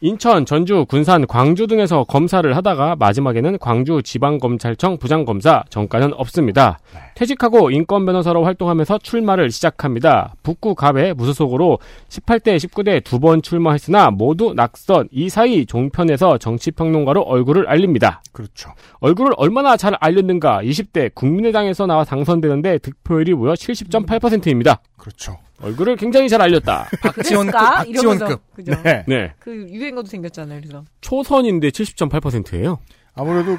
인천, 0.00 0.46
전주, 0.46 0.86
군산, 0.88 1.26
광주 1.26 1.66
등에서 1.66 2.04
검사를 2.04 2.56
하다가 2.56 2.94
마지막에는 3.00 3.58
광주 3.58 4.00
지방검찰청 4.00 4.96
부장검사 4.98 5.64
정가는 5.70 6.12
없습니다. 6.14 6.78
퇴직하고 7.16 7.72
인권 7.72 8.06
변호사로 8.06 8.44
활동하면서 8.44 8.98
출마를 8.98 9.50
시작합니다. 9.50 10.34
북구 10.44 10.76
갑에 10.76 11.12
무소속으로 11.14 11.80
18대, 12.08 12.56
19대 12.58 13.02
두 13.02 13.18
번 13.18 13.42
출마했으나 13.42 14.12
모두 14.12 14.54
낙선. 14.54 15.08
이 15.10 15.28
사이 15.28 15.66
종편에서 15.66 16.38
정치평론가로 16.38 17.22
얼굴을 17.22 17.68
알립니다. 17.68 18.22
그렇죠. 18.30 18.70
얼굴을 19.00 19.32
얼마나 19.36 19.76
잘 19.76 19.96
알렸는가 19.98 20.62
20대 20.62 21.12
국민의당에서 21.14 21.86
나와 21.86 22.04
당선되는데 22.04 22.78
득표율이 22.78 23.34
무려 23.34 23.54
70.8%입니다. 23.54 24.80
그렇죠. 24.96 25.38
얼굴을 25.60 25.96
굉장히 25.96 26.28
잘 26.28 26.40
알렸다. 26.40 26.88
박지원급? 27.02 27.52
박지원급. 27.52 28.54
그죠? 28.54 28.72
네. 28.82 29.04
네. 29.06 29.32
그 29.38 29.66
유행어도 29.70 30.08
생겼잖아요. 30.08 30.60
그래서 30.60 30.84
초선인데 31.00 31.70
70.8%예요. 31.70 32.78
아무래도 33.14 33.58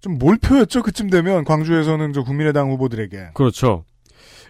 좀 0.00 0.18
몰표였죠. 0.18 0.82
그쯤 0.82 1.10
되면 1.10 1.44
광주에서는 1.44 2.12
저 2.12 2.22
국민의당 2.22 2.70
후보들에게. 2.70 3.30
그렇죠. 3.34 3.84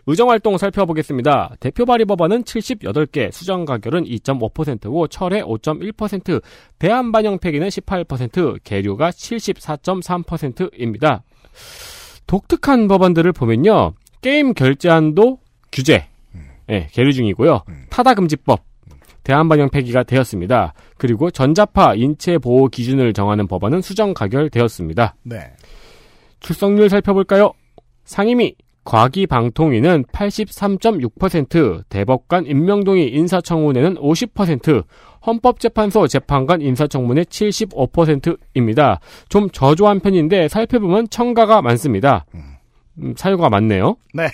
의정 0.07 0.31
활동 0.31 0.57
살펴보겠습니다. 0.57 1.57
대표 1.61 1.85
발의 1.85 2.07
법안은 2.07 2.45
78개, 2.45 3.31
수정 3.31 3.67
가결은 3.67 4.05
2.5%고 4.05 5.07
철회 5.09 5.43
5.1%, 5.43 6.43
대안 6.79 7.13
반영 7.13 7.39
폐기는 7.39 7.69
18%, 7.69 8.61
계류가 8.65 9.11
74.3%입니다. 9.11 11.25
독특한 12.27 12.89
법안들을 12.89 13.31
보면요. 13.33 13.93
게임 14.23 14.55
결제한도 14.55 15.41
규제, 15.71 16.08
예, 16.71 16.89
계류 16.93 17.13
중이고요. 17.13 17.63
타다 17.91 18.15
금지법, 18.15 18.63
대안 19.25 19.49
반영 19.49 19.69
폐기가 19.69 20.03
되었습니다. 20.03 20.73
그리고 20.97 21.31
전자파 21.31 21.95
인체 21.95 22.39
보호 22.39 22.69
기준을 22.69 23.13
정하는 23.13 23.47
법안은 23.47 23.83
수정 23.83 24.15
가결되었습니다. 24.15 25.17
네. 25.25 25.53
출석률 26.41 26.89
살펴볼까요? 26.89 27.53
상임위 28.05 28.55
과기 28.85 29.27
방통위는 29.27 30.05
83.6%, 30.05 31.85
대법관 31.91 32.47
임명동의 32.47 33.13
인사청문회는 33.13 33.97
50%, 33.97 34.85
헌법재판소 35.27 36.07
재판관 36.07 36.63
인사청문회 36.63 37.25
75%입니다. 37.25 39.01
좀 39.29 39.51
저조한 39.51 40.01
편인데 40.01 40.49
살펴보면 40.49 41.11
청가가 41.11 41.61
많습니다. 41.61 42.25
음, 42.35 43.13
사유가 43.15 43.51
많네요. 43.51 43.97
네. 44.15 44.29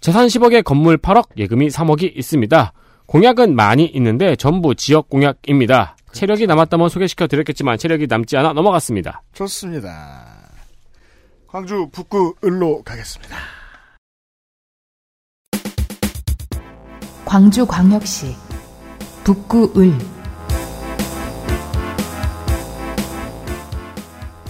재산 0.00 0.26
10억에 0.26 0.62
건물 0.62 0.96
8억, 0.96 1.28
예금이 1.36 1.68
3억이 1.68 2.16
있습니다. 2.16 2.72
공약은 3.06 3.56
많이 3.56 3.84
있는데 3.86 4.36
전부 4.36 4.74
지역 4.74 5.08
공약입니다. 5.08 5.96
체력이 6.12 6.46
남았다면 6.46 6.88
소개시켜 6.88 7.26
드렸겠지만 7.26 7.78
체력이 7.78 8.06
남지 8.06 8.36
않아 8.36 8.52
넘어갔습니다. 8.52 9.22
좋습니다. 9.32 10.24
광주 11.46 11.88
북구 11.90 12.34
을로 12.44 12.82
가겠습니다. 12.82 13.36
광주광역시, 17.24 18.34
북구 19.24 19.72
을, 19.76 19.92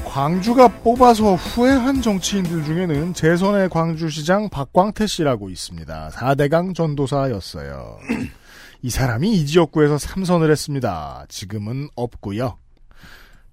광주가 0.09 0.69
뽑아서 0.69 1.35
후회한 1.35 2.01
정치인들 2.01 2.65
중에는 2.65 3.13
재선의 3.13 3.69
광주시장 3.69 4.49
박광태 4.49 5.07
씨라고 5.07 5.51
있습니다. 5.51 6.11
4대강 6.15 6.75
전도사였어요. 6.75 7.99
이 8.83 8.91
사람이 8.91 9.31
이 9.31 9.47
지역구에서 9.47 9.97
3선을 9.97 10.51
했습니다. 10.51 11.27
지금은 11.29 11.89
없고요. 11.95 12.57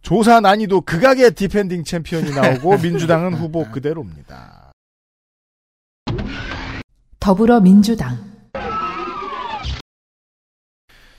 조사 0.01 0.39
난이도 0.39 0.81
극악의 0.81 1.33
디펜딩 1.35 1.83
챔피언이 1.83 2.31
나오고 2.31 2.77
민주당은 2.81 3.33
후보 3.33 3.69
그대로입니다. 3.69 4.71
더불어민주당, 7.19 8.34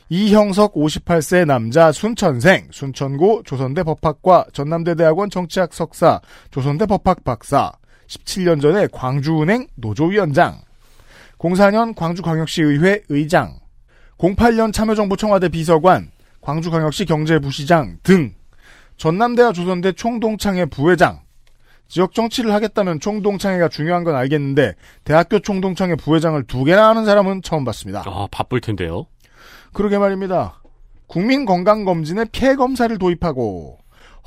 이형석 0.08 0.74
58세 0.74 1.46
남자 1.46 1.90
순천생, 1.90 2.68
순천고 2.70 3.42
조선대 3.42 3.82
법학과 3.82 4.46
전남대 4.52 4.94
대학원 4.94 5.30
정치학 5.30 5.74
석사, 5.74 6.20
조선대 6.52 6.86
법학 6.86 7.24
박사, 7.24 7.72
17년 8.06 8.62
전에 8.62 8.86
광주은행 8.92 9.66
노조위원장, 9.74 10.60
04년 11.38 11.96
광주광역시의회 11.96 13.02
의장, 13.08 13.58
08년 14.18 14.72
참여정부 14.72 15.16
청와대 15.16 15.48
비서관, 15.48 16.12
광주광역시 16.40 17.04
경제부시장 17.04 17.98
등 18.04 18.32
전남대와 18.98 19.52
조선대 19.52 19.92
총동창회 19.92 20.66
부회장, 20.66 21.20
지역 21.88 22.14
정치를 22.14 22.52
하겠다면 22.52 23.00
총동창회가 23.00 23.68
중요한 23.68 24.04
건 24.04 24.14
알겠는데 24.16 24.74
대학교 25.04 25.38
총동창회 25.38 25.96
부회장을 25.96 26.42
두 26.44 26.64
개나 26.64 26.88
하는 26.88 27.04
사람은 27.04 27.42
처음 27.42 27.64
봤습니다. 27.64 28.02
아, 28.06 28.26
바쁠 28.30 28.60
텐데요. 28.60 29.06
그러게 29.76 29.98
말입니다. 29.98 30.62
국민건강검진에 31.06 32.24
폐검사를 32.32 32.96
도입하고 32.96 33.76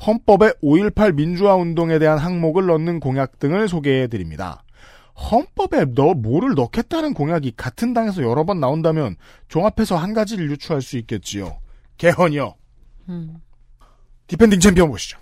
헌법에 0.06 0.52
5.18 0.62 1.16
민주화 1.16 1.56
운동에 1.56 1.98
대한 1.98 2.18
항목을 2.18 2.66
넣는 2.66 3.00
공약 3.00 3.40
등을 3.40 3.66
소개해드립니다. 3.66 4.62
헌법에 5.16 5.86
너 5.96 6.14
뭐를 6.14 6.54
넣겠다는 6.54 7.14
공약이 7.14 7.54
같은 7.56 7.92
당에서 7.92 8.22
여러 8.22 8.44
번 8.44 8.60
나온다면 8.60 9.16
종합해서 9.48 9.96
한 9.96 10.14
가지를 10.14 10.48
유추할 10.52 10.82
수 10.82 10.96
있겠지요. 10.98 11.58
개헌이요. 11.98 12.54
음. 13.08 13.38
디펜딩 14.28 14.60
챔피언 14.60 14.88
보시죠. 14.88 15.18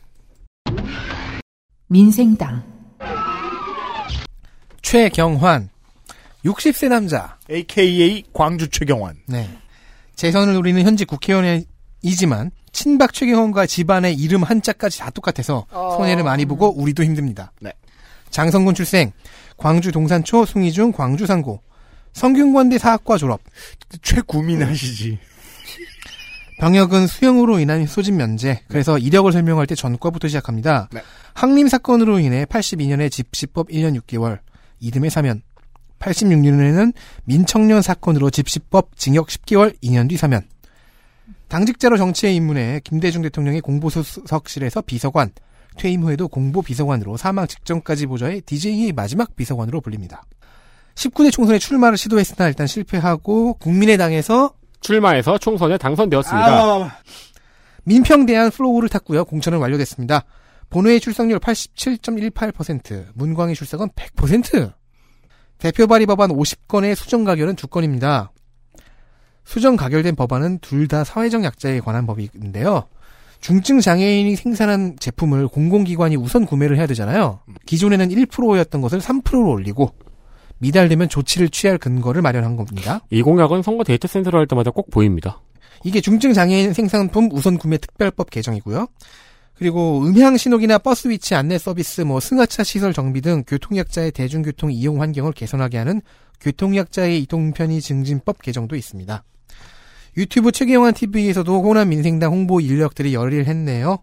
민생당, 1.86 2.62
최경환 4.82 5.70
60세 6.44 6.90
남자 6.90 7.38
AKA 7.50 8.24
광주 8.34 8.68
최경환. 8.68 9.16
네. 9.26 9.48
재선을 10.18 10.54
노리는 10.54 10.82
현직 10.82 11.06
국회의원이지만 11.06 12.50
친박 12.72 13.12
최경환과 13.12 13.66
집안의 13.66 14.14
이름 14.14 14.42
한자까지 14.42 14.98
다 14.98 15.10
똑같아서 15.10 15.64
손해를 15.70 16.24
많이 16.24 16.44
보고 16.44 16.68
우리도 16.76 17.04
힘듭니다. 17.04 17.52
네. 17.60 17.72
장성군 18.30 18.74
출생, 18.74 19.12
광주 19.56 19.92
동산초 19.92 20.44
숭이중 20.44 20.90
광주상고, 20.90 21.62
성균관대 22.14 22.78
사학과 22.78 23.16
졸업, 23.16 23.40
최구민 24.02 24.60
하시지. 24.60 25.20
병역은 26.58 27.06
수형으로 27.06 27.60
인한 27.60 27.86
소집 27.86 28.14
면제. 28.14 28.64
그래서 28.66 28.98
이력을 28.98 29.30
설명할 29.30 29.68
때 29.68 29.76
전과부터 29.76 30.26
시작합니다. 30.26 30.88
네. 30.92 31.00
항림 31.34 31.68
사건으로 31.68 32.18
인해 32.18 32.44
82년에 32.44 33.08
집시법 33.12 33.68
1년 33.68 33.96
6개월, 34.00 34.40
이듬해 34.80 35.10
사면. 35.10 35.42
86년에는 35.98 36.92
민청년 37.24 37.82
사건으로 37.82 38.30
집시법 38.30 38.96
징역 38.96 39.28
10개월, 39.28 39.74
2년 39.82 40.08
뒤 40.08 40.16
사면. 40.16 40.42
당직자로 41.48 41.96
정치에 41.96 42.32
입문해 42.34 42.80
김대중 42.84 43.22
대통령이 43.22 43.60
공보수석실에서 43.60 44.82
비서관, 44.82 45.30
퇴임 45.76 46.02
후에도 46.02 46.28
공보 46.28 46.62
비서관으로 46.62 47.16
사망 47.16 47.46
직전까지 47.46 48.06
보좌해 48.06 48.40
DJ의 48.40 48.92
마지막 48.92 49.34
비서관으로 49.34 49.80
불립니다. 49.80 50.22
19대 50.94 51.30
총선에 51.30 51.58
출마를 51.58 51.96
시도했으나 51.96 52.48
일단 52.48 52.66
실패하고 52.66 53.54
국민의당에서 53.54 54.52
출마해서 54.80 55.38
총선에 55.38 55.78
당선되었습니다. 55.78 56.46
아, 56.46 56.90
민평대안 57.84 58.50
flow를 58.50 58.88
탔고요. 58.88 59.24
공천은 59.24 59.58
완료됐습니다. 59.58 60.24
본회의 60.70 61.00
출석률 61.00 61.38
87.18%, 61.38 63.06
문광위 63.14 63.54
출석은 63.54 63.88
100%. 63.90 64.72
대표 65.58 65.86
발의 65.86 66.06
법안 66.06 66.30
50건의 66.30 66.94
수정 66.94 67.24
가결은 67.24 67.56
2건입니다. 67.56 68.28
수정 69.44 69.76
가결된 69.76 70.14
법안은 70.14 70.58
둘 70.60 70.88
다 70.88 71.04
사회적 71.04 71.42
약자에 71.44 71.80
관한 71.80 72.06
법인데요. 72.06 72.88
중증 73.40 73.80
장애인이 73.80 74.36
생산한 74.36 74.96
제품을 74.98 75.48
공공기관이 75.48 76.16
우선 76.16 76.44
구매를 76.44 76.76
해야 76.76 76.86
되잖아요. 76.86 77.40
기존에는 77.66 78.08
1%였던 78.08 78.80
것을 78.80 79.00
3%로 79.00 79.50
올리고 79.50 79.94
미달되면 80.58 81.08
조치를 81.08 81.48
취할 81.50 81.78
근거를 81.78 82.20
마련한 82.20 82.56
겁니다. 82.56 83.00
이 83.10 83.22
공약은 83.22 83.62
선거 83.62 83.84
데이터 83.84 84.08
센터를 84.08 84.40
할 84.40 84.46
때마다 84.46 84.70
꼭 84.70 84.90
보입니다. 84.90 85.40
이게 85.84 86.00
중증 86.00 86.32
장애인 86.32 86.72
생산품 86.72 87.28
우선 87.32 87.58
구매 87.58 87.78
특별법 87.78 88.30
개정이고요. 88.30 88.88
그리고 89.58 90.04
음향 90.04 90.36
신호기나 90.36 90.78
버스 90.78 91.08
위치 91.08 91.34
안내 91.34 91.58
서비스, 91.58 92.02
뭐 92.02 92.20
승하차 92.20 92.62
시설 92.62 92.92
정비 92.92 93.20
등 93.20 93.42
교통약자의 93.44 94.12
대중교통 94.12 94.70
이용 94.70 95.02
환경을 95.02 95.32
개선하게 95.32 95.78
하는 95.78 96.00
교통약자의 96.40 97.20
이동 97.22 97.52
편의 97.52 97.80
증진법 97.80 98.40
개정도 98.40 98.76
있습니다. 98.76 99.24
유튜브 100.16 100.52
최경환 100.52 100.94
TV에서도 100.94 101.62
호남 101.62 101.88
민생당 101.88 102.30
홍보 102.30 102.60
인력들이 102.60 103.14
열의를 103.14 103.46
했네요. 103.46 103.98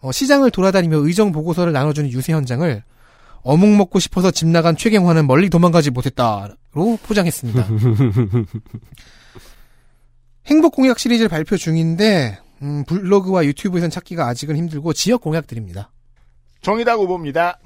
어, 0.00 0.10
시장을 0.10 0.50
돌아다니며 0.50 0.96
의정 0.98 1.32
보고서를 1.32 1.74
나눠주는 1.74 2.10
유세 2.10 2.32
현장을 2.32 2.82
어묵 3.42 3.76
먹고 3.76 3.98
싶어서 3.98 4.30
집 4.30 4.48
나간 4.48 4.74
최경환은 4.76 5.26
멀리 5.26 5.50
도망가지 5.50 5.90
못했다로 5.90 6.98
포장했습니다. 7.02 7.68
행복 10.46 10.74
공약 10.74 10.98
시리즈를 10.98 11.28
발표 11.28 11.58
중인데 11.58 12.38
음, 12.62 12.84
블로그와 12.84 13.44
유튜브에선 13.44 13.90
찾기가 13.90 14.26
아직은 14.28 14.56
힘들고 14.56 14.92
지역 14.92 15.20
공약들입니다. 15.20 15.90
정의당 16.60 16.98
후보입니다. 17.00 17.58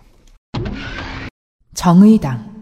정의당 1.75 2.57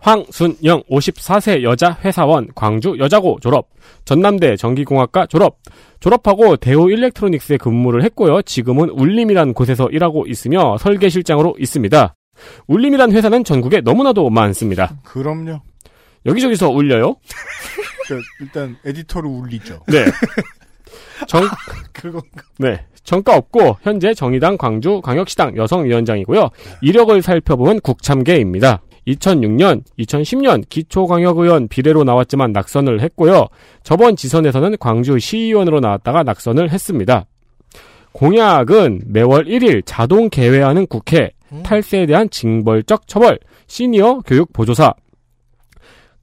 황순영 0.00 0.82
54세 0.90 1.62
여자 1.62 1.96
회사원 2.02 2.48
광주 2.54 2.96
여자고 2.98 3.38
졸업 3.40 3.68
전남대 4.04 4.56
전기공학과 4.56 5.26
졸업 5.26 5.58
졸업하고 6.00 6.56
대우 6.56 6.90
일렉트로닉스에 6.90 7.58
근무를 7.58 8.02
했고요. 8.04 8.42
지금은 8.42 8.88
울림이란 8.88 9.52
곳에서 9.52 9.88
일하고 9.90 10.26
있으며 10.26 10.78
설계실장으로 10.78 11.54
있습니다. 11.58 12.14
울림이란 12.66 13.12
회사는 13.12 13.44
전국에 13.44 13.82
너무나도 13.82 14.30
많습니다. 14.30 14.98
그럼요. 15.04 15.60
여기저기서 16.26 16.70
울려요. 16.70 17.16
그, 18.16 18.22
일단 18.40 18.76
에디터로 18.84 19.28
울리죠. 19.28 19.80
네. 19.86 20.04
정, 21.26 21.44
그거 21.92 22.20
네. 22.58 22.84
정가 23.04 23.36
없고 23.36 23.78
현재 23.82 24.14
정의당 24.14 24.56
광주 24.56 25.00
광역시당 25.02 25.56
여성위원장이고요. 25.56 26.48
이력을 26.82 27.22
살펴보면 27.22 27.80
국참계입니다. 27.80 28.82
2006년, 29.06 29.82
2010년 29.98 30.62
기초광역의원 30.68 31.68
비례로 31.68 32.04
나왔지만 32.04 32.52
낙선을 32.52 33.00
했고요. 33.00 33.46
저번 33.82 34.14
지선에서는 34.14 34.76
광주 34.78 35.18
시의원으로 35.18 35.80
나왔다가 35.80 36.22
낙선을 36.22 36.70
했습니다. 36.70 37.26
공약은 38.12 39.02
매월 39.06 39.46
1일 39.46 39.82
자동 39.86 40.28
개회하는 40.28 40.86
국회, 40.86 41.30
탈세에 41.62 42.06
대한 42.06 42.28
징벌적 42.28 43.06
처벌, 43.06 43.38
시니어 43.66 44.20
교육 44.26 44.52
보조사, 44.52 44.94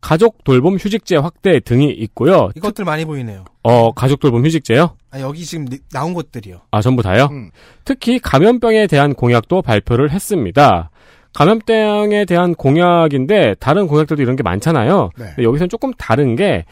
가족 0.08 0.46
돌봄 0.46 0.76
휴직제 0.78 1.18
확대 1.18 1.60
등이 1.60 1.90
있고요. 1.90 2.50
이것들 2.56 2.86
많이 2.86 3.04
보이네요. 3.04 3.44
어, 3.64 3.92
가족 3.92 4.22
돌봄 4.22 4.46
휴직제요? 4.46 4.92
아, 5.12 5.20
여기 5.20 5.44
지금 5.44 5.66
나온 5.92 6.14
것들이요. 6.14 6.62
아, 6.72 6.82
전부 6.82 7.04
다요? 7.04 7.28
음. 7.30 7.50
특히 7.84 8.18
감염병에 8.18 8.88
대한 8.88 9.14
공약도 9.14 9.62
발표를 9.62 10.12
했습니다. 10.12 10.92
감염병에 11.34 12.24
대한 12.24 12.56
공약인데 12.56 13.56
다른 13.60 13.86
공약들도 13.88 14.24
이런 14.24 14.38
게 14.38 14.44
많잖아요. 14.44 15.10
네. 15.18 15.26
근데 15.36 15.44
여기서는 15.44 15.68
조금 15.68 15.92
다른 15.98 16.38
게 16.38 16.64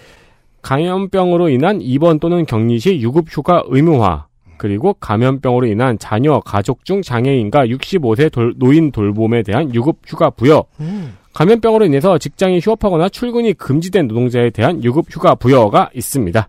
감염병으로 0.62 1.50
인한 1.50 1.82
입원 1.82 2.22
또는 2.22 2.46
격리 2.46 2.80
시 2.80 3.02
유급 3.02 3.26
휴가 3.30 3.64
의무화 3.66 4.28
그리고 4.58 4.94
감염병으로 4.94 5.68
인한 5.68 6.00
자녀 6.00 6.40
가족 6.40 6.86
중 6.86 7.02
장애인과 7.02 7.66
65세 7.66 8.32
돌- 8.32 8.54
노인 8.56 8.94
돌봄에 8.94 9.44
대한 9.44 9.76
유급 9.76 9.98
휴가 10.08 10.30
부여 10.30 10.64
음. 10.80 11.18
감염병으로 11.36 11.86
인해서 11.86 12.18
직장이 12.18 12.62
휴업하거나 12.64 13.10
출근이 13.10 13.54
금지된 13.54 14.08
노동자에 14.08 14.50
대한 14.52 14.82
유급 14.84 15.08
휴가 15.10 15.36
부여가 15.36 15.90
있습니다. 15.94 16.48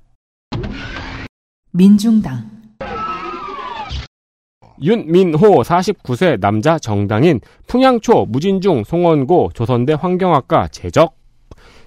민중당 1.72 2.49
윤민호 4.80 5.62
49세 5.62 6.39
남자 6.39 6.78
정당인 6.78 7.41
풍양초 7.66 8.26
무진중 8.26 8.84
송원고 8.84 9.51
조선대 9.55 9.95
환경학과 9.95 10.68
재적 10.68 11.16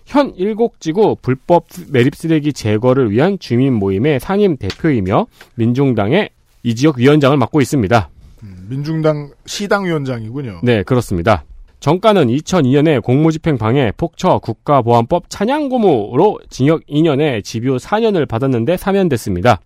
현 0.06 0.34
일곡지구 0.36 1.18
불법 1.22 1.68
매립 1.92 2.16
쓰레기 2.16 2.52
제거를 2.52 3.12
위한 3.12 3.40
주민 3.40 3.76
모임의 3.76 4.20
상임 4.20 4.58
대표이며 4.58 5.28
민중당의 5.56 6.32
이 6.64 6.76
지역 6.76 6.98
위원장을 6.98 7.38
맡고 7.38 7.62
있습니다. 7.62 8.10
음, 8.44 8.68
민중당 8.70 9.32
시당 9.46 9.86
위원장이군요. 9.86 10.62
네, 10.64 10.84
그렇습니다. 10.84 11.46
정가는 11.80 12.28
2002년에 12.28 13.02
공무집행 13.02 13.58
방해 13.58 13.92
폭처 13.96 14.40
국가보안법 14.40 15.30
찬양고무로 15.30 16.40
징역 16.50 16.86
2년에 16.88 17.44
집유 17.44 17.78
4년을 17.78 18.28
받았는데 18.28 18.76
사면됐습니다. 18.78 19.60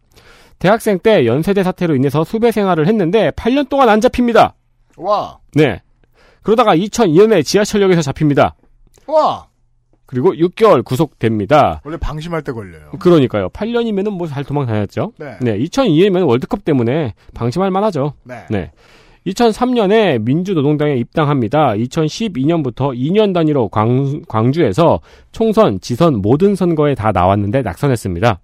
대학생 0.60 1.00
때 1.00 1.26
연세대 1.26 1.64
사태로 1.64 1.96
인해서 1.96 2.24
수배 2.24 2.52
생활을 2.52 2.88
했는데 2.88 3.32
8년 3.32 3.68
동안 3.68 3.90
안 3.90 4.00
잡힙니다. 4.00 4.54
와, 4.98 5.40
네. 5.56 5.82
그러다가 6.44 6.76
2002년에 6.76 7.44
지하철역에서 7.44 8.02
잡힙니다. 8.02 8.56
와. 9.08 9.48
그리고 10.06 10.32
6개월 10.34 10.86
구속됩니다. 10.86 11.82
원래 11.84 11.98
방심할 11.98 12.44
때 12.44 12.52
걸려요. 12.52 12.92
그러니까요. 13.00 13.50
8년이면은 13.50 14.12
뭐 14.12 14.28
잘 14.28 14.44
도망 14.44 14.68
다녔죠. 14.68 15.14
네. 15.18 15.38
네. 15.42 15.58
2002년이면 15.58 16.28
월드컵 16.28 16.64
때문에 16.64 17.16
방심할 17.34 17.72
만하죠. 17.72 18.14
네. 18.24 18.46
네. 18.52 18.72
2003년에 19.28 20.22
민주노동당에 20.22 20.96
입당합니다. 20.96 21.74
2012년부터 21.74 22.98
2년 22.98 23.34
단위로 23.34 23.70
광, 23.70 24.22
광주에서 24.28 25.00
총선, 25.32 25.80
지선 25.80 26.22
모든 26.22 26.56
선거에 26.56 26.96
다 26.96 27.12
나왔는데 27.12 27.62
낙선했습니다. 27.62 28.40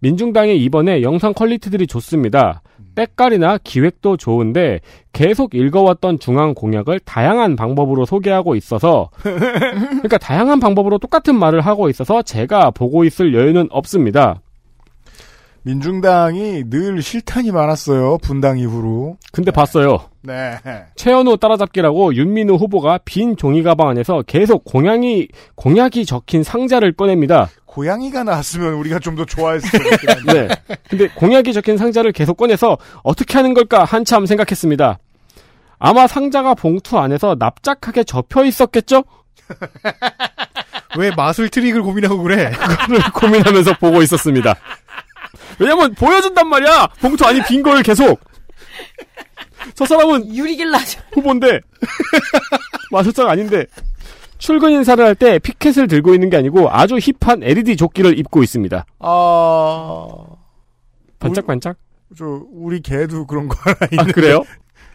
민중당이 0.00 0.56
이번에 0.64 1.02
영상 1.02 1.32
퀄리티들이 1.32 1.86
좋습니다. 1.86 2.62
때깔이나 2.94 3.58
기획도 3.62 4.16
좋은데 4.16 4.80
계속 5.12 5.54
읽어왔던 5.54 6.18
중앙 6.18 6.54
공약을 6.54 7.00
다양한 7.00 7.54
방법으로 7.54 8.04
소개하고 8.04 8.56
있어서 8.56 9.10
그러니까 9.22 10.18
다양한 10.18 10.58
방법으로 10.58 10.98
똑같은 10.98 11.38
말을 11.38 11.60
하고 11.60 11.88
있어서 11.88 12.22
제가 12.22 12.70
보고 12.70 13.04
있을 13.04 13.34
여유는 13.34 13.68
없습니다. 13.70 14.40
민중당이 15.62 16.64
늘 16.70 17.02
실탄이 17.02 17.50
많았어요. 17.50 18.18
분당 18.18 18.58
이후로. 18.58 19.16
근데 19.32 19.50
봤어요. 19.50 19.98
네. 20.22 20.56
최현우 20.96 21.36
따라잡기라고 21.36 22.14
윤민우 22.14 22.54
후보가 22.54 23.00
빈 23.04 23.36
종이 23.36 23.62
가방 23.62 23.88
안에서 23.88 24.22
계속 24.26 24.64
공약이 24.64 25.28
공약이 25.54 26.06
적힌 26.06 26.42
상자를 26.42 26.92
꺼냅니다. 26.94 27.48
고양이가 27.66 28.24
나왔으면 28.24 28.74
우리가 28.74 28.98
좀 28.98 29.16
더 29.16 29.24
좋아했을 29.24 29.68
한데. 30.08 30.48
네. 30.66 30.76
근데 30.88 31.08
공약이 31.08 31.52
적힌 31.52 31.76
상자를 31.76 32.12
계속 32.12 32.36
꺼내서 32.36 32.78
어떻게 33.02 33.34
하는 33.34 33.54
걸까 33.54 33.84
한참 33.84 34.24
생각했습니다. 34.26 34.98
아마 35.78 36.06
상자가 36.06 36.54
봉투 36.54 36.98
안에서 36.98 37.36
납작하게 37.38 38.04
접혀 38.04 38.44
있었겠죠? 38.44 39.04
왜 40.98 41.10
마술 41.16 41.48
트릭을 41.48 41.82
고민하고 41.82 42.22
그래? 42.22 42.50
그걸 42.50 43.00
고민하면서 43.12 43.74
보고 43.78 44.02
있었습니다. 44.02 44.54
왜냐면 45.60 45.94
보여준단 45.94 46.48
말이야. 46.48 46.88
봉투 47.00 47.24
안이 47.24 47.42
빈걸 47.46 47.82
계속. 47.82 48.18
저 49.74 49.84
사람은 49.84 50.34
유리길라죠. 50.34 51.00
후보인데 51.12 51.60
마술사가 52.90 53.32
아닌데 53.32 53.66
출근 54.38 54.72
인사를 54.72 55.04
할 55.04 55.14
때 55.14 55.38
피켓을 55.38 55.86
들고 55.86 56.14
있는 56.14 56.30
게 56.30 56.38
아니고 56.38 56.70
아주 56.70 56.96
힙한 56.98 57.42
LED 57.42 57.76
조끼를 57.76 58.18
입고 58.18 58.42
있습니다. 58.42 58.86
아, 59.00 60.06
반짝반짝. 61.18 61.76
저 62.16 62.24
우리 62.50 62.80
개도 62.80 63.26
그런 63.26 63.48
거 63.48 63.56
하나 63.60 63.76
아 63.82 63.86
있는데 63.92 64.12
그래요? 64.12 64.42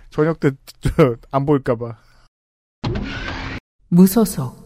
저녁 0.09 0.39
때 0.39 0.49
안 1.31 1.45
보일까봐. 1.45 1.95
무소속 3.89 4.64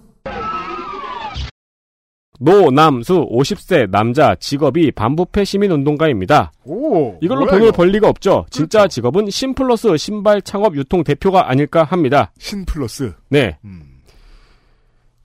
노남수 2.39 3.27
50세 3.31 3.89
남자 3.89 4.33
직업이 4.35 4.91
반부패 4.91 5.43
시민운동가입니다. 5.43 6.51
오. 6.63 7.17
이걸로 7.21 7.45
돈을 7.45 7.67
이거? 7.67 7.71
벌 7.71 7.89
리가 7.89 8.07
없죠. 8.07 8.45
진짜 8.49 8.87
직업은 8.87 9.29
신플러스 9.29 9.95
신발 9.97 10.41
창업 10.41 10.75
유통 10.75 11.03
대표가 11.03 11.49
아닐까 11.49 11.83
합니다. 11.83 12.31
신플러스. 12.37 13.13
네. 13.27 13.57
음. 13.65 13.83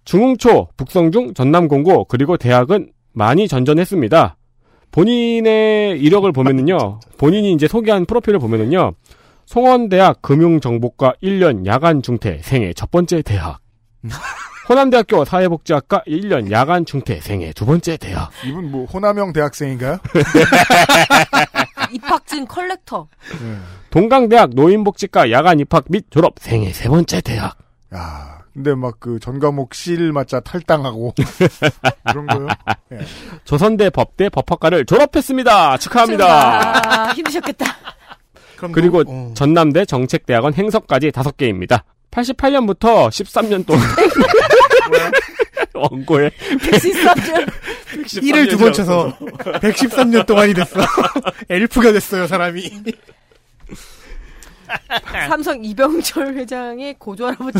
중흥초, 0.04 0.68
북성중, 0.76 1.34
전남공고 1.34 2.06
그리고 2.06 2.36
대학은 2.36 2.90
많이 3.12 3.46
전전했습니다. 3.48 4.36
본인의 4.90 6.00
이력을 6.00 6.30
보면은요. 6.32 7.00
본인이 7.16 7.52
이제 7.52 7.68
소개한 7.68 8.06
프로필을 8.06 8.38
보면은요. 8.40 8.92
송원대학 9.46 10.20
금융정보과 10.20 11.14
1년 11.22 11.66
야간 11.66 12.02
중퇴 12.02 12.40
생애 12.42 12.72
첫 12.72 12.90
번째 12.90 13.22
대학. 13.22 13.60
호남대학교 14.68 15.24
사회복지학과 15.24 16.02
1년 16.06 16.50
야간 16.50 16.84
중퇴 16.86 17.20
생애 17.20 17.52
두 17.52 17.66
번째 17.66 17.96
대학. 17.98 18.30
이분 18.46 18.70
뭐 18.70 18.86
호남형 18.86 19.32
대학생인가요? 19.32 19.98
입학증 21.92 22.46
컬렉터. 22.46 23.06
네. 23.42 23.56
동강대학 23.90 24.50
노인복지과 24.54 25.30
야간 25.30 25.60
입학 25.60 25.84
및 25.88 26.06
졸업 26.10 26.34
생애 26.38 26.72
세 26.72 26.88
번째 26.88 27.20
대학. 27.20 27.56
야, 27.94 28.38
근데 28.54 28.74
막 28.74 28.96
그 28.98 29.18
전과목 29.20 29.74
실 29.74 30.12
맞자 30.12 30.40
탈당하고 30.40 31.14
그런 32.08 32.26
거요? 32.26 32.48
예. 32.92 32.98
조선대 33.44 33.90
법대 33.90 34.28
법학과를 34.30 34.86
졸업했습니다. 34.86 35.76
축하합니다. 35.76 37.08
아, 37.08 37.12
힘드셨겠다. 37.12 37.66
그리고 38.72 39.04
너- 39.04 39.10
어. 39.12 39.32
전남대 39.34 39.84
정책대학원 39.84 40.54
행석까지 40.54 41.12
다섯 41.12 41.36
개입니다. 41.36 41.84
88년부터 42.14 43.08
13년 43.08 43.66
동안 43.66 43.82
원고에 45.74 46.30
13년. 46.30 47.48
1을 48.06 48.48
두 48.50 48.56
번 48.58 48.72
쳐서 48.72 49.16
113년 49.18 50.24
동안이 50.26 50.54
됐어. 50.54 50.80
엘프가 51.50 51.92
됐어요, 51.92 52.26
사람이. 52.26 52.70
삼성 55.28 55.64
이병철 55.64 56.34
회장의 56.34 56.94
고조 56.98 57.26
할아버지. 57.26 57.58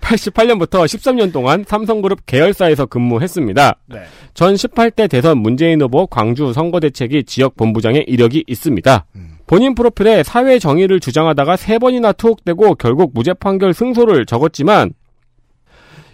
88년부터 0.00 0.84
13년 0.84 1.32
동안 1.32 1.64
삼성그룹 1.66 2.24
계열사에서 2.26 2.86
근무했습니다. 2.86 3.74
네. 3.86 4.02
전 4.34 4.54
18대 4.54 5.08
대선 5.10 5.38
문재인 5.38 5.80
후보 5.82 6.06
광주 6.06 6.52
선거대책위 6.52 7.24
지역 7.24 7.56
본부장의 7.56 8.04
이력이 8.08 8.44
있습니다. 8.46 9.04
본인 9.48 9.74
프로필에 9.74 10.22
사회 10.22 10.58
정의를 10.58 11.00
주장하다가 11.00 11.56
세 11.56 11.78
번이나 11.78 12.12
투옥되고 12.12 12.76
결국 12.76 13.12
무죄 13.14 13.32
판결 13.32 13.72
승소를 13.72 14.26
적었지만 14.26 14.92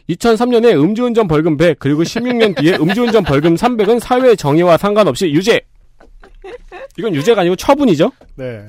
2003년에 0.08 0.80
음주운전 0.80 1.26
벌금 1.26 1.56
100 1.56 1.80
그리고 1.80 2.04
16년 2.04 2.56
뒤에 2.56 2.76
음주운전 2.80 3.24
벌금 3.24 3.56
300은 3.56 3.98
사회 3.98 4.36
정의와 4.36 4.76
상관없이 4.76 5.26
유죄. 5.26 5.60
이건 6.96 7.14
유죄가 7.14 7.40
아니고 7.40 7.56
처분이죠? 7.56 8.12
네. 8.36 8.64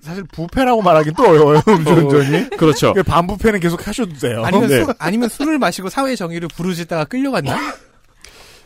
사실 0.00 0.22
부패라고 0.32 0.80
말하긴 0.82 1.14
또 1.14 1.24
어려워요, 1.28 1.60
음주운전이. 1.68 2.50
그렇죠. 2.56 2.94
그 2.94 3.02
반부패는 3.02 3.60
계속 3.60 3.86
하셔도 3.86 4.12
돼요. 4.14 4.44
아니면, 4.44 4.68
네. 4.68 4.84
술, 4.84 4.94
아니면 4.98 5.28
술을 5.28 5.58
마시고 5.58 5.90
사회 5.90 6.16
정의를 6.16 6.48
부르짖다가 6.48 7.04
끌려갔나? 7.04 7.58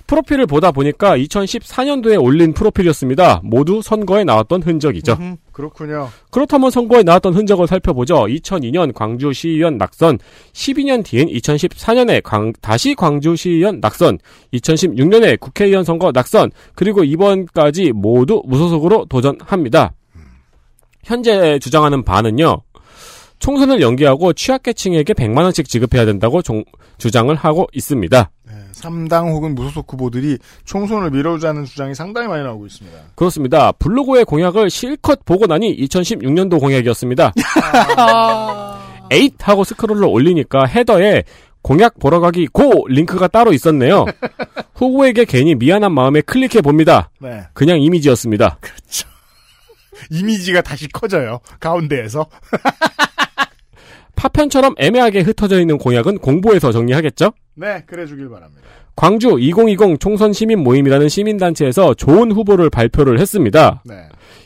프로필을 0.07 0.47
보다 0.47 0.71
보니까 0.73 1.17
2014년도에 1.17 2.23
올린 2.23 2.53
프로필이었습니다. 2.53 3.41
모두 3.45 3.81
선거에 3.83 4.25
나왔던 4.25 4.63
흔적이죠. 4.63 5.17
음, 5.21 5.37
그렇군요. 5.53 6.09
그렇다면 6.31 6.71
선거에 6.71 7.03
나왔던 7.03 7.35
흔적을 7.35 7.67
살펴보죠. 7.67 8.25
2002년 8.27 8.93
광주시의원 8.95 9.79
낙선, 9.79 10.19
12년 10.53 11.05
뒤엔 11.05 11.29
2014년에 11.29 12.23
광- 12.23 12.53
다시 12.61 12.95
광주시의원 12.95 13.81
낙선, 13.81 14.19
2016년에 14.53 15.41
국회의원 15.41 15.85
선거 15.85 16.11
낙선, 16.13 16.51
그리고 16.75 17.05
이번까지 17.05 17.93
모두 17.93 18.43
무소속으로 18.47 19.07
도전합니다. 19.09 19.93
현재 21.05 21.59
주장하는 21.59 22.05
바는요. 22.05 22.63
총선을 23.39 23.81
연기하고 23.81 24.33
취약계층에게 24.35 25.15
100만원씩 25.15 25.67
지급해야 25.69 26.05
된다고 26.05 26.43
종- 26.43 26.65
주장을 26.99 27.35
하고 27.35 27.67
있습니다. 27.73 28.31
네, 28.75 28.81
3당 28.81 29.33
혹은 29.33 29.55
무소속 29.55 29.93
후보들이 29.93 30.39
총선을 30.65 31.11
밀어주자는 31.11 31.65
주장이 31.65 31.95
상당히 31.95 32.29
많이 32.29 32.43
나오고 32.43 32.67
있습니다. 32.67 32.99
그렇습니다. 33.15 33.73
블로그의 33.73 34.25
공약을 34.25 34.71
실컷 34.71 35.25
보고 35.25 35.47
나니 35.47 35.77
2016년도 35.77 36.61
공약이었습니다. 36.61 37.33
에잇 39.11 39.35
하고 39.41 39.65
스크롤을 39.65 40.05
올리니까 40.05 40.65
헤더에 40.67 41.25
공약 41.63 41.99
보러 41.99 42.19
가기 42.21 42.49
go 42.49 42.87
링크가 42.89 43.29
따로 43.29 43.53
있었네요. 43.53 44.05
후보에게 44.75 45.25
괜히 45.25 45.55
미안한 45.55 45.93
마음에 45.93 46.21
클릭해 46.21 46.61
봅니다. 46.61 47.11
네. 47.21 47.43
그냥 47.53 47.81
이미지였습니다. 47.81 48.59
이미지가 50.11 50.63
다시 50.63 50.89
커져요. 50.89 51.39
가운데에서. 51.61 52.27
파편처럼 54.23 54.75
애매하게 54.79 55.23
흩어져 55.23 55.61
있는 55.61 55.79
공약은 55.79 56.19
공보에서 56.19 56.71
정리하겠죠? 56.71 57.33
네, 57.55 57.83
그래 57.87 58.07
주길 58.07 58.29
바랍니다. 58.29 58.63
광주 58.95 59.37
2020 59.41 59.99
총선 59.99 60.33
시민 60.33 60.63
모임이라는 60.63 61.09
시민단체에서 61.09 61.95
좋은 61.95 62.31
후보를 62.31 62.71
발표를 62.71 63.19
했습니다. 63.19 63.83
네. 63.85 63.95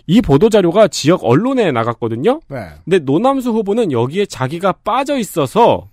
이 0.06 0.22
보도자료가 0.22 0.88
지역 0.88 1.24
언론에 1.24 1.72
나갔거든요? 1.72 2.40
네. 2.48 2.68
근데 2.84 3.00
노남수 3.00 3.50
후보는 3.50 3.92
여기에 3.92 4.26
자기가 4.26 4.72
빠져 4.82 5.18
있어서 5.18 5.88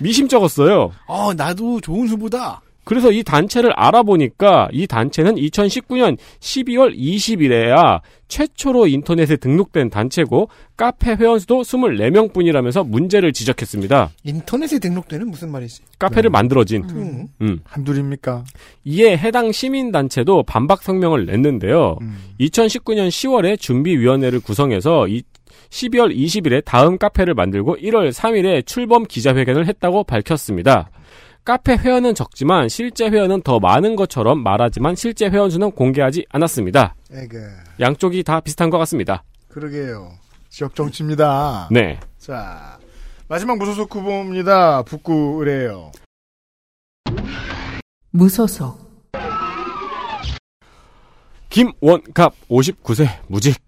미심쩍었어요. 0.00 0.92
어, 1.06 1.34
나도 1.34 1.82
좋은 1.82 2.08
후보다. 2.08 2.62
그래서 2.86 3.10
이 3.10 3.24
단체를 3.24 3.72
알아보니까 3.72 4.68
이 4.72 4.86
단체는 4.86 5.34
2019년 5.34 6.16
12월 6.38 6.96
20일에야 6.96 8.00
최초로 8.28 8.86
인터넷에 8.86 9.34
등록된 9.34 9.90
단체고 9.90 10.48
카페 10.76 11.16
회원수도 11.16 11.62
24명 11.62 12.32
뿐이라면서 12.32 12.84
문제를 12.84 13.32
지적했습니다. 13.32 14.10
인터넷에 14.22 14.78
등록되는 14.78 15.28
무슨 15.28 15.50
말이지? 15.50 15.82
카페를 15.98 16.30
만들어진. 16.30 16.84
음. 16.90 17.26
음. 17.40 17.58
한둘입니까? 17.64 18.44
이에 18.84 19.16
해당 19.16 19.50
시민단체도 19.50 20.44
반박 20.44 20.84
성명을 20.84 21.26
냈는데요. 21.26 21.98
음. 22.00 22.18
2019년 22.38 23.08
10월에 23.08 23.58
준비위원회를 23.58 24.38
구성해서 24.38 25.08
이 25.08 25.24
12월 25.70 26.16
20일에 26.16 26.64
다음 26.64 26.98
카페를 26.98 27.34
만들고 27.34 27.78
1월 27.78 28.12
3일에 28.12 28.64
출범 28.64 29.02
기자회견을 29.02 29.66
했다고 29.66 30.04
밝혔습니다. 30.04 30.88
카페 31.46 31.76
회원은 31.76 32.16
적지만 32.16 32.68
실제 32.68 33.08
회원은 33.08 33.42
더 33.42 33.60
많은 33.60 33.94
것처럼 33.94 34.42
말하지만 34.42 34.96
실제 34.96 35.28
회원 35.28 35.48
수는 35.48 35.70
공개하지 35.70 36.26
않았습니다. 36.28 36.96
에그. 37.12 37.38
양쪽이 37.78 38.24
다 38.24 38.40
비슷한 38.40 38.68
것 38.68 38.78
같습니다. 38.78 39.22
그러게요. 39.46 40.10
지역 40.48 40.74
정치입니다. 40.74 41.68
네. 41.70 42.00
자, 42.18 42.78
마지막 43.28 43.58
무소속 43.58 43.94
후보입니다. 43.94 44.82
북구 44.82 45.36
의뢰요. 45.38 45.92
무소속, 48.10 48.78
김원갑 51.48 52.34
59세 52.50 53.06
무직. 53.28 53.65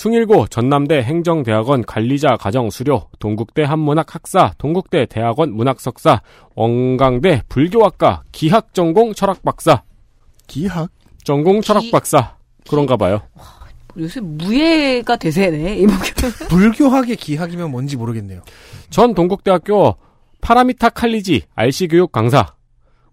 숭일고 0.00 0.46
전남대 0.46 1.02
행정대학원 1.02 1.84
관리자 1.84 2.38
가정수료, 2.38 3.10
동국대 3.18 3.64
한문학 3.64 4.14
학사, 4.14 4.54
동국대 4.56 5.04
대학원 5.04 5.52
문학 5.52 5.78
석사, 5.78 6.22
원광대 6.54 7.42
불교학과 7.50 8.22
기학 8.32 8.72
전공 8.72 9.12
철학 9.12 9.42
박사, 9.42 9.82
기학? 10.46 10.88
전공 11.22 11.60
철학박사. 11.60 12.38
그런가 12.66 12.96
봐요. 12.96 13.20
요새 13.98 14.20
무예가 14.20 15.16
대세네, 15.16 15.76
이목표. 15.76 16.28
불교학의 16.48 17.16
기학이면 17.16 17.70
뭔지 17.70 17.98
모르겠네요. 17.98 18.40
전 18.88 19.12
동국대학교 19.12 19.96
파라미타 20.40 20.88
칼리지 20.88 21.42
RC 21.54 21.88
교육 21.88 22.10
강사. 22.10 22.54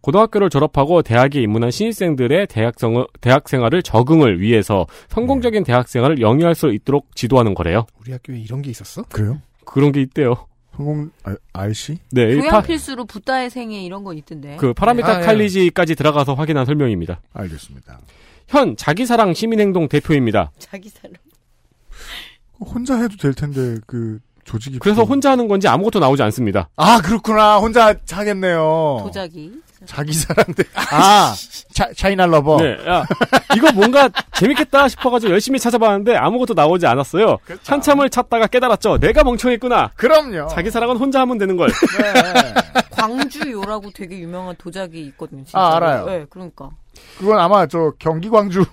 고등학교를 0.01 0.49
졸업하고 0.49 1.01
대학에 1.01 1.41
입문한 1.41 1.71
신입생들의 1.71 2.47
대학생, 2.47 3.05
대학 3.21 3.49
생활을 3.49 3.83
적응을 3.83 4.39
위해서 4.41 4.85
성공적인 5.09 5.63
대학 5.63 5.87
생활을 5.87 6.21
영위할 6.21 6.55
수 6.55 6.71
있도록 6.71 7.15
지도하는 7.15 7.53
거래요. 7.53 7.85
우리 7.99 8.11
학교에 8.11 8.37
이런 8.39 8.61
게 8.61 8.69
있었어? 8.69 9.03
그래요? 9.09 9.41
그런 9.65 9.91
게 9.91 10.01
있대요. 10.01 10.47
성공, 10.75 11.09
아, 11.23 11.35
RC? 11.53 11.97
네, 12.11 12.33
이 12.33 12.35
교양 12.35 12.51
파, 12.51 12.61
필수로 12.61 13.05
붓다의 13.05 13.49
생애 13.49 13.81
이런 13.83 14.03
거 14.03 14.13
있던데. 14.13 14.57
그 14.57 14.73
파라미타 14.73 15.07
아, 15.17 15.21
예. 15.21 15.25
칼리지까지 15.25 15.95
들어가서 15.95 16.35
확인한 16.35 16.65
설명입니다. 16.65 17.19
알겠습니다. 17.33 17.99
현 18.47 18.77
자기사랑 18.77 19.33
시민행동 19.33 19.87
대표입니다. 19.89 20.51
자기 20.59 20.87
사람. 20.89 21.15
혼자 22.59 22.95
해도 22.97 23.17
될 23.17 23.33
텐데, 23.33 23.77
그, 23.87 24.19
조직이. 24.43 24.77
그래서 24.79 25.03
그- 25.03 25.09
혼자 25.09 25.31
하는 25.31 25.47
건지 25.47 25.67
아무것도 25.67 25.99
나오지 25.99 26.21
않습니다. 26.23 26.69
아, 26.75 27.01
그렇구나. 27.01 27.57
혼자 27.57 27.95
하겠네요. 28.09 28.99
도자기. 29.03 29.53
자기 29.85 30.13
사랑 30.13 30.45
대, 30.53 30.63
아, 30.91 31.33
차, 31.73 31.89
China 31.95 32.25
lover. 32.25 32.57
네, 32.61 32.77
야, 32.87 33.05
이거 33.55 33.71
뭔가 33.73 34.09
재밌겠다 34.33 34.87
싶어가지고 34.87 35.33
열심히 35.33 35.59
찾아봤는데 35.59 36.15
아무것도 36.15 36.53
나오지 36.53 36.85
않았어요. 36.87 37.37
한참을 37.65 38.09
찾다가 38.09 38.47
깨달았죠. 38.47 38.97
내가 38.99 39.23
멍청했구나. 39.23 39.91
그럼요. 39.95 40.47
자기 40.47 40.71
사랑은 40.71 40.97
혼자 40.97 41.21
하면 41.21 41.37
되는 41.37 41.55
걸. 41.57 41.69
광주요라고 42.91 43.91
되게 43.91 44.19
유명한 44.19 44.55
도자기 44.57 45.01
있거든요. 45.07 45.43
진짜. 45.43 45.59
아, 45.59 45.75
알아요. 45.75 46.05
네, 46.05 46.25
그러니까. 46.29 46.69
그건 47.19 47.39
아마 47.39 47.67
저 47.67 47.91
경기 47.99 48.29
광주. 48.29 48.65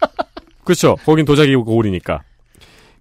그렇죠. 0.64 0.96
거긴 1.04 1.24
도자기 1.24 1.54
고울이니까. 1.54 2.22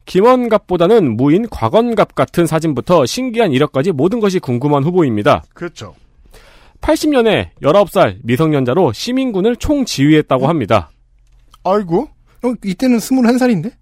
김원갑보다는 0.06 1.18
무인 1.18 1.48
곽원갑 1.50 2.16
같은 2.16 2.46
사진부터 2.46 3.06
신기한 3.06 3.52
이력까지 3.52 3.92
모든 3.92 4.20
것이 4.20 4.40
궁금한 4.40 4.84
후보입니다. 4.84 5.44
그렇죠. 5.54 5.96
80년에 6.82 7.50
19살 7.62 8.18
미성년자로 8.24 8.94
시민군을 8.94 9.56
총지휘했다고 9.58 10.48
합니다. 10.48 10.90
아이고. 11.64 12.10
어, 12.44 12.54
이때는 12.64 12.98
21살인데? 13.00 13.74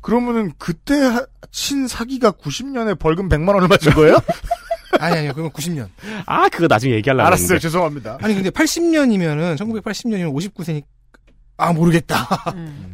그러면은 0.00 0.52
그때 0.58 0.94
하- 0.94 1.26
친 1.50 1.86
사기가 1.86 2.30
90년에 2.32 2.98
벌금 2.98 3.28
100만 3.28 3.54
원을 3.54 3.68
맞은 3.68 3.92
거예요? 3.92 4.16
아니, 4.98 5.18
아니요. 5.18 5.32
그건 5.34 5.50
90년. 5.50 5.88
아, 6.26 6.48
그거 6.48 6.66
나중에 6.66 6.94
얘기하려고 6.94 7.26
알았어요. 7.26 7.44
했는데. 7.44 7.60
죄송합니다. 7.60 8.18
아니, 8.22 8.34
근데 8.34 8.50
80년이면은, 8.50 9.56
1980년이면 9.58 10.32
59세니까, 10.34 10.82
아, 11.60 11.72
모르겠다. 11.72 12.16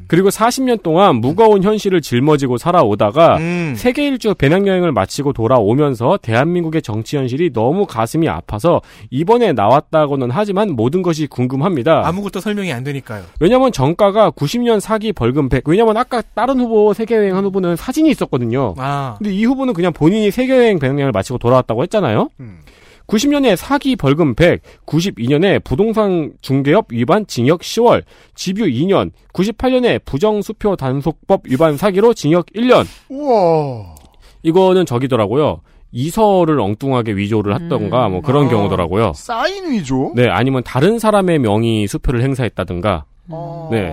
그리고 0.09 0.29
40년 0.29 0.83
동안 0.83 1.17
무거운 1.17 1.63
현실을 1.63 2.01
짊어지고 2.01 2.59
살아오다가 2.59 3.39
음. 3.39 3.75
세계 3.77 4.07
일주 4.07 4.35
배낭여행을 4.35 4.93
마치고 4.93 5.33
돌아오면서 5.33 6.19
대한민국의 6.23 6.83
정치 6.83 7.17
현실이 7.17 7.53
너무 7.53 7.87
가슴이 7.87 8.29
아파서 8.29 8.83
이번에 9.11 9.53
나왔다고는 9.53 10.31
하지만 10.31 10.73
모든 10.73 11.03
것이 11.03 11.27
궁금합니다. 11.27 12.07
아무것도 12.07 12.41
설명이 12.41 12.73
안 12.73 12.85
되니까요. 12.85 13.25
왜냐면 13.41 13.73
정가가 13.73 14.31
90년 14.31 14.81
사기 14.81 15.13
벌금 15.13 15.49
100. 15.49 15.65
왜냐면 15.67 15.97
아까 15.97 16.23
다른 16.35 16.61
후보 16.61 16.93
세계여행 16.93 17.37
한 17.37 17.45
후보는 17.45 17.77
사진이 17.77 18.11
있었거든요. 18.11 18.75
아. 18.79 19.17
근데 19.19 19.33
이 19.33 19.45
후보는 19.45 19.75
그냥 19.75 19.93
본인이 19.93 20.31
세계여행 20.31 20.79
배낭여행을 20.79 21.13
마치고 21.13 21.39
돌아왔다고 21.39 21.83
했잖아요. 21.83 22.29
음. 22.41 22.59
90년에 23.07 23.57
사기 23.57 23.97
벌금 23.97 24.35
100, 24.35 24.61
92년에 24.87 25.63
부동산 25.63 26.33
중개업 26.41 26.87
위반 26.91 27.27
징역 27.27 27.61
10월, 27.61 28.03
집유 28.35 28.65
2년, 28.65 29.13
98년에 29.33 30.05
부정수표 30.05 30.77
단속법 30.77 31.43
위반 31.45 31.77
사기로 31.77 32.15
징역 32.15 32.47
1년. 32.47 32.85
우와. 33.09 33.95
이거는 34.43 34.87
저기더라고요. 34.87 35.61
이서를 35.93 36.61
엉뚱하게 36.61 37.13
위조를 37.13 37.55
했던가 37.55 38.09
뭐 38.09 38.21
그런 38.21 38.47
아. 38.47 38.49
경우더라고요. 38.51 39.13
사인 39.15 39.71
위조? 39.71 40.13
네, 40.15 40.29
아니면 40.29 40.63
다른 40.65 40.99
사람의 40.99 41.39
명의 41.39 41.87
수표를 41.87 42.23
행사했다든가. 42.23 43.05
어. 43.29 43.69
네. 43.73 43.93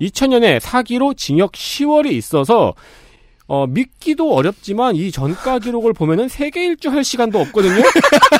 2000년에 0.00 0.60
사기로 0.60 1.14
징역 1.14 1.52
10월이 1.52 2.12
있어서 2.12 2.74
어, 3.48 3.66
믿기도 3.66 4.34
어렵지만 4.34 4.96
이 4.96 5.12
전가 5.12 5.58
기록을 5.58 5.92
보면은 5.92 6.28
세계 6.28 6.66
일주 6.66 6.90
할 6.90 7.04
시간도 7.04 7.38
없거든요. 7.38 7.82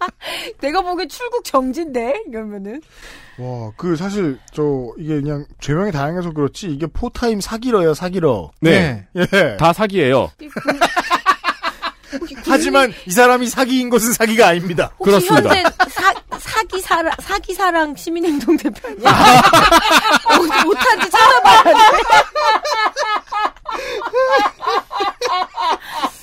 내가 0.60 0.82
보기엔 0.82 1.08
출국 1.08 1.44
정지인데 1.44 2.22
이러면은 2.28 2.80
와, 3.38 3.72
그 3.76 3.96
사실 3.96 4.38
저 4.52 4.62
이게 4.98 5.20
그냥 5.20 5.46
죄명이 5.60 5.92
다양해서 5.92 6.32
그렇지 6.32 6.68
이게 6.68 6.86
포타임 6.86 7.40
사기러예요, 7.40 7.94
사기러. 7.94 8.50
네. 8.60 9.06
예. 9.16 9.56
다 9.58 9.72
사기예요. 9.72 10.30
하지만 12.46 12.92
이 13.06 13.10
사람이 13.10 13.46
사기인 13.46 13.88
것은 13.88 14.12
사기가 14.12 14.48
아닙니다. 14.48 14.90
혹시 14.98 15.28
그렇습니다. 15.28 15.54
현재 15.54 15.70
사, 15.90 16.12
사기 16.38 16.80
사랑 16.80 17.12
사기 17.20 17.54
사랑 17.54 17.94
시민행동 17.94 18.56
대표 18.56 18.88
아니야? 18.88 19.08
어, 20.26 20.64
못한지 20.64 21.08
찾아봐야 21.10 21.62
돼. 21.62 21.72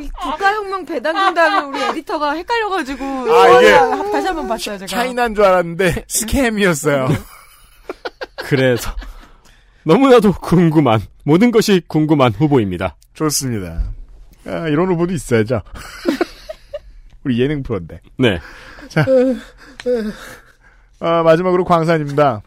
이 0.00 0.08
국가혁명 0.20 0.84
배당금 0.84 1.34
다음에 1.34 1.66
우리 1.66 1.82
에디터가 1.82 2.32
헷갈려가지고 2.32 3.04
아, 3.04 3.60
이게 3.60 3.72
한- 3.72 4.12
다시 4.12 4.26
한번 4.26 4.48
봤어요 4.48 4.78
제가. 4.78 4.86
차이난 4.86 5.34
줄 5.34 5.44
알았는데 5.44 6.04
스캠이었어요. 6.08 7.08
그래서 8.48 8.90
너무나도 9.84 10.32
궁금한 10.34 11.00
모든 11.24 11.50
것이 11.50 11.82
궁금한 11.86 12.32
후보입니다. 12.32 12.96
좋습니다. 13.14 13.92
아, 14.46 14.68
이런 14.68 14.88
후보도 14.90 15.12
있어야죠. 15.12 15.62
우리 17.24 17.40
예능 17.40 17.62
프로인데. 17.62 18.00
네. 18.18 18.40
자, 18.88 19.04
아, 21.00 21.22
마지막으로 21.22 21.64
광산입니다. 21.64 22.42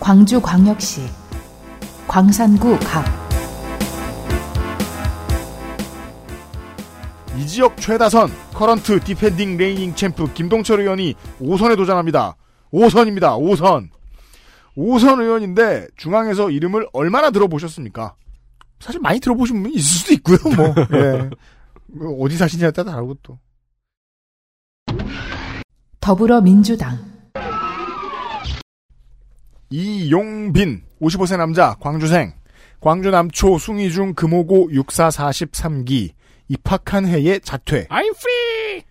광주광역시 0.00 1.00
광산구 2.14 2.78
갑 2.78 3.04
이 7.36 7.44
지역 7.44 7.76
최다선 7.76 8.30
current 8.52 9.00
defending 9.00 9.56
reigning 9.56 9.96
champ 9.96 10.32
김동철 10.32 10.78
의원이 10.78 11.16
5선에 11.40 11.76
도전합니다. 11.76 12.36
5선입니다. 12.72 13.36
5선. 13.36 13.88
5선 14.76 15.22
의원인데 15.22 15.88
중앙에서 15.96 16.52
이름을 16.52 16.86
얼마나 16.92 17.32
들어보셨습니까? 17.32 18.14
사실 18.78 19.00
많이 19.00 19.18
들어보신 19.18 19.60
분이 19.64 19.74
있을 19.74 19.98
수도 19.98 20.14
있고요. 20.14 20.38
뭐. 20.54 20.72
예. 20.96 21.30
뭐 21.98 22.24
어디 22.24 22.36
사시냐에 22.36 22.70
따라 22.70 22.92
다르고 22.92 23.16
또. 23.24 23.40
더불어민주당 25.98 27.13
이용빈 29.78 30.82
55세 31.02 31.36
남자 31.36 31.74
광주생 31.80 32.32
광주 32.80 33.10
남초 33.10 33.58
숭이중 33.58 34.14
금호고 34.14 34.68
6443기 34.70 36.10
입학한 36.48 37.06
해에 37.06 37.40
자퇴 37.40 37.88
I'm 37.88 38.14
free. 38.14 38.82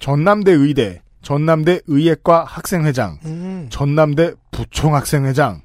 전남대 0.00 0.50
의대 0.50 1.00
전남대 1.22 1.82
의예과 1.86 2.42
학생회장 2.44 3.20
음. 3.24 3.68
전남대 3.70 4.32
부총학생회장 4.50 5.62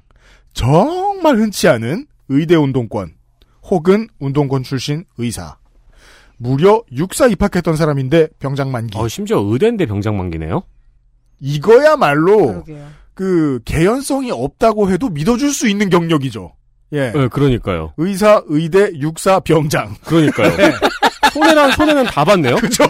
정말 0.52 1.36
흔치 1.38 1.66
않은 1.66 2.06
의대 2.28 2.54
운동권 2.54 3.14
혹은 3.64 4.06
운동권 4.20 4.62
출신 4.62 5.04
의사 5.16 5.56
무려 6.36 6.84
육사 6.92 7.26
입학했던 7.26 7.74
사람인데 7.74 8.28
병장 8.38 8.70
만기 8.70 8.96
어, 8.96 9.08
심지어 9.08 9.40
의대인데 9.40 9.86
병장 9.86 10.16
만기네요. 10.16 10.62
이거야말로 11.40 12.46
그러게요. 12.46 12.86
그 13.18 13.58
개연성이 13.64 14.30
없다고 14.30 14.92
해도 14.92 15.08
믿어줄 15.08 15.52
수 15.52 15.66
있는 15.68 15.90
경력이죠. 15.90 16.52
예. 16.92 17.10
네, 17.10 17.26
그러니까요. 17.26 17.92
의사, 17.96 18.40
의대, 18.46 18.92
육사, 18.94 19.40
병장. 19.40 19.96
그러니까요. 20.04 20.52
손해랑 21.32 21.72
손해는 21.72 22.04
다 22.04 22.24
봤네요. 22.24 22.54
그죠? 22.62 22.84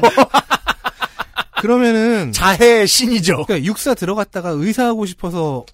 그러면은, 1.62 2.31
자해의 2.33 2.87
신이죠. 2.87 3.47
그러니까 3.47 3.64
육사 3.64 3.95
들어갔다가 3.95 4.51
의사하고 4.51 5.07
싶어서 5.07 5.64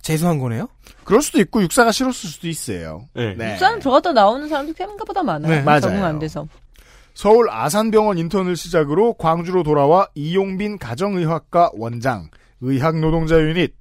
재수한 0.00 0.38
거네요? 0.38 0.68
그럴 1.04 1.20
수도 1.20 1.38
있고 1.40 1.60
육사가 1.64 1.92
싫었을 1.92 2.30
수도 2.30 2.48
있어요. 2.48 3.04
네. 3.12 3.34
네. 3.34 3.52
부산 3.52 3.78
들어갔다 3.78 4.14
나오는 4.14 4.48
사람도 4.48 4.72
생각보다 4.72 5.22
많아요. 5.22 5.52
네, 5.52 5.60
맞아요. 5.60 5.80
적응 5.80 6.02
안 6.02 6.18
돼서. 6.18 6.48
서울 7.12 7.50
아산병원 7.50 8.16
인턴을 8.16 8.56
시작으로 8.56 9.12
광주로 9.18 9.62
돌아와 9.64 10.08
이용빈 10.14 10.78
가정의학과 10.78 11.72
원장, 11.74 12.30
의학노동자 12.62 13.38
유닛, 13.40 13.74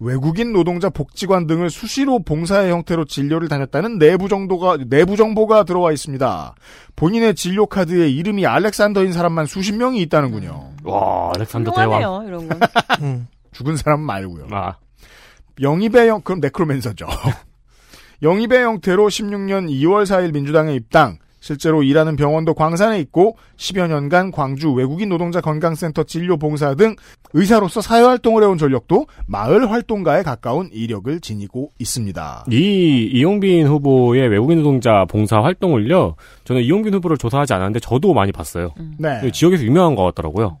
외국인 0.00 0.52
노동자 0.54 0.88
복지관 0.88 1.46
등을 1.46 1.68
수시로 1.68 2.20
봉사의 2.20 2.70
형태로 2.72 3.04
진료를 3.04 3.48
다녔다는 3.48 3.98
내부 3.98 4.28
정도가 4.28 4.78
내부 4.88 5.16
정보가 5.16 5.64
들어와 5.64 5.92
있습니다. 5.92 6.54
본인의 6.96 7.34
진료 7.34 7.66
카드에 7.66 8.08
이름이 8.08 8.46
알렉산더인 8.46 9.12
사람만 9.12 9.44
수십 9.44 9.72
명이 9.72 10.00
있다는군요. 10.02 10.72
와, 10.84 11.30
알렉산더 11.34 11.72
대왕. 11.72 12.26
이런 12.26 12.48
건. 12.48 12.60
음. 13.02 13.28
죽은 13.52 13.76
사람 13.76 14.00
말고요. 14.00 14.46
아, 14.52 14.76
영입의 15.60 16.08
형, 16.08 16.22
그럼 16.22 16.40
네크로맨서죠. 16.40 17.06
영입의 18.22 18.62
형태로 18.62 19.08
16년 19.08 19.68
2월 19.68 20.04
4일 20.04 20.32
민주당에 20.32 20.74
입당, 20.74 21.18
실제로 21.40 21.82
일하는 21.82 22.16
병원도 22.16 22.54
광산에 22.54 23.00
있고 23.00 23.36
10여 23.56 23.88
년간 23.88 24.30
광주 24.30 24.70
외국인 24.72 25.08
노동자 25.08 25.40
건강센터 25.40 26.04
진료 26.04 26.36
봉사 26.36 26.74
등 26.74 26.94
의사로서 27.32 27.80
사회활동을 27.80 28.42
해온 28.42 28.58
전력도 28.58 29.06
마을 29.26 29.70
활동가에 29.70 30.22
가까운 30.22 30.68
이력을 30.72 31.20
지니고 31.20 31.70
있습니다. 31.78 32.44
이 32.50 33.10
이용빈 33.12 33.66
후보의 33.66 34.28
외국인 34.28 34.58
노동자 34.58 35.04
봉사 35.06 35.42
활동을요. 35.42 36.14
저는 36.44 36.62
이용빈 36.62 36.94
후보를 36.94 37.16
조사하지 37.16 37.54
않았는데 37.54 37.80
저도 37.80 38.12
많이 38.14 38.32
봤어요. 38.32 38.74
네. 38.98 39.30
지역에서 39.32 39.64
유명한 39.64 39.94
것 39.94 40.04
같더라고요. 40.04 40.58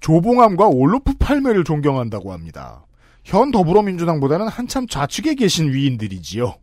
조봉암과 0.00 0.66
올로프 0.68 1.14
팔매를 1.18 1.64
존경한다고 1.64 2.32
합니다. 2.32 2.84
현 3.24 3.50
더불어민주당보다는 3.50 4.48
한참 4.48 4.86
좌측에 4.86 5.34
계신 5.34 5.72
위인들이지요. 5.72 6.56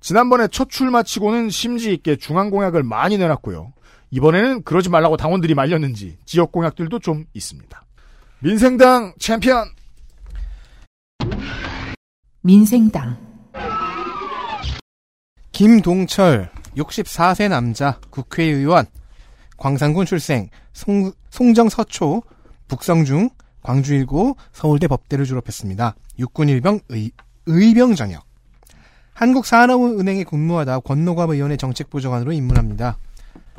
지난번에 0.00 0.48
첫 0.48 0.70
출마 0.70 1.02
치고는 1.02 1.50
심지 1.50 1.92
있게 1.92 2.16
중앙공약을 2.16 2.82
많이 2.82 3.18
내놨고요. 3.18 3.72
이번에는 4.10 4.62
그러지 4.62 4.88
말라고 4.88 5.16
당원들이 5.16 5.54
말렸는지 5.54 6.18
지역 6.24 6.52
공약들도 6.52 6.98
좀 7.00 7.26
있습니다. 7.34 7.82
민생당 8.40 9.14
챔피언 9.18 9.68
민생당 12.42 13.16
김동철 15.52 16.50
64세 16.76 17.48
남자 17.48 17.98
국회의원 18.10 18.86
광산군 19.56 20.04
출생 20.04 20.50
송, 20.72 21.12
송정 21.30 21.70
서초 21.70 22.22
북성중 22.68 23.30
광주일고 23.62 24.36
서울대 24.52 24.86
법대를 24.86 25.24
졸업했습니다. 25.24 25.96
육군 26.18 26.48
일병 26.50 26.80
의, 26.90 27.10
의병 27.46 27.94
전역 27.94 28.25
한국산업은행에 29.16 30.24
근무하다 30.24 30.80
권노갑 30.80 31.30
의원의 31.30 31.56
정책부장관으로 31.56 32.32
입문합니다. 32.32 32.98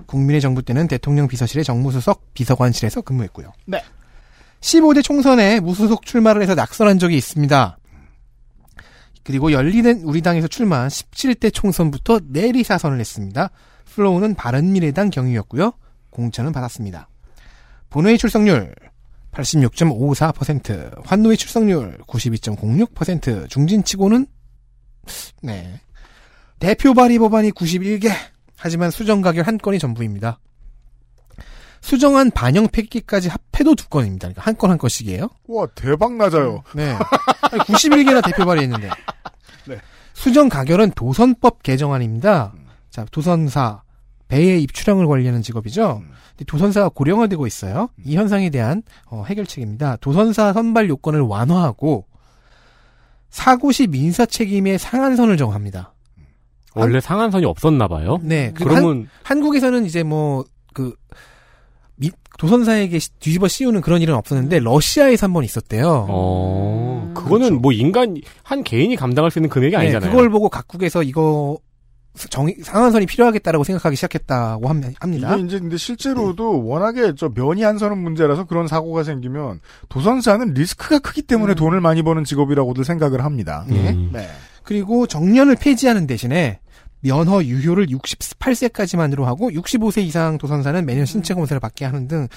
국민의 0.05 0.39
정부 0.39 0.61
때는 0.61 0.87
대통령 0.87 1.27
비서실의 1.27 1.63
정무수석 1.63 2.33
비서관실에서 2.35 3.01
근무했고요. 3.01 3.51
네. 3.65 3.83
15대 4.61 5.03
총선에 5.03 5.59
무소속 5.59 6.05
출마를 6.05 6.43
해서 6.43 6.53
낙선한 6.53 6.99
적이 6.99 7.17
있습니다. 7.17 7.77
그리고 9.23 9.51
열리는 9.51 10.03
우리 10.03 10.21
당에서 10.21 10.47
출마한 10.47 10.89
17대 10.89 11.51
총선부터 11.51 12.19
내리사선을 12.29 12.99
했습니다. 12.99 13.49
플로우는 13.85 14.35
바른미래당 14.35 15.09
경위였고요. 15.09 15.73
공천은 16.11 16.51
받았습니다. 16.51 17.09
본회의 17.89 18.19
출석률 18.19 18.75
86.54%, 19.31 21.05
환노의 21.05 21.37
출석률 21.37 21.97
92.06%, 22.07 23.49
중진치고는 23.49 24.27
네. 25.41 25.79
대표 26.59 26.93
발의 26.93 27.19
법안이 27.19 27.51
91개, 27.51 28.09
하지만 28.55 28.91
수정 28.91 29.21
가결 29.21 29.45
한 29.45 29.57
건이 29.57 29.79
전부입니다. 29.79 30.39
수정안 31.81 32.31
반영 32.31 32.67
폐기까지 32.67 33.29
합해도 33.29 33.75
두 33.75 33.87
건입니다. 33.87 34.27
그러니까 34.27 34.41
한건한 34.41 34.77
건씩이에요. 34.77 35.29
와 35.47 35.67
대박 35.75 36.15
낮아요. 36.15 36.63
네. 36.75 36.97
91개나 36.97 38.25
대표 38.25 38.45
발의했는데. 38.45 38.89
네. 39.67 39.77
수정 40.13 40.49
가결은 40.49 40.91
도선법 40.91 41.61
개정안입니다. 41.61 42.53
자, 42.89 43.05
도선사 43.11 43.83
배의 44.27 44.63
입출항을 44.63 45.05
관리하는 45.07 45.41
직업이죠. 45.43 46.01
근데 46.29 46.45
도선사가 46.45 46.89
고령화되고 46.89 47.45
있어요. 47.47 47.89
이 48.03 48.17
현상에 48.17 48.49
대한 48.49 48.81
어, 49.05 49.23
해결책입니다. 49.25 49.97
도선사 49.97 50.53
선발 50.53 50.89
요건을 50.89 51.21
완화하고 51.21 52.06
사고 53.29 53.71
시 53.71 53.87
민사 53.87 54.25
책임의 54.25 54.79
상한선을 54.79 55.37
정합니다. 55.37 55.93
원래 56.75 56.99
상한선이 57.01 57.45
없었나 57.45 57.87
봐요. 57.87 58.19
네. 58.21 58.51
그리고 58.53 58.69
그러면 58.71 59.09
한, 59.23 59.41
국에서는 59.41 59.85
이제 59.85 60.03
뭐그 60.03 60.95
도선사에게 62.37 62.99
시- 62.99 63.09
뒤집어 63.19 63.47
씌우는 63.47 63.81
그런 63.81 63.99
일은 64.01 64.13
없었는데 64.13 64.59
러시아에서 64.59 65.25
한 65.25 65.33
번 65.33 65.43
있었대요. 65.43 66.05
어, 66.07 67.11
그거는 67.15 67.61
뭐 67.63 67.71
인간 67.71 68.15
한 68.43 68.63
개인이 68.63 68.95
감당할 68.95 69.31
수 69.31 69.39
있는 69.39 69.49
금액이 69.49 69.71
네, 69.75 69.77
아니잖아요. 69.81 70.11
그걸 70.11 70.29
보고 70.29 70.47
각국에서 70.47 71.01
이거 71.01 71.57
정 72.29 72.47
상한선이 72.63 73.05
필요하겠다라고 73.05 73.63
생각하기 73.63 73.95
시작했다고 73.95 74.67
함- 74.67 74.81
합니다. 74.99 75.35
이게 75.35 75.45
이제 75.45 75.59
근데 75.59 75.77
실제로도 75.77 76.65
워낙에 76.65 77.13
저 77.15 77.29
면이 77.29 77.63
안 77.65 77.77
서는 77.77 77.97
문제라서 77.97 78.45
그런 78.45 78.67
사고가 78.67 79.03
생기면 79.03 79.59
도선사는 79.89 80.53
리스크가 80.53 80.99
크기 80.99 81.21
때문에 81.21 81.53
돈을 81.53 81.79
많이 81.81 82.01
버는 82.03 82.23
직업이라고들 82.23 82.83
생각을 82.83 83.23
합니다. 83.23 83.65
예. 83.71 83.89
음. 83.91 84.09
네. 84.11 84.27
그리고 84.63 85.05
정년을 85.07 85.55
폐지하는 85.55 86.07
대신에 86.07 86.59
면허 87.01 87.43
유효를 87.43 87.85
68세까지만으로 87.87 89.23
하고 89.23 89.49
65세 89.51 89.99
이상 90.03 90.37
도선사는 90.39 90.85
매년 90.85 91.05
신체 91.05 91.33
검사를 91.33 91.59
받게 91.59 91.85
하는 91.85 92.07
등 92.07 92.27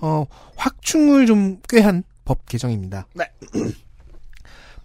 어, 0.00 0.24
확충을 0.56 1.26
좀 1.26 1.58
꾀한 1.68 2.02
법 2.24 2.46
개정입니다. 2.46 3.06
네. 3.14 3.24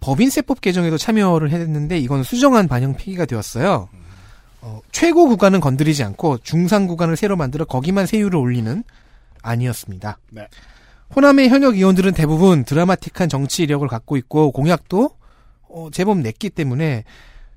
법인세법 0.00 0.60
개정에도 0.60 0.98
참여를 0.98 1.50
했는데 1.50 1.98
이건 1.98 2.22
수정안 2.24 2.66
반영 2.68 2.94
폐기가 2.94 3.24
되었어요. 3.24 3.88
어, 4.62 4.80
최고 4.92 5.26
구간은 5.26 5.60
건드리지 5.60 6.02
않고 6.04 6.38
중상 6.38 6.86
구간을 6.86 7.16
새로 7.16 7.36
만들어 7.36 7.64
거기만 7.64 8.06
세율을 8.06 8.36
올리는 8.36 8.82
아니었습니다. 9.42 10.18
네. 10.30 10.46
호남의 11.14 11.48
현역 11.48 11.74
의원들은 11.74 12.12
대부분 12.14 12.64
드라마틱한 12.64 13.28
정치 13.28 13.64
이력을 13.64 13.86
갖고 13.86 14.16
있고 14.16 14.52
공약도 14.52 15.10
어, 15.68 15.88
제법 15.92 16.18
냈기 16.18 16.50
때문에 16.50 17.04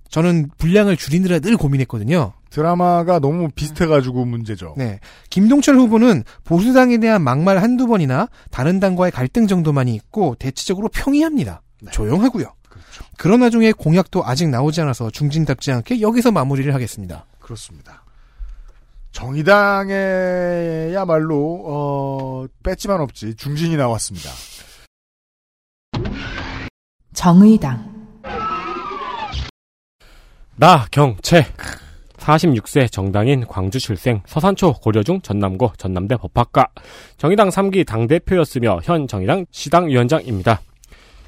저는 0.09 0.49
분량을 0.57 0.97
줄이느라 0.97 1.39
늘 1.39 1.57
고민했거든요. 1.57 2.33
드라마가 2.49 3.19
너무 3.19 3.49
비슷해가지고 3.53 4.25
문제죠. 4.25 4.75
네. 4.77 4.99
김동철 5.29 5.75
후보는 5.75 6.23
보수당에 6.43 6.97
대한 6.97 7.21
막말 7.21 7.61
한두 7.61 7.85
번이나 7.85 8.29
다른 8.49 8.79
당과의 8.79 9.11
갈등 9.11 9.45
정도만이 9.45 9.93
있고 9.93 10.35
대체적으로 10.39 10.89
평이합니다. 10.89 11.61
조용하고요. 11.91 12.54
그런 13.17 13.41
와중에 13.41 13.71
공약도 13.71 14.23
아직 14.25 14.49
나오지 14.49 14.81
않아서 14.81 15.09
중진답지 15.09 15.71
않게 15.71 16.01
여기서 16.01 16.31
마무리를 16.31 16.71
하겠습니다. 16.73 17.25
그렇습니다. 17.39 18.03
정의당에야말로 19.11 21.63
어, 21.65 22.45
뺐지만 22.63 22.99
없지 23.01 23.35
중진이 23.35 23.77
나왔습니다. 23.77 24.29
정의당 27.13 27.95
나 30.57 30.85
경채 30.91 31.45
46세 32.17 32.91
정당인 32.91 33.45
광주 33.45 33.79
출생 33.79 34.21
서산초 34.25 34.73
고려중 34.81 35.21
전남고 35.21 35.73
전남대 35.77 36.17
법학과 36.17 36.67
정의당 37.17 37.49
3기 37.49 37.85
당대표였으며 37.85 38.79
현 38.83 39.07
정의당 39.07 39.45
시당위원장입니다. 39.51 40.61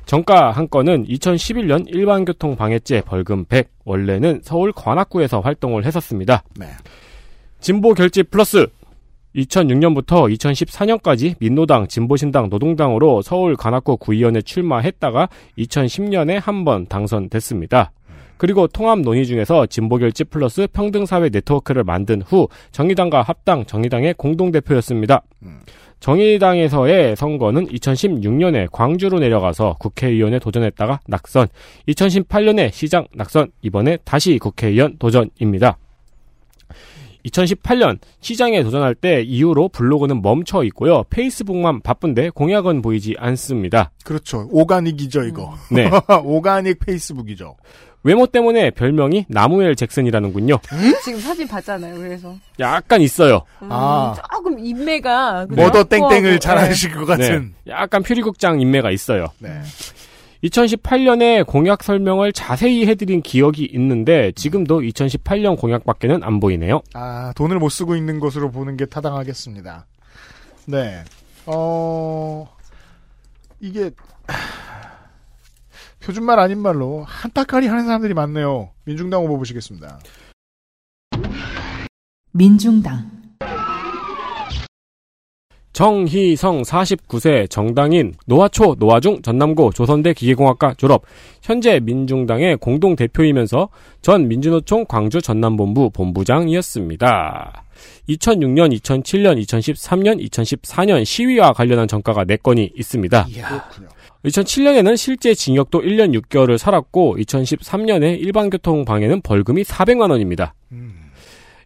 정가 0.07 0.51
한 0.51 0.69
건은 0.69 1.05
2011년 1.05 1.85
일반교통 1.87 2.55
방해죄 2.55 3.01
벌금 3.01 3.43
100 3.45 3.69
원래는 3.83 4.39
서울 4.41 4.71
관악구에서 4.71 5.41
활동을 5.41 5.85
했었습니다. 5.85 6.43
네. 6.55 6.67
진보 7.59 7.93
결집 7.93 8.31
플러스 8.31 8.67
2006년부터 9.35 10.33
2014년까지 10.35 11.35
민노당, 11.39 11.87
진보신당, 11.87 12.49
노동당으로 12.49 13.21
서울 13.21 13.55
관악구 13.57 13.97
구의원에 13.97 14.41
출마했다가 14.41 15.27
2010년에 15.57 16.39
한 16.41 16.63
번 16.63 16.87
당선됐습니다. 16.87 17.91
그리고 18.37 18.67
통합 18.67 18.99
논의 18.99 19.25
중에서 19.25 19.65
진보결집 19.65 20.29
플러스 20.29 20.67
평등사회 20.71 21.29
네트워크를 21.29 21.83
만든 21.83 22.21
후 22.21 22.47
정의당과 22.71 23.21
합당 23.21 23.65
정의당의 23.65 24.13
공동대표였습니다. 24.15 25.23
정의당에서의 25.99 27.15
선거는 27.15 27.67
2016년에 27.67 28.67
광주로 28.71 29.19
내려가서 29.19 29.77
국회의원에 29.79 30.39
도전했다가 30.39 30.99
낙선, 31.07 31.47
2018년에 31.87 32.71
시장 32.71 33.07
낙선, 33.15 33.51
이번에 33.61 33.97
다시 34.03 34.37
국회의원 34.37 34.97
도전입니다. 34.99 35.77
2018년 37.25 37.99
시장에 38.21 38.63
도전할 38.63 38.95
때 38.95 39.21
이후로 39.21 39.69
블로그는 39.69 40.21
멈춰 40.21 40.63
있고요. 40.65 41.03
페이스북만 41.09 41.81
바쁜데 41.81 42.29
공약은 42.29 42.81
보이지 42.81 43.15
않습니다. 43.17 43.91
그렇죠. 44.05 44.47
오가닉이죠 44.51 45.23
이거. 45.23 45.53
네. 45.71 45.89
오가닉 46.23 46.79
페이스북이죠. 46.79 47.55
외모 48.07 48.25
때문에 48.25 48.71
별명이 48.71 49.25
나무엘 49.27 49.75
잭슨이라는군요. 49.75 50.59
지금 51.03 51.19
사진 51.19 51.45
봤잖아요. 51.45 51.95
그래서 51.95 52.37
약간 52.57 53.01
있어요. 53.01 53.41
음, 53.61 53.67
아. 53.69 54.15
조금 54.31 54.57
인매가 54.57 55.47
머더 55.49 55.83
땡땡을 55.83 56.31
네. 56.31 56.39
잘 56.39 56.57
하실 56.57 56.93
것 56.93 57.05
같은. 57.05 57.53
네. 57.65 57.73
약간 57.73 58.01
퓨리국장 58.03 58.61
인매가 58.61 58.91
있어요. 58.91 59.27
네. 59.39 59.61
2018년에 60.45 61.45
공약 61.45 61.83
설명을 61.83 62.31
자세히 62.31 62.85
해드린 62.87 63.21
기억이 63.21 63.65
있는데 63.73 64.31
지금도 64.33 64.79
2018년 64.79 65.59
공약밖에는 65.59 66.23
안 66.23 66.39
보이네요. 66.39 66.81
아 66.93 67.33
돈을 67.35 67.59
못 67.59 67.67
쓰고 67.69 67.97
있는 67.97 68.21
것으로 68.21 68.51
보는 68.51 68.77
게 68.77 68.85
타당하겠습니다. 68.85 69.85
네. 70.67 71.03
어 71.45 72.47
이게 73.59 73.91
하, 74.27 74.76
표준말 76.07 76.39
아닌 76.39 76.59
말로 76.59 77.03
한따까리 77.05 77.67
하는 77.67 77.85
사람들이 77.85 78.13
많네요. 78.13 78.69
민중당 78.85 79.23
후보 79.23 79.37
보시겠습니다. 79.39 79.99
민중당 82.31 83.11
정희성 85.73 86.61
49세 86.61 87.49
정당인 87.49 88.13
노화초 88.25 88.77
노화중 88.79 89.21
전남고 89.21 89.73
조선대 89.73 90.13
기계공학과 90.13 90.75
졸업 90.75 91.03
현재 91.41 91.81
민중당의 91.81 92.55
공동 92.57 92.95
대표이면서 92.95 93.67
전 94.01 94.29
민주노총 94.29 94.85
광주 94.85 95.21
전남본부 95.21 95.89
본부장이었습니다. 95.89 97.63
2006년, 98.09 98.79
2007년, 98.79 99.43
2013년, 99.43 100.25
2014년 100.29 101.03
시위와 101.03 101.51
관련한 101.51 101.87
전과가 101.87 102.23
4건이 102.23 102.71
있습니다. 102.75 103.25
그렇군요. 103.25 103.89
2007년에는 104.25 104.97
실제 104.97 105.33
징역도 105.33 105.81
1년 105.81 106.19
6개월을 106.19 106.57
살았고 106.57 107.17
2013년에 107.17 108.19
일반교통 108.19 108.85
방해는 108.85 109.21
벌금이 109.21 109.63
400만 109.63 110.11
원입니다. 110.11 110.53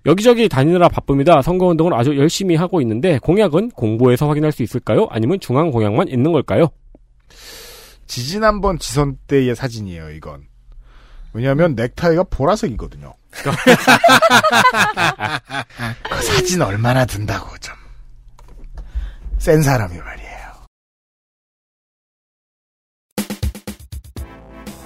여기저기 0.05 0.49
다니느라 0.49 0.89
바쁩니다. 0.89 1.41
선거운동을 1.41 1.93
아주 1.93 2.17
열심히 2.17 2.55
하고 2.55 2.81
있는데 2.81 3.19
공약은 3.19 3.69
공보에서 3.71 4.27
확인할 4.27 4.51
수 4.51 4.63
있을까요? 4.63 5.07
아니면 5.11 5.39
중앙 5.39 5.71
공약만 5.71 6.07
있는 6.07 6.31
걸까요? 6.31 6.69
지지난번 8.07 8.79
지선 8.79 9.17
때의 9.27 9.55
사진이에요, 9.55 10.09
이건. 10.11 10.47
왜냐하면 11.33 11.75
넥타이가 11.75 12.23
보라색이거든요. 12.23 13.13
그 16.09 16.21
사진 16.21 16.61
얼마나 16.61 17.05
든다고 17.05 17.57
좀. 17.59 17.73
센 19.37 19.61
사람이 19.61 19.97
말이에요. 19.97 20.30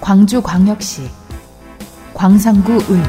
광주광역시 0.06 1.10
광산구 2.14 2.74
을 2.74 3.02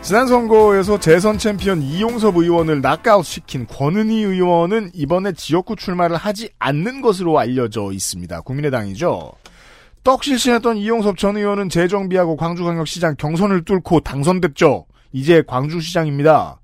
지난 0.00 0.26
선거에서 0.26 0.98
재선 0.98 1.36
챔피언 1.36 1.82
이용섭 1.82 2.38
의원을 2.38 2.80
낙아웃시킨 2.80 3.66
권은희 3.66 4.22
의원은 4.22 4.92
이번에 4.94 5.32
지역구 5.32 5.76
출마를 5.76 6.16
하지 6.16 6.48
않는 6.58 7.02
것으로 7.02 7.38
알려져 7.38 7.92
있습니다. 7.92 8.40
국민의당이죠. 8.40 9.32
떡실신했던 10.02 10.78
이용섭 10.78 11.18
전 11.18 11.36
의원은 11.36 11.68
재정비하고 11.68 12.38
광주광역시장 12.38 13.16
경선을 13.18 13.66
뚫고 13.66 14.00
당선됐죠. 14.00 14.86
이제 15.12 15.42
광주시장입니다. 15.46 16.58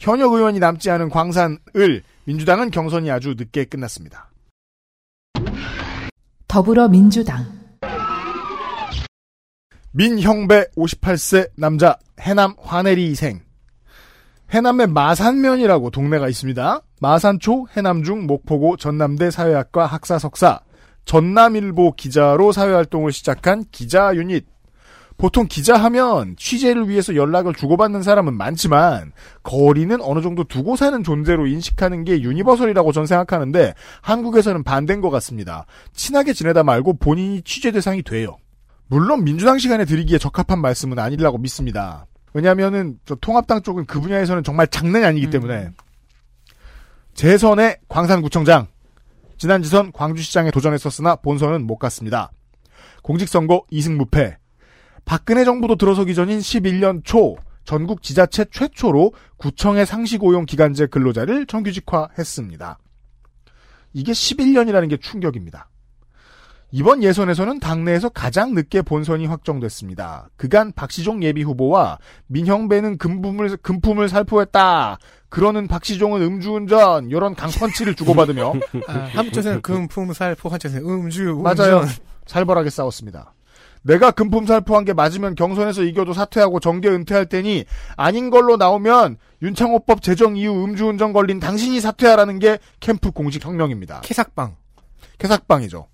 현역 0.00 0.32
의원이 0.32 0.58
남지 0.58 0.90
않은 0.90 1.08
광산을 1.08 2.02
민주당은 2.24 2.72
경선이 2.72 3.12
아주 3.12 3.36
늦게 3.38 3.66
끝났습니다. 3.66 4.29
더불어민주당 6.50 7.46
민형배 9.92 10.70
58세 10.76 11.48
남자 11.56 11.96
해남 12.20 12.56
화내리생 12.60 13.38
해남의 14.50 14.88
마산면이라고 14.88 15.90
동네가 15.90 16.28
있습니다. 16.28 16.80
마산초, 17.00 17.68
해남중, 17.76 18.26
목포고, 18.26 18.78
전남대 18.78 19.30
사회학과 19.30 19.86
학사 19.86 20.18
석사, 20.18 20.58
전남일보 21.04 21.92
기자로 21.92 22.50
사회활동을 22.50 23.12
시작한 23.12 23.64
기자 23.70 24.12
유닛. 24.16 24.44
보통 25.20 25.46
기자하면 25.46 26.34
취재를 26.38 26.88
위해서 26.88 27.14
연락을 27.14 27.52
주고받는 27.52 28.02
사람은 28.02 28.38
많지만 28.38 29.12
거리는 29.42 30.00
어느 30.00 30.22
정도 30.22 30.44
두고 30.44 30.76
사는 30.76 31.02
존재로 31.02 31.46
인식하는 31.46 32.04
게 32.04 32.22
universal이라고 32.22 32.92
전 32.92 33.04
생각하는데 33.04 33.74
한국에서는 34.00 34.62
반대인 34.62 35.02
것 35.02 35.10
같습니다. 35.10 35.66
친하게 35.92 36.32
지내다 36.32 36.62
말고 36.62 36.94
본인이 36.94 37.42
취재 37.42 37.70
대상이 37.70 38.02
돼요. 38.02 38.38
물론 38.86 39.22
민주당 39.22 39.58
시간에 39.58 39.84
드리기에 39.84 40.16
적합한 40.16 40.58
말씀은 40.58 40.98
아니라고 40.98 41.36
믿습니다. 41.36 42.06
왜냐하면은 42.32 42.98
저 43.04 43.14
통합당 43.14 43.60
쪽은 43.60 43.84
그 43.84 44.00
분야에서는 44.00 44.42
정말 44.42 44.68
장난이 44.68 45.04
아니기 45.04 45.28
때문에 45.28 45.68
재선의 47.12 47.76
광산구청장 47.88 48.68
지난 49.36 49.62
지선 49.62 49.92
광주시장에 49.92 50.50
도전했었으나 50.50 51.16
본선은 51.16 51.66
못 51.66 51.76
갔습니다. 51.76 52.30
공직선거 53.02 53.64
2승 53.70 53.96
무패 53.96 54.39
박근혜 55.04 55.44
정부도 55.44 55.76
들어서기 55.76 56.14
전인 56.14 56.38
11년 56.38 57.02
초 57.04 57.36
전국 57.64 58.02
지자체 58.02 58.46
최초로 58.50 59.12
구청의 59.36 59.86
상시고용 59.86 60.46
기간제 60.46 60.86
근로자를 60.86 61.46
정규직화했습니다. 61.46 62.78
이게 63.92 64.12
11년이라는 64.12 64.88
게 64.88 64.96
충격입니다. 64.96 65.68
이번 66.72 67.02
예선에서는 67.02 67.58
당내에서 67.58 68.08
가장 68.08 68.54
늦게 68.54 68.82
본선이 68.82 69.26
확정됐습니다. 69.26 70.28
그간 70.36 70.72
박시종 70.72 71.22
예비 71.24 71.42
후보와 71.42 71.98
민형배는 72.28 72.98
금품을, 72.98 73.56
금품을 73.56 74.08
살포했다. 74.08 74.98
그러는 75.28 75.66
박시종은 75.66 76.22
음주운전, 76.22 77.10
이런 77.10 77.34
강펀치를 77.34 77.94
주고받으며. 77.94 78.54
아, 78.86 78.92
한쪽에서는 78.92 79.62
금품 79.62 80.12
살포, 80.12 80.48
한쪽에서는 80.48 80.88
음주, 80.88 81.22
운전. 81.38 81.42
맞아요. 81.42 81.84
살벌하게 82.26 82.70
싸웠습니다. 82.70 83.32
내가 83.82 84.10
금품 84.10 84.46
살포한 84.46 84.84
게 84.84 84.92
맞으면 84.92 85.34
경선에서 85.34 85.82
이겨도 85.82 86.12
사퇴하고 86.12 86.60
정계 86.60 86.88
은퇴할 86.88 87.26
테니 87.26 87.64
아닌 87.96 88.30
걸로 88.30 88.56
나오면 88.56 89.16
윤창호법 89.42 90.02
제정 90.02 90.36
이후 90.36 90.64
음주운전 90.64 91.12
걸린 91.12 91.40
당신이 91.40 91.80
사퇴하라는 91.80 92.38
게 92.38 92.58
캠프 92.80 93.10
공식 93.10 93.44
혁명입니다. 93.44 94.02
캐삭방. 94.02 94.56
캐삭방이죠. 95.18 95.88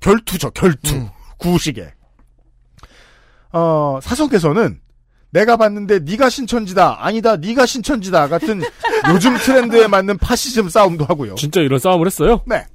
결투죠, 0.00 0.50
결투. 0.50 0.96
음. 0.96 1.08
구식에. 1.38 1.92
어, 3.52 3.98
사석에서는 4.02 4.80
내가 5.30 5.56
봤는데 5.56 6.00
네가 6.00 6.28
신천지다, 6.28 7.04
아니다, 7.04 7.36
네가 7.36 7.66
신천지다 7.66 8.28
같은 8.28 8.62
요즘 9.12 9.36
트렌드에 9.36 9.86
맞는 9.86 10.18
파시즘 10.18 10.68
싸움도 10.68 11.04
하고요. 11.04 11.36
진짜 11.36 11.60
이런 11.60 11.78
싸움을 11.78 12.06
했어요? 12.06 12.42
네. 12.46 12.66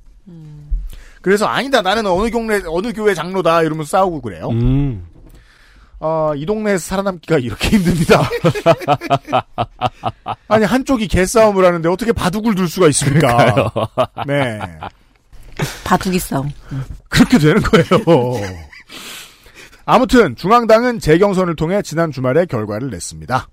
그래서 1.28 1.46
아니다, 1.46 1.82
나는 1.82 2.06
어느 2.06 2.30
교회 2.30 2.62
어느 2.68 2.94
교회 2.94 3.14
장로다 3.14 3.62
이러면서 3.64 3.98
싸우고 3.98 4.22
그래요. 4.22 4.48
음. 4.48 5.06
어, 6.00 6.32
이 6.38 6.46
동네에서 6.46 6.80
살아남기가 6.80 7.38
이렇게 7.40 7.72
힘듭니다. 7.72 8.22
아니 10.48 10.64
한쪽이 10.64 11.10
개싸움을 11.10 11.66
하는데 11.66 11.90
어떻게 11.90 12.14
바둑을 12.14 12.56
둘 12.56 12.70
수가 12.70 12.88
있습니까? 12.88 13.74
네. 14.26 14.58
바둑이 15.84 16.18
싸움. 16.18 16.50
그렇게 17.10 17.38
되는 17.40 17.62
거예요. 17.62 18.42
아무튼 19.84 20.34
중앙당은 20.34 21.02
재경선을 21.02 21.58
통해 21.58 21.82
지난 21.82 22.10
주말에 22.10 22.46
결과를 22.46 22.90
냈습니다. 22.90 23.50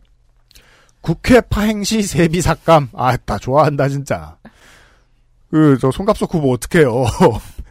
국회 1.00 1.40
파행 1.40 1.82
시 1.82 2.04
세비 2.04 2.40
삭감. 2.40 2.90
아따 2.94 3.38
좋아한다 3.38 3.88
진짜. 3.88 4.36
그저 5.50 5.90
송갑석 5.90 6.34
후보 6.34 6.52
어떡해요. 6.52 7.04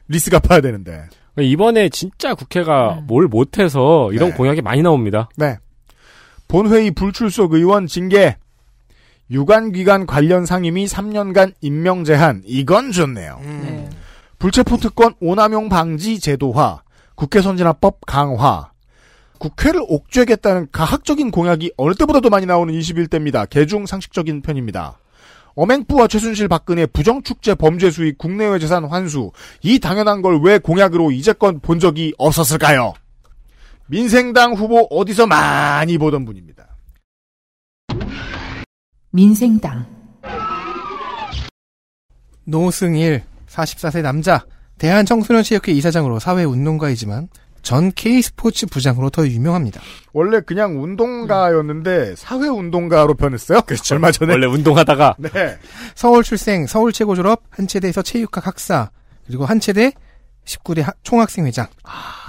리스 0.07 0.29
갚아야 0.29 0.61
되는데. 0.61 1.05
이번에 1.39 1.89
진짜 1.89 2.35
국회가 2.35 3.01
뭘 3.07 3.27
못해서 3.27 4.11
이런 4.13 4.29
네. 4.29 4.35
공약이 4.35 4.61
많이 4.61 4.81
나옵니다. 4.81 5.29
네. 5.35 5.57
본회의 6.47 6.91
불출석 6.91 7.53
의원 7.53 7.87
징계. 7.87 8.37
유관기관 9.31 10.05
관련 10.05 10.45
상임위 10.45 10.85
3년간 10.85 11.53
임명 11.61 12.03
제한. 12.03 12.43
이건 12.45 12.91
좋네요. 12.91 13.39
네. 13.41 13.89
불체포 14.37 14.77
특권 14.77 15.15
오남용 15.21 15.69
방지 15.69 16.19
제도화, 16.19 16.83
국회 17.15 17.41
선진화법 17.41 18.05
강화, 18.05 18.71
국회를 19.39 19.81
옥죄겠다는 19.87 20.67
가학적인 20.71 21.31
공약이 21.31 21.73
어느 21.77 21.95
때보다도 21.95 22.29
많이 22.29 22.45
나오는 22.45 22.73
21대입니다. 22.73 23.49
개중 23.49 23.85
상식적인 23.85 24.41
편입니다. 24.41 24.97
어맹부와 25.55 26.07
최순실 26.07 26.47
박근혜 26.47 26.85
부정축제 26.85 27.55
범죄 27.55 27.91
수익 27.91 28.17
국내외 28.17 28.57
재산 28.59 28.85
환수 28.85 29.31
이 29.61 29.79
당연한 29.79 30.21
걸 30.21 30.39
왜 30.43 30.57
공약으로 30.57 31.11
이제껏 31.11 31.61
본 31.61 31.79
적이 31.79 32.13
없었을까요? 32.17 32.93
민생당 33.87 34.53
후보 34.53 34.87
어디서 34.89 35.27
많이 35.27 35.97
보던 35.97 36.25
분입니다. 36.25 36.67
민생당 39.11 39.85
노승일 42.45 43.23
44세 43.47 44.01
남자 44.01 44.45
대한청소년체육회 44.79 45.71
이사장으로 45.73 46.19
사회운동가이지만 46.19 47.29
전 47.63 47.91
K스포츠 47.95 48.67
부장으로 48.67 49.09
더 49.09 49.25
유명합니다. 49.25 49.81
원래 50.11 50.41
그냥 50.41 50.83
운동가였는데 50.83 52.15
사회 52.17 52.47
운동가로 52.47 53.15
변했어요. 53.15 53.61
그렇죠. 53.61 53.95
얼마 53.95 54.11
전에. 54.11 54.33
원래 54.33 54.45
운동하다가 54.45 55.15
네. 55.17 55.57
서울 55.95 56.23
출생, 56.23 56.67
서울 56.67 56.91
최고 56.91 57.15
졸업, 57.15 57.41
한체대에서 57.49 58.01
체육학 58.01 58.45
학사, 58.45 58.91
그리고 59.25 59.45
한체대 59.45 59.93
19대 60.45 60.81
하- 60.81 60.91
총학생회장, 61.03 61.67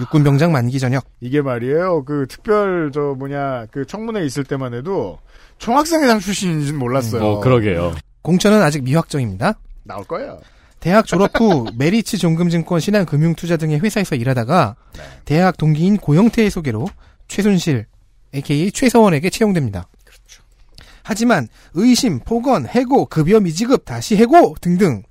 육군병장 0.01 0.53
만기 0.53 0.79
전역. 0.79 1.05
이게 1.21 1.43
말이에요. 1.43 2.05
그 2.05 2.27
특별 2.29 2.93
저 2.95 3.15
뭐냐 3.19 3.67
그 3.73 3.85
청문회 3.87 4.25
있을 4.25 4.45
때만 4.45 4.73
해도 4.73 5.19
총학생회장 5.59 6.21
출신인지는 6.21 6.79
몰랐어요. 6.79 7.23
어, 7.25 7.41
그러게요. 7.41 7.93
공천은 8.23 8.63
아직 8.63 8.85
미확정입니다. 8.85 9.59
나올 9.83 10.05
거예요. 10.05 10.39
대학 10.85 11.07
졸업 11.07 11.31
후 11.41 11.65
메리츠 11.79 12.19
종금증권 12.19 12.79
신한금융투자 12.79 13.57
등의 13.57 13.81
회사에서 13.81 14.15
일하다가 14.17 14.77
대학 15.25 15.57
동기인 15.57 15.97
고영태의 15.97 16.51
소개로 16.51 16.87
최순실, 17.27 17.87
a.k.a. 18.35 18.71
최서원에게 18.71 19.31
채용됩니다. 19.31 19.89
하지만 21.03 21.49
의심, 21.73 22.19
폭언, 22.21 22.67
해고, 22.69 23.07
급여 23.07 23.41
미지급, 23.41 23.87
다시 23.87 24.17
해고 24.17 24.57
등등 24.61 25.03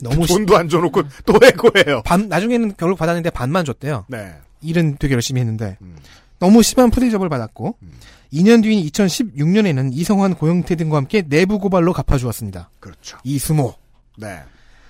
너무 0.00 0.26
시- 0.26 0.32
돈도 0.32 0.56
안 0.56 0.70
줘놓고 0.70 1.02
또 1.26 1.38
해고해요. 1.44 2.00
반 2.06 2.28
나중에는 2.28 2.74
결국 2.78 2.98
받았는데 2.98 3.28
반만 3.30 3.66
줬대요. 3.66 4.06
네. 4.08 4.32
일은 4.62 4.96
되게 4.98 5.12
열심히 5.12 5.40
했는데 5.42 5.76
음. 5.82 5.96
너무 6.38 6.62
심한 6.62 6.90
푸대접을 6.90 7.28
받았고 7.28 7.76
2년 8.32 8.62
뒤인 8.62 8.82
2016년에는 8.86 9.90
이성환, 9.92 10.34
고영태 10.36 10.74
등과 10.76 10.96
함께 10.96 11.20
내부 11.20 11.58
고발로 11.58 11.92
갚아주었습니다. 11.92 12.70
그렇죠. 12.80 13.18
이수모 13.24 13.74
네. 14.16 14.38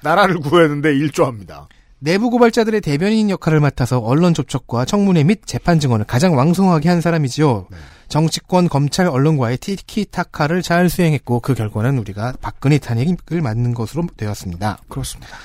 나라를 0.02 0.40
구했는데 0.40 0.94
일조합니다. 0.94 1.68
내부 1.98 2.30
고발자들의 2.30 2.80
대변인 2.80 3.30
역할을 3.30 3.60
맡아서 3.60 3.98
언론 3.98 4.34
접촉과 4.34 4.84
청문회 4.84 5.22
및 5.22 5.42
재판 5.46 5.78
증언을 5.78 6.04
가장 6.04 6.36
왕성하게 6.36 6.88
한 6.88 7.00
사람이지요. 7.00 7.68
정치권, 8.08 8.68
검찰, 8.68 9.06
언론과의 9.06 9.58
티키타카를 9.58 10.62
잘 10.62 10.90
수행했고 10.90 11.40
그 11.40 11.54
결과는 11.54 11.98
우리가 11.98 12.34
박근혜 12.40 12.78
탄핵을 12.78 13.40
맞는 13.40 13.72
것으로 13.74 14.06
되었습니다. 14.16 14.78
그렇습니다. 14.88 15.36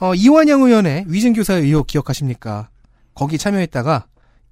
어, 0.00 0.14
이완영 0.14 0.62
의원의 0.62 1.04
위증교사 1.06 1.54
의혹 1.54 1.86
기억하십니까? 1.86 2.70
거기 3.14 3.36
참여했다가 3.36 4.06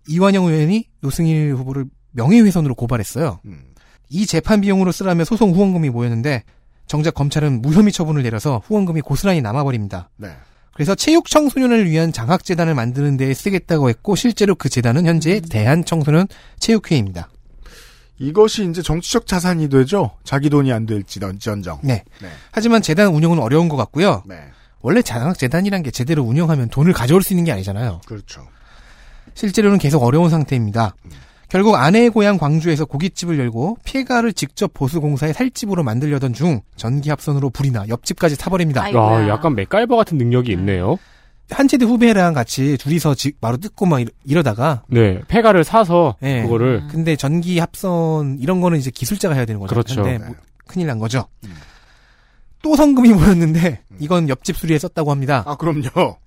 이완영 0.09 0.45
의원이 0.45 0.85
노승일 1.01 1.55
후보를 1.55 1.87
명예훼손으로 2.13 2.75
고발했어요. 2.75 3.41
음. 3.47 3.73
이 4.11 4.27
재판 4.27 4.61
비용으로 4.61 4.93
쓰라며 4.93 5.25
소송 5.25 5.53
후원금이 5.53 5.89
모였는데 5.89 6.45
정작 6.89 7.15
검찰은 7.15 7.63
무혐의 7.63 7.93
처분을 7.93 8.23
내려서 8.23 8.61
후원금이 8.65 9.03
고스란히 9.03 9.41
남아버립니다. 9.41 10.09
네. 10.17 10.31
그래서 10.75 10.95
체육 10.95 11.29
청소년을 11.29 11.91
위한 11.91 12.13
장학 12.13 12.45
재단을 12.45 12.75
만드는 12.75 13.17
데 13.17 13.33
쓰겠다고 13.35 13.89
했고 13.89 14.17
실제로 14.17 14.55
그 14.55 14.69
재단은 14.69 15.07
현재 15.07 15.41
대한 15.41 15.85
청소년 15.85 16.27
체육회입니다. 16.59 17.29
이것이 18.21 18.69
이제 18.69 18.83
정치적 18.83 19.27
자산이 19.27 19.69
되죠. 19.69 20.13
자기 20.25 20.51
돈이 20.51 20.73
안 20.73 20.87
될지언정. 20.87 21.81
네. 21.83 22.05
네. 22.21 22.29
하지만 22.51 22.83
재단 22.83 23.09
운영은 23.09 23.39
어려운 23.39 23.69
것 23.69 23.77
같고요. 23.77 24.23
네. 24.27 24.37
원래 24.81 25.03
장학 25.03 25.39
재단이란 25.39 25.83
게 25.83 25.91
제대로 25.91 26.23
운영하면 26.23 26.69
돈을 26.69 26.93
가져올 26.93 27.23
수 27.23 27.33
있는 27.33 27.45
게 27.45 27.53
아니잖아요. 27.53 28.01
그렇죠. 28.07 28.47
실제로는 29.35 29.79
계속 29.79 30.03
어려운 30.03 30.31
상태입니다. 30.31 30.95
결국 31.49 31.77
아내의 31.77 32.11
고향 32.11 32.37
광주에서 32.37 32.85
고깃집을 32.85 33.39
열고 33.39 33.79
폐가를 33.85 34.33
직접 34.35 34.73
보수공사에 34.75 35.33
살집으로 35.33 35.83
만들려던 35.83 36.35
중 36.35 36.61
전기합선으로 36.77 37.51
불이 37.51 37.71
나 37.71 37.85
옆집까지 37.89 38.37
타버립니다. 38.39 38.85
아, 38.85 39.29
약간 39.29 39.55
맥가이버 39.55 39.97
같은 39.97 40.19
능력이 40.19 40.53
있네요. 40.53 40.97
한체대 41.51 41.87
후배랑 41.87 42.35
같이 42.35 42.77
둘이서 42.77 43.15
집 43.15 43.39
마루 43.41 43.57
뜯고 43.57 43.87
막 43.87 44.01
이러- 44.01 44.11
이러 44.27 44.43
다가 44.43 44.83
네, 44.89 45.21
폐가를 45.29 45.65
사서 45.65 46.17
예. 46.23 46.43
그거를 46.43 46.83
근데 46.91 47.17
전기 47.17 47.59
합선 47.59 48.37
이런 48.39 48.61
거는 48.61 48.77
이제 48.77 48.91
기술자가 48.91 49.35
해야 49.35 49.47
되는 49.47 49.59
거죠. 49.59 49.71
그렇죠. 49.75 50.03
근데 50.03 50.19
네. 50.19 50.25
뭐 50.27 50.35
큰일 50.67 50.89
난 50.89 50.99
거죠. 50.99 51.27
또 52.61 52.77
성금이 52.77 53.15
모였는데 53.15 53.81
이건 53.99 54.29
옆집 54.29 54.59
수리에 54.59 54.79
썼다고 54.79 55.11
합니다. 55.11 55.43
아, 55.47 55.57
그럼요. 55.57 56.19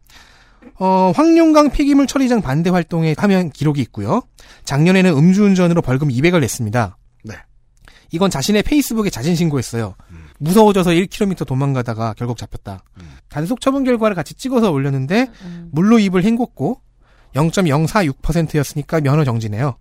어, 0.79 1.11
황룡강 1.15 1.69
폐기물 1.69 2.07
처리장 2.07 2.41
반대 2.41 2.69
활동에 2.69 3.15
참여한 3.15 3.49
기록이 3.51 3.81
있고요. 3.81 4.21
작년에는 4.65 5.11
음주운전으로 5.15 5.81
벌금 5.81 6.09
200을 6.09 6.39
냈습니다. 6.41 6.97
네. 7.23 7.35
이건 8.11 8.29
자신의 8.29 8.63
페이스북에 8.63 9.09
자진 9.09 9.35
신고했어요. 9.35 9.95
무서워져서 10.39 10.91
1km 10.91 11.45
도망가다가 11.45 12.13
결국 12.17 12.37
잡혔다. 12.37 12.83
단속 13.29 13.61
처분 13.61 13.83
결과를 13.83 14.15
같이 14.15 14.33
찍어서 14.33 14.71
올렸는데 14.71 15.27
물로 15.71 15.99
입을 15.99 16.23
헹궜고 16.23 16.79
0.046%였으니까 17.33 19.01
면허 19.01 19.23
정지네요. 19.23 19.77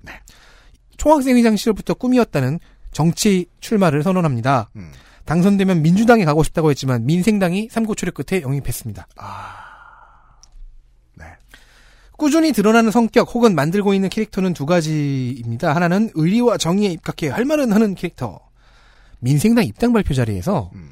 총학생 0.97 1.37
회장 1.37 1.57
시절부터 1.57 1.95
꿈이었다는 1.95 2.61
정치 2.93 3.47
출마를 3.61 4.03
선언합니다. 4.03 4.71
음. 4.77 4.93
당선되면 5.25 5.83
민주당에 5.83 6.25
가고 6.25 6.43
싶다고 6.43 6.71
했지만 6.71 7.07
민생당이 7.07 7.69
삼고초려 7.71 8.13
끝에 8.13 8.43
영입했습니다. 8.43 9.07
네. 9.17 9.23
꾸준히 12.21 12.53
드러나는 12.53 12.91
성격 12.91 13.35
혹은 13.35 13.55
만들고 13.55 13.95
있는 13.95 14.11
캐릭터는 14.11 14.53
두 14.53 14.67
가지입니다. 14.67 15.75
하나는 15.75 16.11
의리와 16.13 16.59
정의에 16.59 16.91
입각해 16.91 17.33
할 17.33 17.47
말은 17.47 17.73
하는 17.73 17.95
캐릭터. 17.95 18.41
민생당 19.21 19.65
입당 19.65 19.95
발표 19.95 20.13
자리에서 20.13 20.71
음. 20.75 20.91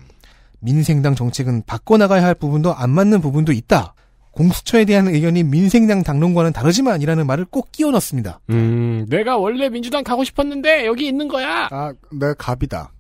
민생당 0.60 1.14
정책은 1.14 1.64
바꿔나가야 1.66 2.24
할 2.24 2.34
부분도 2.34 2.74
안 2.74 2.88
맞는 2.88 3.20
부분도 3.20 3.52
있다. 3.52 3.92
공수처에 4.30 4.86
대한 4.86 5.06
의견이 5.08 5.42
민생당 5.42 6.02
당론과는 6.02 6.54
다르지만이라는 6.54 7.26
말을 7.26 7.44
꼭 7.44 7.72
끼워 7.72 7.90
넣습니다. 7.90 8.40
음, 8.48 9.04
내가 9.10 9.36
원래 9.36 9.68
민주당 9.68 10.04
가고 10.04 10.24
싶었는데 10.24 10.86
여기 10.86 11.06
있는 11.06 11.28
거야. 11.28 11.68
아, 11.70 11.92
내가 12.10 12.32
갑이다. 12.38 12.90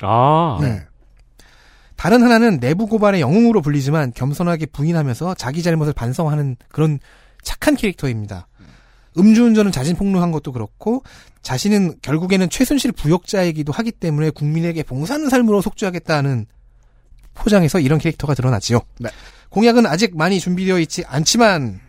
아, 0.00 0.58
네. 0.62 0.80
다른 1.96 2.22
하나는 2.22 2.58
내부 2.58 2.86
고발의 2.86 3.20
영웅으로 3.20 3.60
불리지만 3.60 4.12
겸손하게 4.14 4.64
부인하면서 4.66 5.34
자기 5.34 5.62
잘못을 5.62 5.92
반성하는 5.92 6.56
그런 6.68 7.00
착한 7.46 7.76
캐릭터입니다. 7.76 8.48
음주운전은 9.16 9.72
자진 9.72 9.96
폭로한 9.96 10.32
것도 10.32 10.52
그렇고 10.52 11.02
자신은 11.40 12.00
결국에는 12.02 12.50
최순실 12.50 12.92
부역자이기도 12.92 13.72
하기 13.72 13.92
때문에 13.92 14.30
국민에게 14.30 14.82
봉사하는 14.82 15.30
삶으로 15.30 15.62
속죄하겠다는 15.62 16.46
포장에서 17.32 17.80
이런 17.80 17.98
캐릭터가 17.98 18.34
드러나지요. 18.34 18.80
네. 18.98 19.08
공약은 19.50 19.86
아직 19.86 20.16
많이 20.16 20.40
준비되어 20.40 20.80
있지 20.80 21.04
않지만 21.06 21.80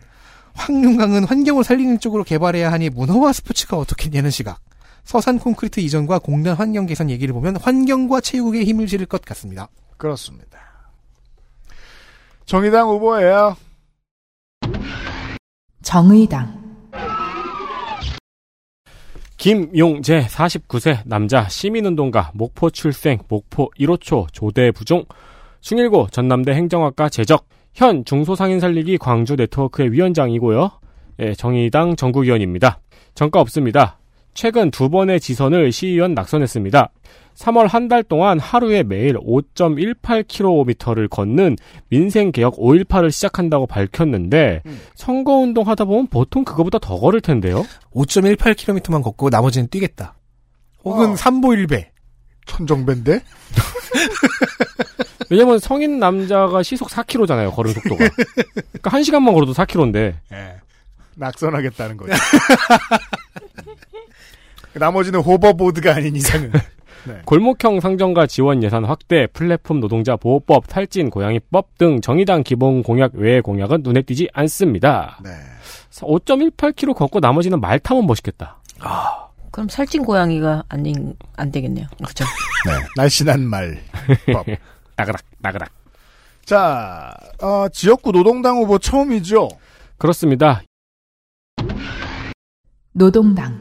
황룡강은 0.54 1.24
환경을 1.24 1.64
살리는 1.64 2.00
쪽으로 2.00 2.24
개발해야 2.24 2.72
하니 2.72 2.88
문화와 2.88 3.32
스포츠가 3.32 3.76
어떻겠냐는 3.76 4.30
시각. 4.30 4.60
서산 5.04 5.38
콘크리트 5.38 5.80
이전과 5.80 6.20
공단 6.20 6.54
환경 6.54 6.86
개선 6.86 7.10
얘기를 7.10 7.32
보면 7.32 7.56
환경과 7.56 8.20
체육에 8.20 8.64
힘을 8.64 8.88
실을 8.88 9.06
것 9.06 9.22
같습니다. 9.22 9.68
그렇습니다. 9.96 10.58
정의당 12.46 12.88
후보예요. 12.88 13.56
정의당, 15.88 16.46
김용재 19.38 20.26
49세 20.26 20.98
남자 21.06 21.48
시민운동가 21.48 22.32
목포 22.34 22.68
출생 22.68 23.16
목포 23.26 23.70
1호초 23.80 24.26
조대 24.30 24.70
부종 24.70 25.06
숭일고 25.62 26.08
전남대 26.10 26.52
행정학과 26.52 27.08
재적 27.08 27.46
현 27.72 28.04
중소상인 28.04 28.60
살리기 28.60 28.98
광주 28.98 29.34
네트워크의 29.34 29.90
위원장이고요. 29.90 30.70
예, 31.20 31.32
정의당 31.32 31.96
전국위원입니다. 31.96 32.80
정가 33.14 33.40
없습니다. 33.40 33.98
최근 34.34 34.70
두 34.70 34.90
번의 34.90 35.20
지선을 35.20 35.72
시의원 35.72 36.12
낙선했습니다. 36.12 36.90
3월 37.38 37.68
한 37.68 37.88
달 37.88 38.02
동안 38.02 38.38
하루에 38.40 38.82
매일 38.82 39.14
5.18km를 39.14 41.08
걷는 41.08 41.56
민생개혁 41.88 42.56
5.18을 42.56 43.12
시작한다고 43.12 43.66
밝혔는데 43.68 44.62
선거운동 44.96 45.68
하다 45.68 45.84
보면 45.84 46.08
보통 46.08 46.44
그거보다 46.44 46.78
더 46.80 46.98
걸을 46.98 47.20
텐데요. 47.20 47.64
5.18km만 47.94 49.02
걷고 49.02 49.28
나머지는 49.30 49.68
뛰겠다. 49.68 50.14
혹은 50.84 51.10
와. 51.10 51.16
삼보일배. 51.16 51.92
천정배인데? 52.46 53.20
왜냐면 55.30 55.58
성인 55.58 55.98
남자가 55.98 56.62
시속 56.62 56.88
4km잖아요, 56.88 57.54
걸음 57.54 57.72
속도가. 57.72 57.96
그러니까 58.08 58.90
1시간만 58.90 59.34
걸어도 59.34 59.52
4km인데. 59.52 60.14
예. 60.32 60.54
낙선하겠다는 61.16 61.96
거죠. 61.98 62.12
나머지는 64.74 65.20
호버보드가 65.20 65.96
아닌 65.96 66.16
이상은. 66.16 66.50
네. 67.08 67.22
골목형 67.24 67.80
상점과 67.80 68.26
지원 68.26 68.62
예산 68.62 68.84
확대, 68.84 69.26
플랫폼 69.28 69.80
노동자 69.80 70.16
보호법, 70.16 70.68
탈진 70.68 71.08
고양이법 71.08 71.78
등 71.78 72.00
정의당 72.02 72.42
기본 72.42 72.82
공약 72.82 73.14
외의 73.14 73.40
공약은 73.40 73.82
눈에 73.82 74.02
띄지 74.02 74.28
않습니다. 74.34 75.18
네. 75.24 75.30
5.18km 75.90 76.94
걷고 76.94 77.20
나머지는 77.20 77.60
말 77.60 77.78
타면 77.78 78.06
멋있겠다. 78.06 78.58
그럼 79.50 79.68
살찐 79.68 80.04
고양이가 80.04 80.64
안, 80.68 80.82
되, 80.82 80.92
안 81.36 81.50
되겠네요. 81.50 81.86
그렇죠. 81.96 82.24
네. 82.68 82.72
날씬한 82.96 83.42
말. 83.42 83.78
법. 84.32 84.46
나그락, 84.96 85.22
나그락. 85.38 85.70
자, 86.44 87.14
어, 87.42 87.68
지역구 87.70 88.12
노동당 88.12 88.58
후보 88.58 88.78
처음이죠? 88.78 89.48
그렇습니다. 89.96 90.62
노동당, 92.92 93.60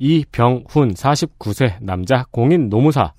이병훈 0.00 0.94
49세 0.94 1.74
남자 1.80 2.24
공인 2.30 2.68
노무사. 2.70 3.12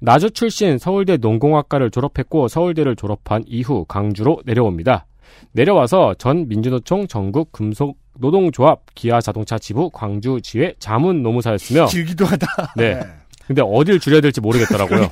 나주 0.00 0.30
출신 0.32 0.76
서울대 0.76 1.16
농공학과를 1.16 1.90
졸업했고 1.90 2.48
서울대를 2.48 2.96
졸업한 2.96 3.44
이후 3.46 3.84
강주로 3.86 4.42
내려옵니다. 4.44 5.06
내려와서 5.52 6.14
전 6.18 6.48
민주노총 6.48 7.06
전국 7.06 7.52
금속 7.52 7.96
노동조합 8.18 8.80
기아 8.94 9.20
자동차 9.20 9.58
지부 9.58 9.90
광주 9.90 10.40
지회 10.42 10.74
자문 10.78 11.22
노무사였으며 11.22 11.86
길기도 11.88 12.26
하다. 12.26 12.72
네. 12.76 13.00
근데 13.46 13.62
어딜 13.64 14.00
줄여야 14.00 14.20
될지 14.20 14.40
모르겠더라고요. 14.40 15.08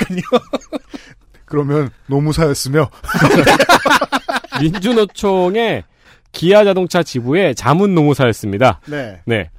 그러면 1.45 1.91
노무사였으며 2.09 2.91
민주노총의 4.61 5.85
기아 6.33 6.65
자동차 6.65 7.03
지부의 7.03 7.55
자문 7.55 7.95
노무사였습니다. 7.95 8.81
네. 8.87 9.21
네. 9.25 9.51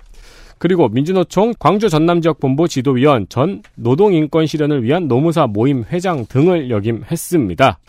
그리고 0.57 0.87
민주노총 0.89 1.53
광주 1.59 1.89
전남 1.89 2.21
지역 2.21 2.39
본부 2.39 2.67
지도위원 2.67 3.27
전 3.29 3.61
노동인권 3.75 4.47
실현을 4.47 4.83
위한 4.83 5.07
노무사 5.07 5.47
모임 5.47 5.83
회장 5.91 6.25
등을 6.25 6.69
역임했습니다. 6.69 7.79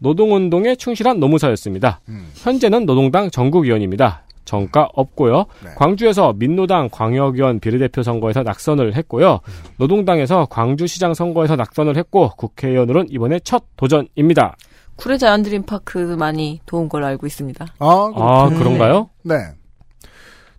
노동운동에 0.00 0.74
충실한 0.76 1.20
노무사였습니다. 1.20 2.00
음. 2.08 2.28
현재는 2.34 2.86
노동당 2.86 3.30
전국위원입니다. 3.30 4.22
정가 4.44 4.90
없고요. 4.94 5.46
네. 5.64 5.70
광주에서 5.76 6.34
민노당 6.34 6.90
광역위원 6.90 7.60
비례대표 7.60 8.02
선거에서 8.02 8.42
낙선을 8.42 8.94
했고요. 8.94 9.40
노동당에서 9.78 10.46
광주시장 10.50 11.14
선거에서 11.14 11.56
낙선을 11.56 11.96
했고 11.96 12.30
국회의원으로는 12.36 13.10
이번에 13.10 13.40
첫 13.40 13.64
도전입니다. 13.76 14.56
구례 14.96 15.16
자연드림파크 15.16 16.16
많이 16.18 16.60
도운 16.66 16.88
걸로 16.88 17.06
알고 17.06 17.26
있습니다. 17.26 17.66
아, 17.78 18.12
아, 18.14 18.48
그렇군요. 18.48 18.58
그런가요? 18.58 19.10
네. 19.22 19.34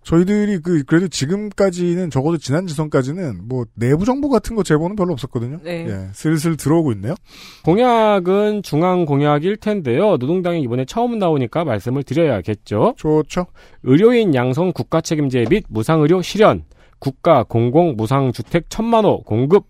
저희들이 0.06 0.60
그 0.60 0.84
그래도 0.84 1.08
지금까지는 1.08 2.10
적어도 2.10 2.38
지난 2.38 2.68
지선까지는 2.68 3.48
뭐 3.48 3.64
내부 3.74 4.04
정보 4.04 4.28
같은 4.28 4.54
거 4.54 4.62
제보는 4.62 4.94
별로 4.94 5.12
없었거든요. 5.12 5.58
네. 5.64 5.84
예, 5.88 6.08
슬슬 6.12 6.56
들어오고 6.56 6.92
있네요. 6.92 7.14
공약은 7.64 8.62
중앙 8.62 9.04
공약일 9.04 9.56
텐데요. 9.56 10.16
노동당이 10.16 10.62
이번에 10.62 10.84
처음 10.84 11.18
나오니까 11.18 11.64
말씀을 11.64 12.04
드려야겠죠. 12.04 12.94
좋죠. 12.96 13.46
의료인 13.82 14.32
양성 14.36 14.70
국가 14.72 15.00
책임제 15.00 15.44
및 15.50 15.64
무상의료 15.68 16.22
실현, 16.22 16.62
국가 17.00 17.42
공공 17.42 17.96
무상 17.96 18.30
주택 18.30 18.70
천만 18.70 19.04
호 19.04 19.24
공급, 19.24 19.66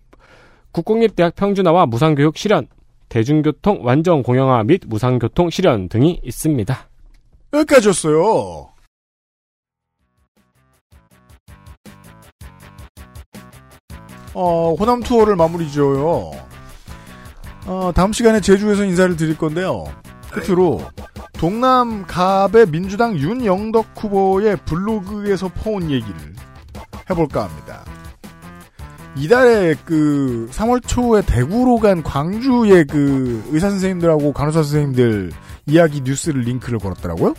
국공립대학 0.71 1.33
평준화와 1.33 1.87
무상교육 1.87 2.37
실현, 2.37 2.67
대중교통 3.09 3.79
완전 3.81 4.21
공영화 4.21 4.63
및 4.65 4.81
무상교통 4.85 5.49
실현 5.49 5.89
등이 5.89 6.21
있습니다. 6.23 6.89
여기까지였어요. 7.53 8.76
어, 14.39 14.75
호남 14.75 15.01
투어를 15.01 15.35
마무리 15.35 15.67
지어요. 15.67 16.31
어, 17.65 17.91
다음 17.95 18.13
시간에 18.13 18.39
제주에서 18.39 18.85
인사를 18.85 19.17
드릴 19.17 19.35
건데요. 19.35 19.85
끝으로 20.31 20.79
동남 21.33 22.05
갑의 22.05 22.67
민주당 22.67 23.17
윤영덕 23.17 23.87
후보의 23.95 24.57
블로그에서 24.57 25.49
퍼온 25.49 25.89
얘기를 25.89 26.35
해볼까 27.09 27.45
합니다. 27.45 27.83
이달에 29.15 29.73
그 29.85 30.47
3월 30.51 30.85
초에 30.85 31.23
대구로 31.23 31.79
간 31.79 32.03
광주의 32.03 32.85
그 32.85 33.43
의사 33.49 33.71
선생님들하고 33.71 34.33
간호사 34.33 34.61
선생님들 34.61 35.31
이야기 35.65 36.01
뉴스를 36.01 36.41
링크를 36.41 36.77
걸었더라고요. 36.77 37.33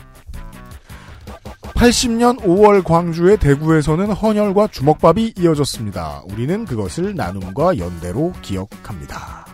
80년 1.78 2.40
5월 2.40 2.82
광주의 2.82 3.36
대구에서는 3.36 4.10
헌혈과 4.10 4.66
주먹밥이 4.66 5.34
이어졌습니다. 5.38 6.22
우리는 6.24 6.64
그것을 6.64 7.14
나눔과 7.14 7.78
연대로 7.78 8.32
기억합니다. 8.42 9.46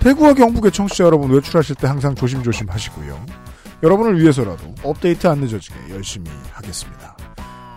대구와 0.00 0.34
경북의 0.34 0.70
청취자 0.72 1.04
여러분 1.04 1.30
외출하실 1.30 1.76
때 1.76 1.86
항상 1.86 2.14
조심조심 2.14 2.68
하시고요. 2.68 3.18
여러분을 3.82 4.20
위해서라도 4.20 4.74
업데이트 4.82 5.26
안 5.26 5.38
늦어지게 5.38 5.76
열심히 5.92 6.30
하겠습니다. 6.52 7.16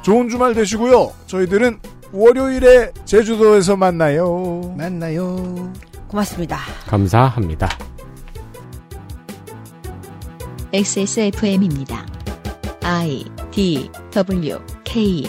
좋은 0.02 0.28
주말 0.28 0.54
되시고요. 0.54 1.14
저희들은 1.26 1.80
월요일에 2.12 2.92
제주도에서 3.06 3.78
만나요. 3.78 4.76
만나요. 4.78 5.72
고맙습니다. 6.10 6.58
감사합니다. 6.88 7.70
XSFM입니다. 10.74 12.19
I 12.92 13.24
D 13.52 13.88
W 14.14 14.60
K 14.84 15.28